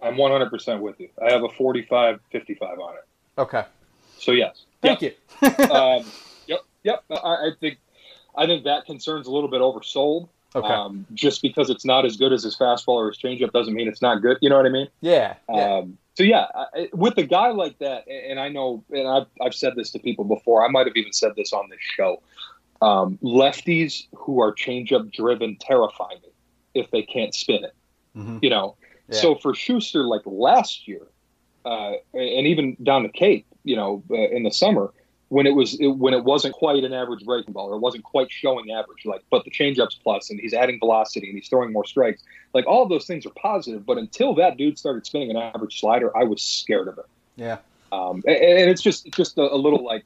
[0.02, 1.08] I'm 100% with you.
[1.22, 3.00] I have a 45 55 on it.
[3.38, 3.64] Okay,
[4.24, 4.64] So, yes.
[4.82, 5.16] thank Yep.
[5.42, 5.48] you.
[5.70, 6.04] um,
[6.46, 7.04] yep, yep.
[7.10, 7.78] I, I think
[8.36, 10.28] I think that concern's a little bit oversold.
[10.56, 10.66] Okay.
[10.68, 13.88] Um, just because it's not as good as his fastball or his changeup doesn't mean
[13.88, 14.38] it's not good.
[14.40, 14.88] You know what I mean?
[15.00, 15.74] yeah, yeah.
[15.78, 19.54] Um, so yeah, I, with a guy like that, and I know, and I've, I've
[19.54, 20.64] said this to people before.
[20.64, 22.22] I might have even said this on this show.
[22.80, 26.28] Um, lefties who are changeup driven terrify me
[26.74, 27.74] if they can't spin it.
[28.16, 28.40] Mhm.
[28.40, 28.76] You know,
[29.08, 29.16] Yeah.
[29.22, 31.02] so for Shuster, like last year,
[31.64, 34.92] uh, and even down the Cape, you know, uh, in the summer
[35.28, 38.04] when it was it, when it wasn't quite an average breaking ball or it wasn't
[38.04, 41.72] quite showing average, like but the changeup's plus and he's adding velocity and he's throwing
[41.72, 42.22] more strikes.
[42.52, 45.80] Like all of those things are positive, but until that dude started spinning an average
[45.80, 47.06] slider, I was scared of it.
[47.36, 47.58] Yeah.
[47.90, 50.04] Um, and, and it's just it's just a, a little like,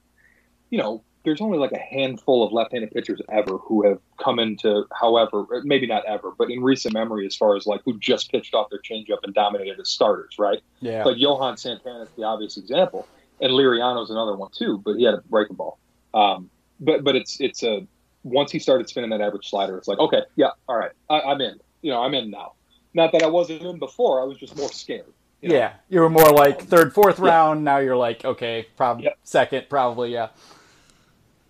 [0.69, 4.85] you know, there's only like a handful of left-handed pitchers ever who have come into,
[4.99, 8.53] however, maybe not ever, but in recent memory, as far as like who just pitched
[8.53, 10.59] off their changeup and dominated as starters, right?
[10.79, 11.03] Yeah.
[11.03, 13.05] Like Johan Santana is the obvious example,
[13.41, 15.77] and Liriano's another one too, but he had a breaking ball.
[16.13, 16.49] Um,
[16.79, 17.85] but but it's it's a
[18.23, 21.41] once he started spinning that average slider, it's like okay, yeah, all right, I, I'm
[21.41, 21.59] in.
[21.81, 22.53] You know, I'm in now.
[22.93, 25.05] Not that I wasn't in before; I was just more scared.
[25.41, 25.55] you know?
[25.55, 27.27] Yeah, you were more like third, fourth Yeah.
[27.29, 27.63] round.
[27.63, 30.29] Now you're like, okay, probably second, probably, yeah.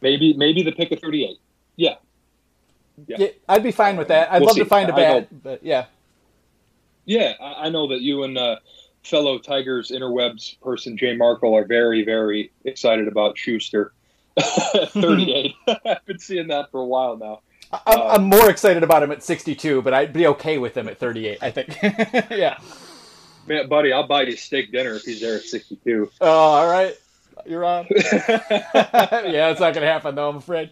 [0.02, 1.38] Maybe maybe the pick of 38.
[1.76, 1.96] Yeah.
[3.08, 3.16] Yeah.
[3.20, 3.28] yeah.
[3.48, 4.32] I'd be fine with that.
[4.32, 5.86] I'd We'll love to find a bat, but yeah,
[7.06, 8.58] Yeah, I, I know that you and uh,
[9.10, 13.94] fellow Tigers interwebs person Jay Markle are very, very excited about Shuster.
[14.40, 15.56] 38.
[15.86, 17.42] I've been seeing that for a while now.
[17.72, 20.88] I'm, Uh, I'm more excited about him at 62, but I'd be okay with him
[20.88, 21.40] at 38.
[21.42, 21.78] I think.
[22.32, 22.58] yeah.
[23.48, 26.10] Man, buddy, I'll buy you steak dinner if he's there at 62.
[26.22, 26.96] Oh, all right.
[27.46, 27.88] You're on.
[27.90, 30.30] yeah, it's not gonna happen though.
[30.30, 30.72] I'm afraid.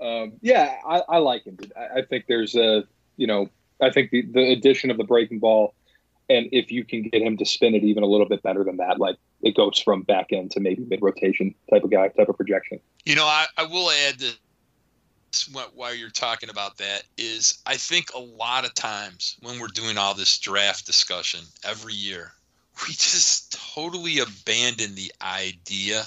[0.00, 1.58] um, yeah, I, I like him.
[1.76, 2.84] I, I think there's a,
[3.16, 3.48] you know,
[3.80, 5.74] I think the, the addition of the breaking ball,
[6.30, 8.76] and if you can get him to spin it even a little bit better than
[8.76, 12.28] that, like it goes from back end to maybe mid rotation type of guy, type
[12.28, 12.78] of projection.
[13.04, 14.38] You know, I, I will add this
[15.74, 19.98] while you're talking about that is I think a lot of times when we're doing
[19.98, 22.32] all this draft discussion every year,
[22.86, 26.04] we just totally abandon the idea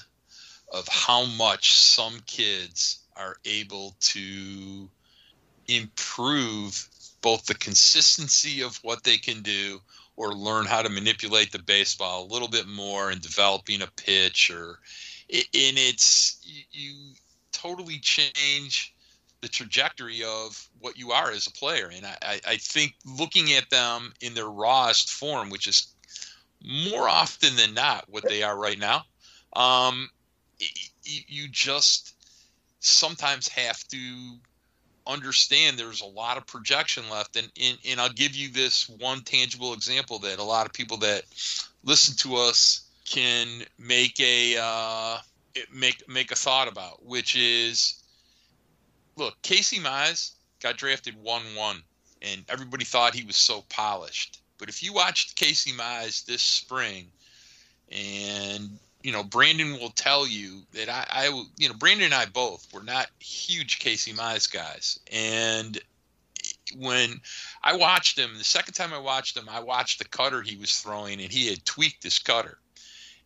[0.73, 4.89] of how much some kids are able to
[5.67, 6.87] improve
[7.21, 9.79] both the consistency of what they can do
[10.15, 14.51] or learn how to manipulate the baseball a little bit more in developing a pitch
[14.51, 14.79] or
[15.29, 16.37] in it's
[16.71, 17.13] you,
[17.51, 18.93] totally change
[19.41, 21.89] the trajectory of what you are as a player.
[21.93, 25.87] And I, I- think looking at them in their rawest form which is
[26.63, 29.03] more often than not what they are right now
[29.55, 30.09] um,
[31.03, 32.15] you just
[32.79, 34.37] sometimes have to
[35.05, 37.35] understand there's a lot of projection left.
[37.35, 40.97] And, and and I'll give you this one tangible example that a lot of people
[40.97, 41.23] that
[41.83, 43.47] listen to us can
[43.77, 45.17] make a uh,
[45.73, 48.01] make make a thought about which is
[49.17, 50.31] look Casey Mize
[50.61, 51.81] got drafted 1-1
[52.21, 54.41] and everybody thought he was so polished.
[54.57, 57.11] But if you watched Casey Mize this spring
[57.91, 62.25] and you know, Brandon will tell you that I, I, you know, Brandon and I
[62.25, 65.79] both were not huge Casey Mize guys, and
[66.77, 67.21] when
[67.61, 70.79] I watched him, the second time I watched him, I watched the cutter he was
[70.79, 72.57] throwing, and he had tweaked his cutter.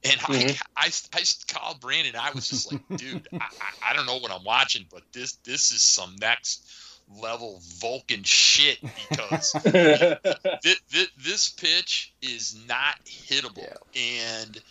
[0.03, 0.61] And Mhm.
[0.77, 1.23] I, I, I
[1.53, 2.15] called Brandon.
[2.15, 5.33] I was just like, dude, I, I, I don't know what I'm watching, but this
[5.43, 6.67] this is some next
[7.09, 13.73] level Vulcan shit because this, this, this pitch is not hittable.
[13.95, 14.61] And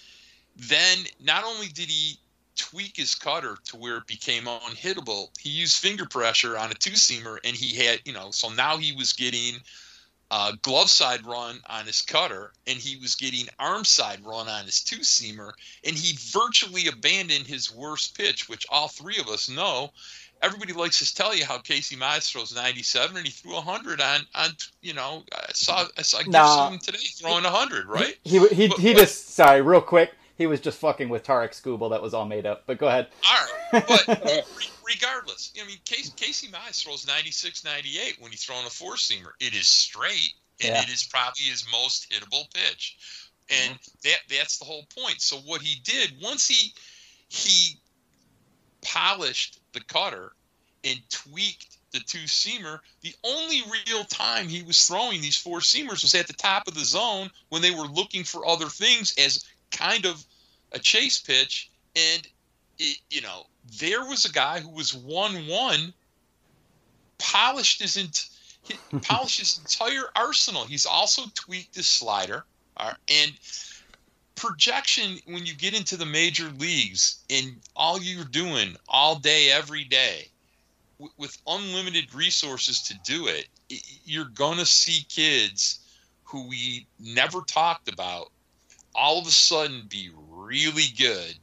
[0.56, 2.18] then not only did he
[2.56, 6.92] tweak his cutter to where it became unhittable, he used finger pressure on a two
[6.92, 9.56] seamer, and he had, you know, so now he was getting
[10.30, 14.64] uh, glove side run on his cutter, and he was getting arm side run on
[14.64, 15.52] his two seamer,
[15.84, 19.90] and he virtually abandoned his worst pitch, which all three of us know.
[20.42, 24.20] Everybody likes to tell you how Casey Mize throws 97, and he threw 100 on,
[24.34, 24.50] on
[24.82, 26.70] you know, I saw, I saw Nah.
[26.70, 28.16] Gibson today throwing 100, right?
[28.24, 30.12] He he But- he but- just sorry, real quick.
[30.36, 31.90] He was just fucking with Tarik Skubal.
[31.90, 32.64] That was all made up.
[32.66, 33.08] But go ahead.
[33.28, 34.06] All right, but
[34.58, 38.94] re- regardless, I mean, Casey, Casey Mize throws 96, 98 when he's throwing a four
[38.94, 39.30] seamer.
[39.40, 40.82] It is straight, and Yeah.
[40.82, 42.96] it is probably his most hittable pitch,
[43.48, 44.08] and mm-hmm.
[44.08, 45.22] that that's the whole point.
[45.22, 46.74] So what he did once he
[47.28, 47.78] he
[48.82, 50.32] polished the cutter
[50.84, 56.02] and tweaked the two seamer, the only real time he was throwing these four seamers
[56.02, 59.44] was at the top of the zone when they were looking for other things as
[59.76, 60.24] kind of
[60.72, 62.26] a chase pitch and
[62.78, 63.46] it, you know,
[63.78, 65.92] there was a guy who was one one,
[67.18, 68.28] polished his ent-
[69.02, 70.64] polished his entire arsenal.
[70.64, 72.44] He's also tweaked his slider,
[72.76, 73.32] uh, and
[74.34, 79.84] projection when you get into the major leagues and all you're doing all day, every
[79.84, 80.28] day,
[80.98, 85.80] w- with unlimited resources to do it, y- you're gonna see kids
[86.24, 88.30] who we never talked about
[88.96, 91.34] all of a sudden be really good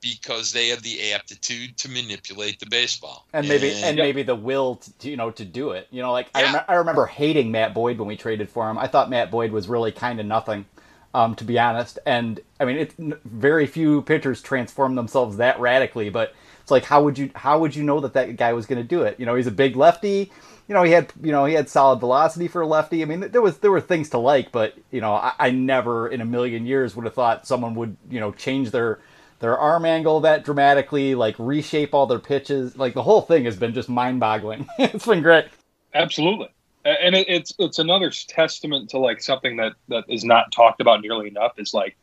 [0.00, 3.26] because they have the aptitude to manipulate the baseball.
[3.32, 5.88] And maybe and, and maybe the will to you know to do it.
[5.90, 6.40] You know like yeah.
[6.40, 8.78] I, rem- I remember hating matt boyd when we traded for him.
[8.78, 10.66] I thought matt boyd was really kind of nothing
[11.14, 11.98] um, to be honest.
[12.06, 17.02] And i mean it's very few pitchers transform themselves that radically but it's like how
[17.02, 19.18] would you how would you know that that guy was going to do it?
[19.18, 20.30] You know he's a big lefty
[20.68, 23.20] you know he had you know he had solid velocity for a lefty i mean
[23.20, 26.24] there was there were things to like but you know i, I never in a
[26.24, 29.00] million years would have thought someone would you know change their
[29.40, 32.76] their arm angle that dramatically, like reshape all their pitches.
[32.76, 34.66] Like the whole thing has been just mind boggling.
[34.78, 35.46] it's been great.
[35.94, 36.48] Absolutely.
[36.84, 41.00] And it, it's it's another testament to like something that that is not talked about
[41.00, 41.96] nearly enough is like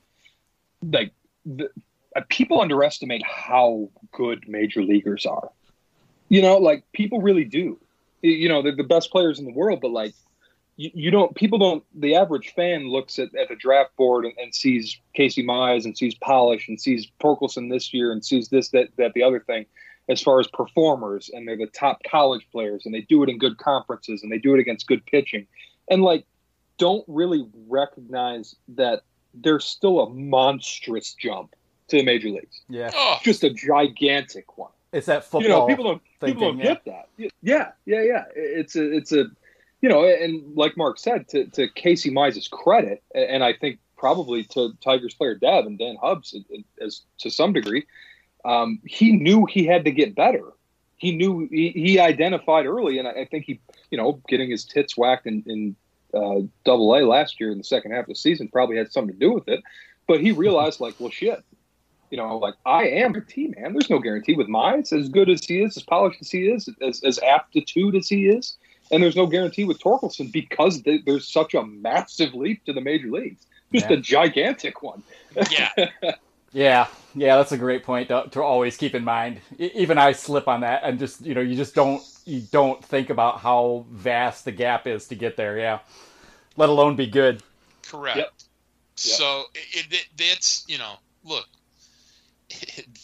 [0.82, 1.12] like
[1.46, 1.70] the,
[2.16, 5.50] uh, people underestimate how good major leaguers are.
[6.30, 7.80] You know, like people really do.
[8.26, 10.14] You know, they're the best players in the world, but like
[10.78, 14.34] you, you don't people don't the average fan looks at, at the draft board and,
[14.38, 18.70] and sees Casey Mize and sees Polish and sees Torkelson this year and sees this
[18.70, 19.66] that that the other thing
[20.08, 23.40] as far as performers and they're the top college players and they do it in
[23.40, 25.48] good conferences and they do it against good pitching
[25.90, 26.26] and like
[26.78, 29.02] don't really recognize that
[29.34, 31.56] there's still a monstrous jump
[31.88, 32.62] to the major leagues.
[32.68, 32.92] Yeah,
[33.22, 34.72] just a gigantic one.
[34.91, 35.41] It's that football.
[35.41, 36.66] You know, people don't thinking, people don't yeah.
[36.66, 37.10] get that.
[37.41, 38.24] Yeah, yeah, yeah.
[38.36, 39.26] It's a it's a
[39.82, 44.44] you know, and like Mark said, to, to Casey Mize's credit, and I think probably
[44.45, 46.36] to Tigers player Dev and Dan Hubbs
[46.82, 47.86] as to some degree,
[48.44, 50.53] um, he knew he had to get better.
[50.98, 53.60] He knew he, he identified early, and I, I, think he,
[53.91, 55.76] you know, getting his tits whacked in, in
[56.14, 59.14] uh, Double A last year in the second half of the season probably had something
[59.14, 59.62] to do with it.
[60.07, 61.44] But he realized, like, well, shit,
[62.10, 63.73] you know, like I am a team man.
[63.73, 66.69] There's no guarantee with Mize, as good as he is, as polished as he is,
[66.82, 68.57] as, as aptitude as he is.
[68.91, 72.82] And there's no guarantee with Torkelson because they, there's such a massive leap to the
[72.82, 73.98] major leagues, just yeah.
[73.98, 75.02] a gigantic one.
[75.49, 75.72] Yeah.
[76.53, 79.41] yeah, yeah, that's a great point to, to always keep in mind.
[79.57, 83.10] Even I slip on that, and just you know, you just don't you don't think
[83.10, 85.57] about how vast the gap is to get there.
[85.57, 85.80] Yeah,
[86.57, 87.41] let alone be good.
[87.88, 88.18] Correct.
[88.18, 88.34] Yep.
[88.95, 91.48] So it, it, that's you know, look,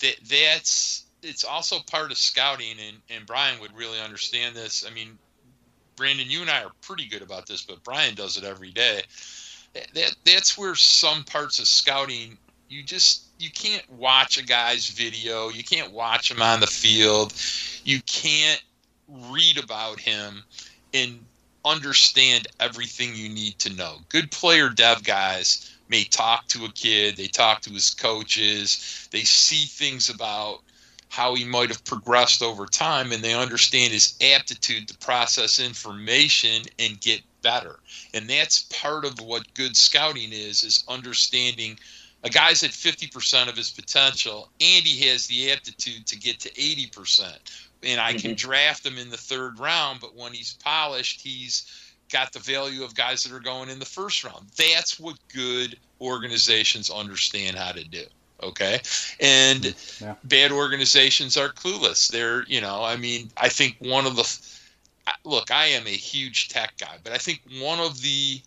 [0.01, 4.85] that, that's it's also part of scouting, and and Brian would really understand this.
[4.85, 5.17] I mean,
[5.95, 9.01] Brandon, you and I are pretty good about this, but Brian does it every day.
[9.93, 12.37] That that's where some parts of scouting
[12.71, 17.33] you just you can't watch a guy's video, you can't watch him on the field,
[17.83, 18.63] you can't
[19.29, 20.43] read about him
[20.93, 21.19] and
[21.65, 23.97] understand everything you need to know.
[24.09, 29.23] Good player dev guys may talk to a kid, they talk to his coaches, they
[29.23, 30.61] see things about
[31.09, 36.63] how he might have progressed over time and they understand his aptitude to process information
[36.80, 37.80] and get better
[38.13, 41.77] and that's part of what good scouting is is understanding
[42.23, 46.49] a guy's at 50% of his potential and he has the aptitude to get to
[46.51, 47.34] 80%
[47.84, 48.35] and i can mm-hmm.
[48.35, 52.93] draft him in the third round but when he's polished he's got the value of
[52.93, 54.47] guys that are going in the first round.
[54.57, 58.03] That's what good organizations understand how to do
[58.43, 58.81] okay?
[59.19, 60.15] And yeah.
[60.23, 62.11] bad organizations are clueless.
[62.11, 64.27] They're you know i mean i think one of the
[65.23, 68.41] look i am a huge tech guy but i think one of the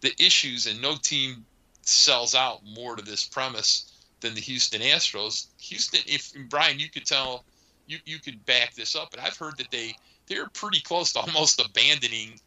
[0.00, 1.44] the issues and no team
[1.82, 5.46] sells out more to this premise than the houston astros.
[5.60, 7.44] Houston if brian you could tell
[7.86, 9.94] you you could back this up but i've heard that they
[10.26, 12.40] they're pretty close to almost abandoning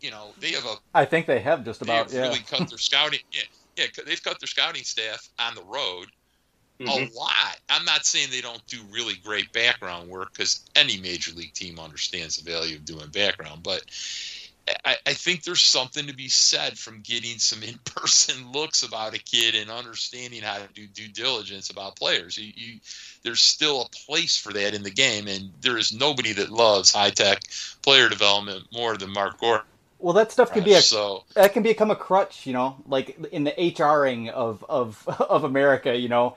[0.00, 2.22] you know they have a i think they have just about have yeah.
[2.22, 3.42] really cut their scouting yeah
[3.76, 6.08] yeah, they've cut their scouting staff on the road
[6.80, 6.88] mm-hmm.
[6.88, 7.58] a lot.
[7.68, 11.78] I'm not saying they don't do really great background work because any major league team
[11.78, 13.82] understands the value of doing background, but.
[14.84, 19.18] I, I, think there's something to be said from getting some in-person looks about a
[19.18, 22.38] kid and understanding how to do due diligence about players.
[22.38, 22.80] You, you,
[23.22, 26.92] there's still a place for that in the game, and there is nobody that loves
[26.92, 27.42] high-tech
[27.82, 29.66] player development more than Mark Gordon.
[29.98, 33.16] Well, that stuff can be a so, that can become a crutch, you know, like
[33.30, 36.36] in the HRing of of of America, you know,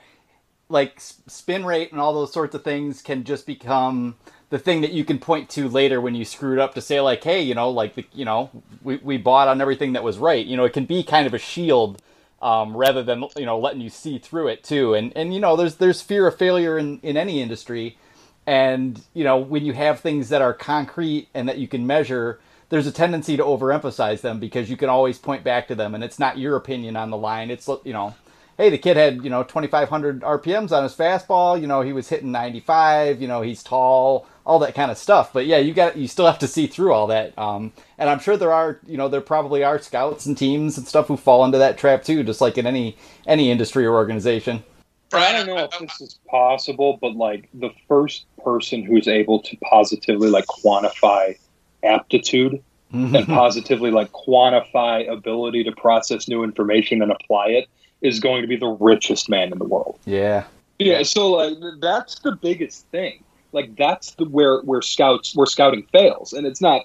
[0.68, 4.14] like spin rate and all those sorts of things can just become
[4.50, 7.22] the thing that you can point to later when you screwed up to say like,
[7.24, 8.50] hey, you know, like the, you know,
[8.82, 10.44] we we bought on everything that was right.
[10.44, 12.00] You know, it can be kind of a shield
[12.40, 14.94] um, rather than you know letting you see through it too.
[14.94, 17.98] And and you know, there's there's fear of failure in in any industry,
[18.46, 22.38] and you know when you have things that are concrete and that you can measure
[22.68, 26.02] there's a tendency to overemphasize them because you can always point back to them and
[26.02, 28.14] it's not your opinion on the line it's you know
[28.58, 31.60] hey, the kid had you know 2,500 RPMs on his fastball.
[31.60, 33.20] You know, he was hitting 95.
[33.20, 35.32] You know, he's tall, all that kind of stuff.
[35.32, 37.36] But yeah, you got you still have to see through all that.
[37.38, 40.86] Um, and I'm sure there are you know there probably are scouts and teams and
[40.86, 42.96] stuff who fall into that trap too, just like in any
[43.26, 44.62] any industry or organization.
[45.12, 49.56] I don't know if this is possible, but like the first person who's able to
[49.58, 51.38] positively like quantify
[51.84, 52.60] aptitude
[52.92, 57.68] and positively like quantify ability to process new information and apply it
[58.06, 59.98] is going to be the richest man in the world.
[60.04, 60.44] Yeah.
[60.78, 63.24] Yeah, so like that's the biggest thing.
[63.52, 66.82] Like that's the where where scouts where scouting fails, and it's not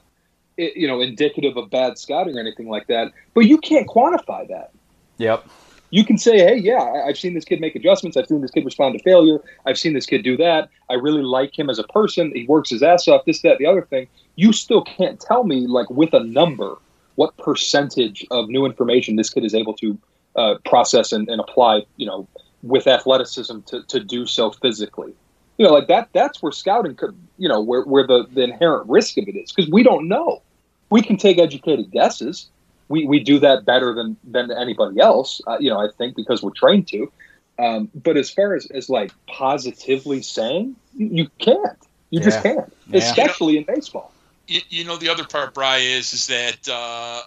[0.57, 3.11] you know indicative of bad scouting or anything like that.
[3.33, 4.71] But you can't quantify that.
[5.17, 5.45] Yep.
[5.93, 8.15] You can say, hey, yeah, I've seen this kid make adjustments.
[8.15, 9.39] I've seen this kid respond to failure.
[9.65, 10.69] I've seen this kid do that.
[10.89, 12.31] I really like him as a person.
[12.33, 13.25] He works his ass off.
[13.25, 14.07] This, that, the other thing.
[14.37, 16.77] You still can't tell me like with a number
[17.15, 19.97] what percentage of new information this kid is able to
[20.35, 21.85] uh, process and, and apply.
[21.97, 22.27] You know,
[22.63, 25.13] with athleticism to, to do so physically.
[25.57, 26.09] You know, like that.
[26.13, 27.15] That's where scouting could.
[27.37, 30.41] You know, where where the the inherent risk of it is because we don't know.
[30.89, 32.49] We can take educated guesses.
[32.89, 35.39] We, we do that better than than anybody else.
[35.47, 37.11] Uh, you know, I think because we're trained to.
[37.59, 41.77] Um, but as far as, as like positively saying, you, you can't.
[42.09, 42.99] You just can't, Yeah.
[42.99, 44.11] especially in baseball.
[44.47, 47.21] you, you know the other part, Bry, is is that uh,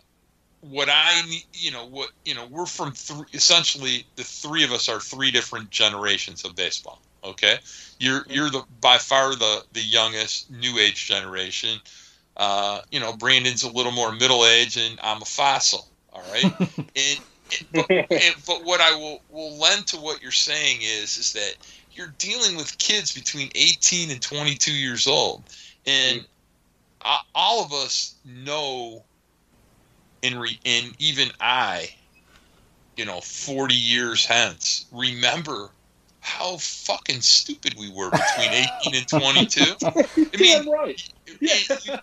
[0.71, 1.21] what I
[1.53, 5.31] you know what you know we're from three essentially the three of us are three
[5.31, 7.01] different generations of baseball.
[7.23, 7.57] Okay,
[7.99, 11.79] you're you're the by far the the youngest new age generation.
[12.37, 15.87] Uh, you know, Brandon's a little more middle age, and I'm a fossil.
[16.13, 16.45] All right,
[16.79, 17.21] and, and-
[17.73, 21.55] but, and, but what I will will lend to what you're saying is is that
[21.93, 25.45] you're dealing with kids between 18 and 22 years old,
[25.87, 26.25] and
[27.05, 29.05] a- all of us know,
[30.25, 31.91] and re, and even I,
[32.97, 35.71] you know, 40 years hence, remember
[36.21, 38.51] how fucking stupid we were between
[38.83, 39.77] 18 and 22.
[39.85, 41.13] I mean, right.
[41.27, 41.49] you,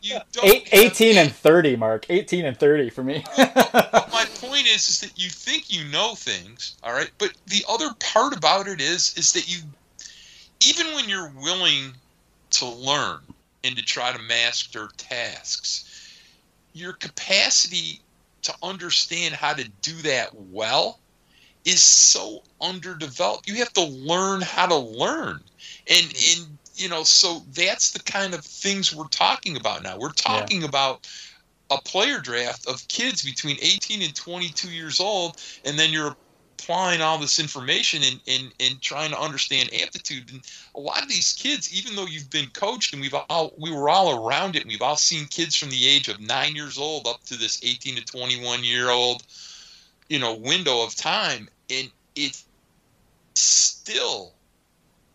[0.01, 2.05] you Eight, have 18 and 30, Mark.
[2.07, 3.23] 18 and 30 for me.
[3.37, 7.89] my point is is that you think you know things all right but the other
[7.99, 9.61] part about it is is that you
[10.67, 11.91] even when you're willing
[12.51, 13.19] to learn
[13.63, 15.85] and to try to master tasks
[16.73, 17.99] your capacity
[18.43, 20.99] to understand how to do that well
[21.65, 23.47] is so underdeveloped.
[23.47, 25.41] You have to learn how to learn.
[25.87, 26.41] And mm-hmm.
[26.41, 29.97] and you know so that's the kind of things we're talking about now.
[29.97, 31.07] We're talking about
[31.69, 36.15] a player draft of kids between 18 and 22 years old, and then you're
[36.61, 40.31] applying all this information and, and, and trying to understand aptitude.
[40.31, 40.41] And
[40.75, 43.89] a lot of these kids, even though you've been coached and we've all we were
[43.89, 47.07] all around it, and we've all seen kids from the age of nine years old
[47.07, 49.23] up to this 18 to 21 year old,
[50.09, 52.41] you know, window of time, and it
[53.33, 54.33] still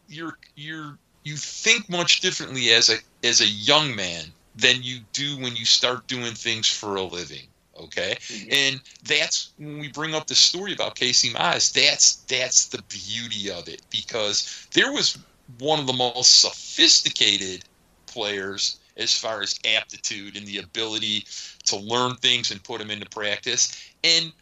[0.09, 4.25] you're you're you think much differently as a as a young man
[4.57, 7.47] than you do when you start doing things for a living
[7.81, 8.17] okay
[8.51, 13.51] and that's when we bring up the story about casey mize that's that's the beauty
[13.51, 15.19] of it because there was
[15.59, 17.65] one of the most sophisticated
[18.07, 21.25] players as far as aptitude and the ability
[21.65, 24.33] to learn things and put them into practice and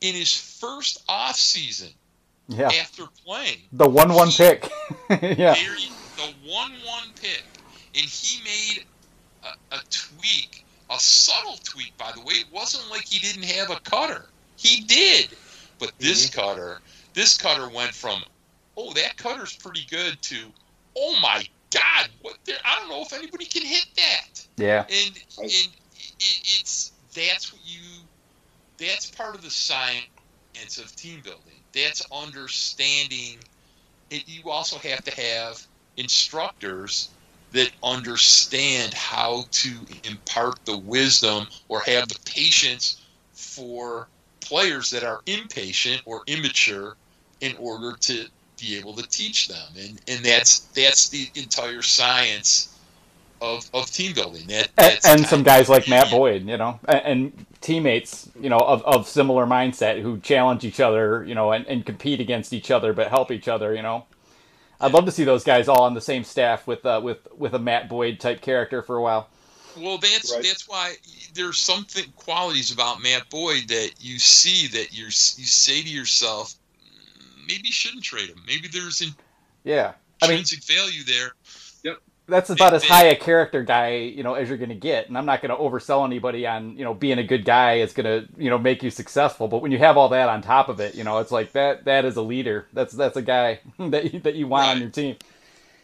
[0.00, 1.88] in his first off season
[2.48, 2.70] yeah.
[2.80, 4.70] after playing The 1 1 pick.
[5.10, 5.54] yeah.
[6.16, 7.44] the one one pick,
[7.94, 8.84] and he made
[9.42, 10.63] a, a tweak,
[10.94, 12.34] a subtle tweak, by the way.
[12.34, 14.26] It wasn't like he didn't have a cutter.
[14.56, 15.28] He did,
[15.78, 16.40] but this mm-hmm.
[16.40, 16.80] cutter,
[17.12, 18.22] this cutter went from,
[18.76, 20.36] oh, that cutter's pretty good to,
[20.96, 22.36] oh my God, what?
[22.44, 24.46] There, I don't know if anybody can hit that.
[24.56, 24.84] Yeah.
[24.88, 25.68] And and it,
[26.18, 27.80] it's that's what you,
[28.78, 31.60] that's part of the science of team building.
[31.72, 33.38] That's understanding.
[34.10, 35.66] It, you also have to have
[35.96, 37.08] instructors
[37.54, 39.70] that understand how to
[40.04, 43.00] impart the wisdom or have the patience
[43.32, 44.08] for
[44.40, 46.96] players that are impatient or immature
[47.40, 48.26] in order to
[48.60, 52.74] be able to teach them and and that's that's the entire science
[53.40, 56.80] of, of team building that And, that's and some guys like Matt Boyd, you know,
[56.86, 61.52] and, and teammates, you know, of, of similar mindset who challenge each other, you know,
[61.52, 64.06] and, and compete against each other, but help each other, you know.
[64.84, 67.54] I'd love to see those guys all on the same staff with uh, with with
[67.54, 69.28] a Matt Boyd type character for a while.
[69.78, 70.96] Well, that's that's why
[71.32, 76.54] there's something qualities about Matt Boyd that you see that you you say to yourself,
[76.78, 78.42] "Mm, maybe you shouldn't trade him.
[78.46, 79.02] Maybe there's
[79.64, 81.32] Yeah, I mean, intrinsic value there.
[82.26, 82.34] Yep.
[82.34, 85.08] that's about as high a character guy, you know, as you're going to get.
[85.08, 87.92] And I'm not going to oversell anybody on, you know, being a good guy is
[87.92, 89.48] going to, you know, make you successful.
[89.48, 91.84] But when you have all that on top of it, you know, it's like that
[91.84, 92.66] that is a leader.
[92.72, 94.72] That's that's a guy that you, that you want Right.
[94.76, 95.16] on your team.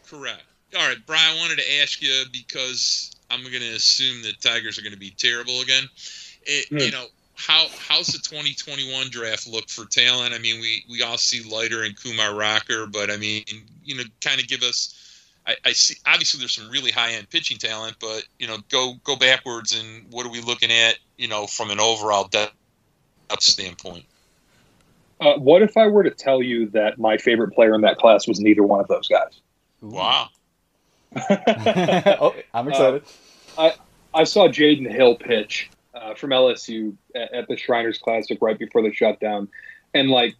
[0.07, 0.43] Correct.
[0.77, 4.79] All right, Brian, I wanted to ask you because I'm going to assume that Tigers
[4.79, 5.83] are going to be terrible again.
[6.43, 6.77] It, Hmm.
[6.79, 7.05] You know,
[7.35, 10.33] how how's the 2021 draft look for talent?
[10.33, 13.43] I mean, we we all see Leiter and Kumar Rocker, but I mean,
[13.83, 14.97] you know, kind of give us.
[15.51, 15.95] I, I see.
[16.05, 20.05] Obviously, there's some really high end pitching talent, but you know, go go backwards and
[20.11, 20.97] what are we looking at?
[21.17, 22.53] You know, from an overall depth
[23.39, 24.05] standpoint.
[25.19, 28.27] Uh, what if I were to tell you that my favorite player in that class
[28.27, 29.39] was neither one of those guys?
[29.81, 30.29] Wow.
[31.15, 33.03] oh, I'm excited.
[33.57, 33.73] I
[34.13, 38.81] I saw Jaden Hill pitch uh, from LSU at, at the Shriners Classic right before
[38.81, 39.49] the shutdown,
[39.93, 40.35] and like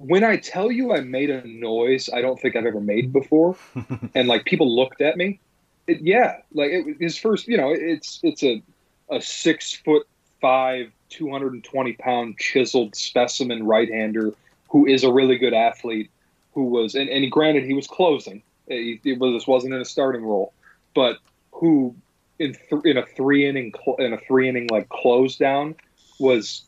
[0.00, 3.56] when I tell you I made a noise I don't think I've ever made before,
[4.14, 5.40] and like people looked at me,
[5.86, 8.62] it, yeah, like it, was his first, you know, it's it's a
[9.10, 10.06] a six foot
[10.40, 14.32] five, two hundred and twenty pound chiseled specimen right hander
[14.70, 16.10] who is a really good athlete.
[16.54, 18.42] Who was and, and granted he was closing.
[18.66, 20.52] It, it was this wasn't in a starting role,
[20.94, 21.18] but
[21.52, 21.94] who
[22.38, 25.76] in th- in a three inning cl- in a three inning like close down
[26.18, 26.62] was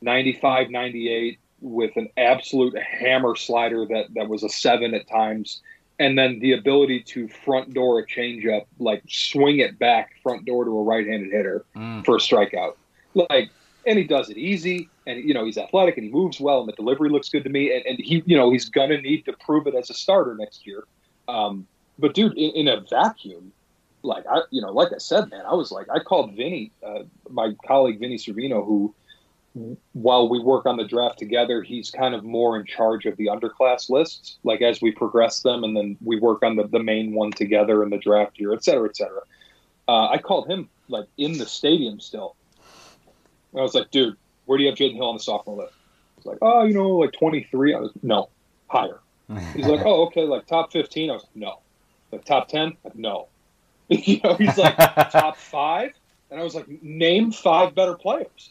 [0.00, 5.60] 95 98 with an absolute hammer slider that that was a 7 at times.
[5.98, 10.64] And then the ability to front door a changeup like swing it back front door
[10.64, 12.04] to a right-handed hitter Mm.
[12.04, 12.74] for a strikeout.
[13.14, 13.50] Like
[13.86, 16.68] and he does it easy and you know he's athletic and he moves well and
[16.68, 19.32] the delivery looks good to me and, and he you know he's gonna need to
[19.34, 20.84] prove it as a starter next year.
[21.28, 21.66] Um,
[21.98, 23.52] but dude in, in a vacuum
[24.02, 27.02] like I, you know, like I said, man, I was like, I called Vinny, uh,
[27.28, 28.94] my colleague Vinny Cervino, who,
[29.92, 33.26] while we work on the draft together, he's kind of more in charge of the
[33.26, 34.38] underclass lists.
[34.44, 37.82] Like as we progress them, and then we work on the, the main one together
[37.82, 39.22] in the draft year, et cetera, et cetera.
[39.88, 42.36] Uh, I called him like in the stadium still.
[43.56, 44.16] I was like, dude,
[44.46, 45.74] where do you have Jaden Hill on the sophomore list?
[46.16, 47.74] He's like, oh, you know, like 23.
[47.74, 48.28] I was no,
[48.68, 49.00] higher.
[49.54, 51.10] He's like, oh, okay, like top 15.
[51.10, 51.60] I was like, no.
[52.12, 52.76] Like top 10?
[52.84, 53.28] Like, no.
[53.88, 54.76] you know, he's like
[55.10, 55.92] top five,
[56.30, 58.50] and I was like, name five better players.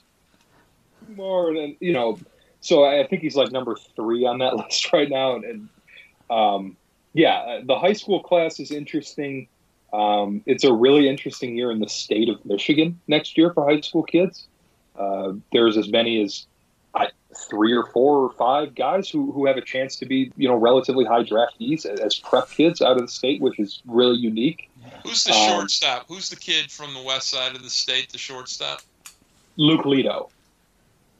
[1.15, 2.19] More than you know,
[2.61, 5.69] so I think he's like number three on that list right now, and, and
[6.30, 6.77] um,
[7.14, 9.48] yeah, the high school class is interesting.
[9.91, 13.81] Um, it's a really interesting year in the state of Michigan next year for high
[13.81, 14.48] school kids.
[14.98, 16.45] Uh, there's as many as
[16.94, 17.07] I,
[17.49, 20.56] three or four or five guys who, who have a chance to be, you know,
[20.56, 24.69] relatively high draftees as, as prep kids out of the state, which is really unique.
[25.03, 26.06] Who's the Um, shortstop?
[26.07, 28.11] Who's the kid from the west side of the state?
[28.11, 28.81] The shortstop.
[29.57, 30.30] Luke Leto.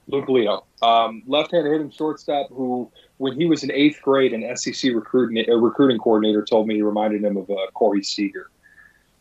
[0.10, 4.92] Luke Leto, um, left-handed hitting shortstop, who, when he was in eighth grade, an SEC
[4.94, 8.50] recruiting uh, recruiting coordinator told me he reminded him of uh, Corey Seager,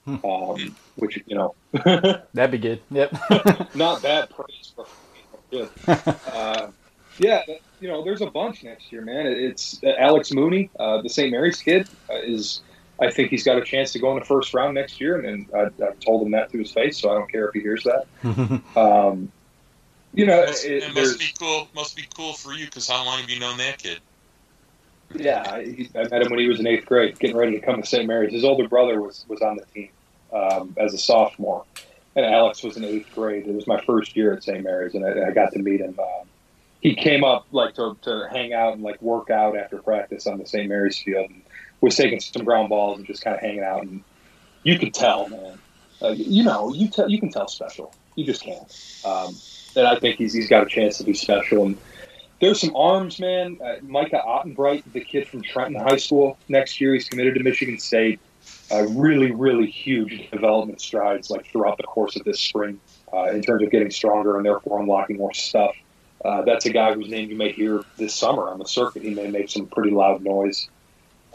[0.06, 1.54] um, which you know,
[2.32, 2.80] That'd be good.
[2.90, 3.14] Yep.
[3.74, 4.86] not bad praise for
[5.50, 5.68] good.
[5.86, 6.70] Uh,
[7.18, 7.42] yeah,
[7.80, 9.26] you know, there's a bunch next year, man.
[9.26, 11.30] It's uh, Alex Mooney, uh, the St.
[11.30, 12.62] Mary's kid, uh, is.
[13.00, 15.24] I think he's got a chance to go in the first round next year, and,
[15.24, 17.60] and I, I've told him that to his face, so I don't care if he
[17.60, 18.06] hears that.
[18.76, 19.30] Um,
[20.18, 21.68] you know, Must, it, it must be cool.
[21.74, 24.00] Must be cool for you because how long have you known that kid?
[25.14, 27.64] Yeah, I, he- I met him when he was in eighth grade, getting ready to
[27.64, 28.04] come to St.
[28.06, 28.32] Mary's.
[28.32, 29.90] His older brother was was on the team
[30.32, 31.64] um, as a sophomore,
[32.16, 33.46] and Alex was in eighth grade.
[33.46, 34.62] It was my first year at St.
[34.62, 35.96] Mary's, and I, I got to meet him.
[35.98, 36.28] Um,
[36.80, 40.38] he came up like to, to hang out and like work out after practice on
[40.38, 40.68] the St.
[40.68, 41.42] Mary's field, and
[41.80, 43.82] was taking some ground balls and just kind of hanging out.
[43.84, 44.02] And
[44.64, 45.58] you could tell, man.
[46.02, 47.94] Uh, you know, you tell you can tell special.
[48.16, 48.60] You just can't.
[49.04, 49.34] Um,
[49.78, 51.66] and I think he's he's got a chance to be special.
[51.66, 51.78] And
[52.40, 53.58] there's some arms, man.
[53.64, 57.78] Uh, Micah Ottenbreit, the kid from Trenton High School, next year he's committed to Michigan
[57.78, 58.20] State.
[58.70, 62.78] Uh, really, really huge development strides like throughout the course of this spring
[63.12, 65.74] uh, in terms of getting stronger and therefore unlocking more stuff.
[66.24, 69.02] Uh, that's a guy whose name you may hear this summer on the circuit.
[69.02, 70.68] He may make some pretty loud noise.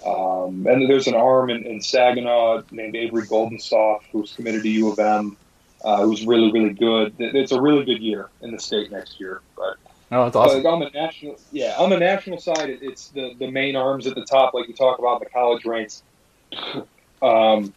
[0.06, 4.92] Um, and there's an arm in, in Saginaw named Avery Goldensoft who's committed to U
[4.92, 5.38] of M,
[5.84, 7.16] uh, who's really, really good.
[7.20, 9.42] It's a really good year in the state next year.
[9.56, 9.78] But
[10.12, 10.58] Oh, that's awesome.
[10.64, 14.14] like on the national, yeah, on the national side, it's the the main arms at
[14.14, 16.04] the top, like you talk about in the college ranks.
[17.22, 17.74] Um,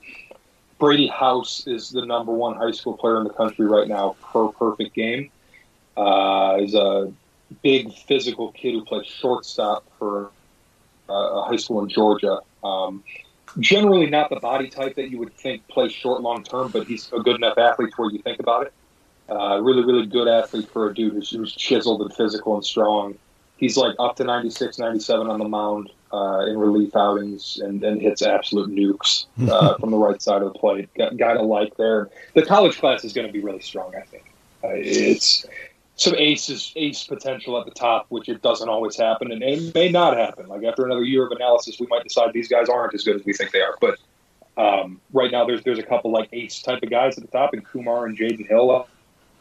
[0.80, 4.48] Brady House is the number one high school player in the country right now per
[4.48, 5.30] perfect game.
[5.96, 7.12] Uh, is a
[7.62, 10.30] big physical kid who plays shortstop for
[11.08, 12.40] uh, a high school in Georgia.
[12.64, 13.04] Um,
[13.58, 17.10] generally, not the body type that you would think plays short long term, but he's
[17.12, 18.72] a good enough athlete to where you think about it.
[19.28, 23.16] Uh, really, really good athlete for a dude who's, who's chiseled and physical and strong.
[23.56, 28.00] he's like up to 96, 97 on the mound uh, in relief outings and, and
[28.00, 30.88] hits absolute nukes uh, from the right side of the plate.
[30.94, 32.08] Got, guy to like there.
[32.34, 34.24] The college class is going to be really strong, I think.
[34.62, 35.44] Uh, it's
[35.96, 39.88] some aces, ace potential at the top, which it doesn't always happen, and it may
[39.88, 40.46] not happen.
[40.46, 43.24] Like after another year of analysis, we might decide these guys aren't as good as
[43.24, 43.76] we think they are.
[43.80, 43.98] But
[44.58, 47.54] um, right now, there's there's a couple like ace type of guys at the top,
[47.54, 48.86] and Kumar and Jaden Hill,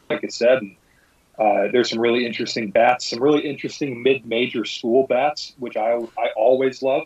[0.10, 0.76] like I said, and
[1.38, 6.30] uh, there's some really interesting bats, some really interesting mid-major school bats, which I I
[6.38, 7.04] always love.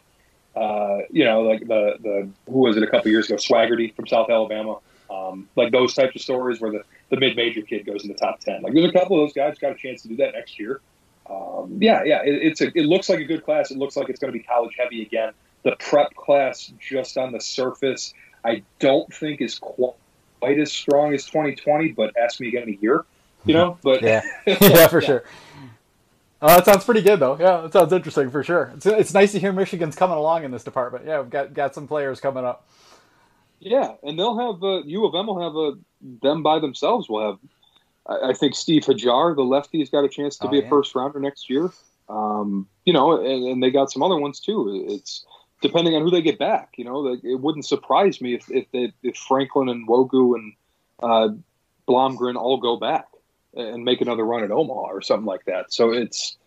[0.55, 4.05] Uh, you know, like the the who was it a couple years ago, Swaggerty from
[4.05, 4.77] South Alabama,
[5.09, 8.39] um, like those types of stories where the the mid-major kid goes in the top
[8.39, 8.61] ten.
[8.61, 10.81] Like there's a couple of those guys got a chance to do that next year.
[11.29, 13.71] Um, yeah, yeah, it, it's a, it looks like a good class.
[13.71, 15.33] It looks like it's going to be college heavy again.
[15.63, 18.13] The prep class, just on the surface,
[18.43, 21.91] I don't think is quite as strong as 2020.
[21.91, 23.05] But ask me again in a year,
[23.45, 23.77] you know.
[23.83, 25.07] But yeah, yeah, for yeah.
[25.07, 25.23] sure.
[26.41, 27.37] Oh, that sounds pretty good though.
[27.37, 28.71] Yeah, that sounds interesting for sure.
[28.75, 31.05] It's, it's nice to hear Michigan's coming along in this department.
[31.05, 32.65] Yeah, we've got got some players coming up.
[33.59, 35.77] Yeah, and they'll have uh, U of M will have a
[36.21, 37.09] them by themselves.
[37.09, 37.39] Will have
[38.07, 40.63] I, I think Steve Hajjar, the lefty, has got a chance to oh, be yeah.
[40.63, 41.69] a first rounder next year.
[42.09, 44.85] Um, you know, and, and, they got some other ones too.
[44.87, 45.25] It's
[45.61, 46.73] depending on who they get back.
[46.75, 50.53] You know, it wouldn't surprise me if if, they, if Franklin and Nwogu and
[51.03, 51.29] uh,
[51.87, 53.05] Blomgren all go back
[53.53, 55.71] and make another run at Omaha or something like that.
[55.71, 56.37] So it's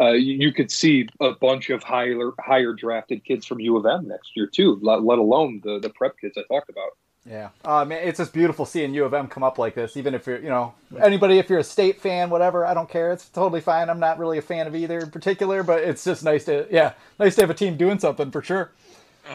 [0.00, 3.86] uh, you, you, could see a bunch of higher higher drafted kids from U of
[3.86, 4.78] M next year too.
[4.82, 6.90] Let, let alone the the prep kids I talked about.
[7.24, 9.96] Yeah, uh, man, it's just beautiful seeing U of M come up like this.
[9.96, 13.12] Even if you're, you know, anybody, if you're a state fan, whatever, I don't care.
[13.12, 13.88] It's totally fine.
[13.88, 16.94] I'm not really a fan of either in particular, but it's just nice to, yeah,
[17.20, 18.72] nice to have a team doing something for sure.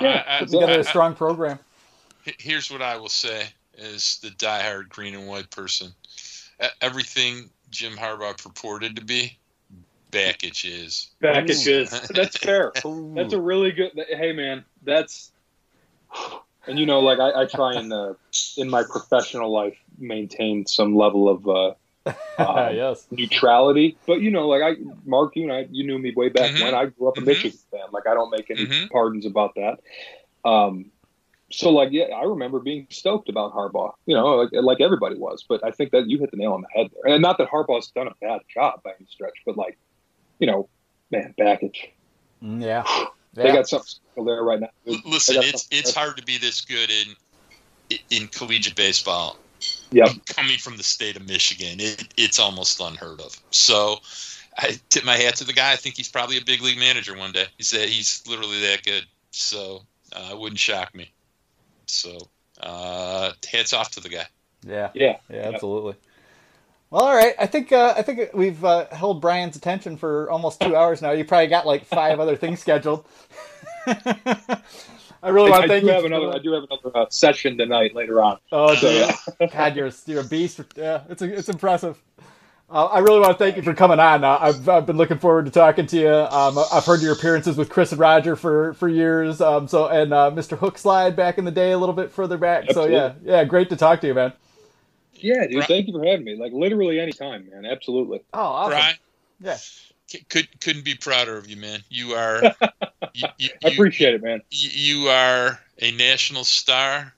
[0.02, 1.60] Yeah, uh, put together I, I, a strong program.
[2.40, 3.46] Here's what I will say:
[3.78, 5.94] is the diehard green and white person.
[6.82, 9.38] Everything Jim Harbaugh purported to be,
[10.12, 11.12] Bakich is.
[11.22, 11.90] Bakich is.
[12.10, 12.72] That's fair.
[13.16, 13.92] That's a really good.
[14.10, 15.32] Hey, man, that's
[16.68, 18.14] and you know, like I, I try and uh,
[18.58, 21.74] in my professional life maintain some level of uh,
[22.38, 23.08] uh, yes.
[23.10, 23.98] neutrality.
[24.06, 24.76] But you know, like I,
[25.06, 26.64] Mark, you and I, you knew me way back mm-hmm.
[26.64, 27.28] when I grew up a mm-hmm.
[27.28, 27.86] Michigan fan.
[27.92, 28.88] Like I don't make any mm-hmm.
[28.88, 29.80] pardons about that.
[30.48, 30.92] Um,
[31.50, 33.94] so like, yeah, I remember being stoked about Harbaugh.
[34.06, 35.46] You know, like like everybody was.
[35.48, 37.14] But I think that you hit the nail on the head there.
[37.14, 39.78] And not that Harbaugh's done a bad job by any stretch, but like,
[40.40, 40.70] you know,
[41.12, 41.90] man, Bakich.
[42.44, 42.84] Mm, yeah.
[43.34, 44.70] They got something there right now.
[45.06, 49.38] Listen, it's it's hard to be this good in in collegiate baseball.
[49.92, 53.40] Yeah, coming from the state of Michigan, it, it's almost unheard of.
[53.52, 53.98] So,
[54.58, 55.72] I tip my hat to the guy.
[55.72, 57.46] I think he's probably a big league manager one day.
[57.58, 59.06] He's he's literally that good.
[59.30, 59.84] So,
[60.14, 61.12] uh, it wouldn't shock me.
[61.86, 62.18] So,
[62.60, 64.26] uh, hats off to the guy.
[64.66, 65.94] Yeah, yeah, yeah, absolutely.
[66.90, 67.36] Well, all right.
[67.38, 71.12] I think uh, I think we've uh, held Brian's attention for almost two hours now.
[71.12, 73.06] You probably got like five other things scheduled.
[73.88, 75.92] I really want to thank you.
[75.92, 78.38] Have another, I do have another uh, session tonight later on.
[78.52, 79.48] Oh, so, yeah.
[79.52, 80.62] God, you're you're a beast.
[80.76, 82.02] Yeah, it's a, it's impressive.
[82.70, 84.26] Uh, I really want to thank you for coming on.
[84.26, 86.10] Uh, I've, I've been looking forward to talking to you.
[86.14, 89.40] Um, I've heard your appearances with Chris and Roger for, for years.
[89.40, 90.58] Um, so and uh, Mr.
[90.58, 92.66] Hookslide back in the day, a little bit further back.
[92.68, 92.96] Absolutely.
[92.96, 94.34] So yeah, yeah, great to talk to you, man.
[95.20, 95.66] Yeah, dude.
[95.66, 96.36] Thank you for having me.
[96.36, 97.66] Like literally anytime, man.
[97.66, 98.22] Absolutely.
[98.34, 98.72] Oh, awesome.
[98.72, 98.96] Brian,
[99.40, 99.58] yeah.
[100.30, 101.84] Could couldn't be prouder of you, man.
[101.90, 102.42] You are.
[103.14, 104.42] you, you, I appreciate it, man.
[104.50, 107.14] You are a national star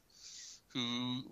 [0.73, 1.23] who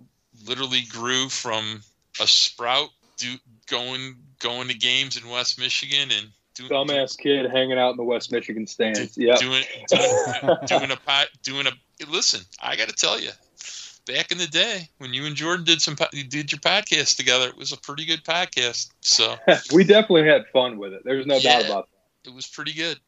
[0.45, 1.81] literally grew from
[2.22, 3.35] a sprout, do,
[3.68, 8.03] going going to games in West Michigan and doing, dumbass kid hanging out in the
[8.03, 9.18] West Michigan stands.
[9.18, 11.72] yeah, doing doing, doing a pot, doing a.
[12.07, 13.31] Listen, I got to tell you,
[14.07, 17.47] back in the day when you and Jordan did some you did your podcast together,
[17.47, 18.89] it was a pretty good podcast.
[19.01, 19.35] So
[19.73, 21.03] we definitely had fun with it.
[21.03, 21.89] There's no yeah, doubt about
[22.23, 22.29] that.
[22.29, 22.99] It was pretty good.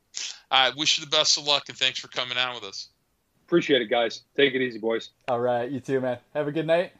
[0.52, 2.90] I wish you the best of luck and thanks for coming out with us.
[3.48, 4.22] Appreciate it, guys.
[4.36, 5.10] Take it easy, boys.
[5.28, 6.20] All right, you too, man.
[6.36, 6.92] Have a good night.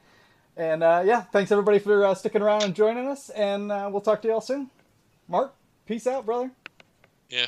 [0.58, 3.30] And uh, yeah, thanks everybody for uh, sticking around and joining us.
[3.30, 4.70] And uh, we'll talk to you all soon.
[5.28, 5.54] Mark,
[5.86, 6.52] peace out, brother.
[7.30, 7.46] Yeah.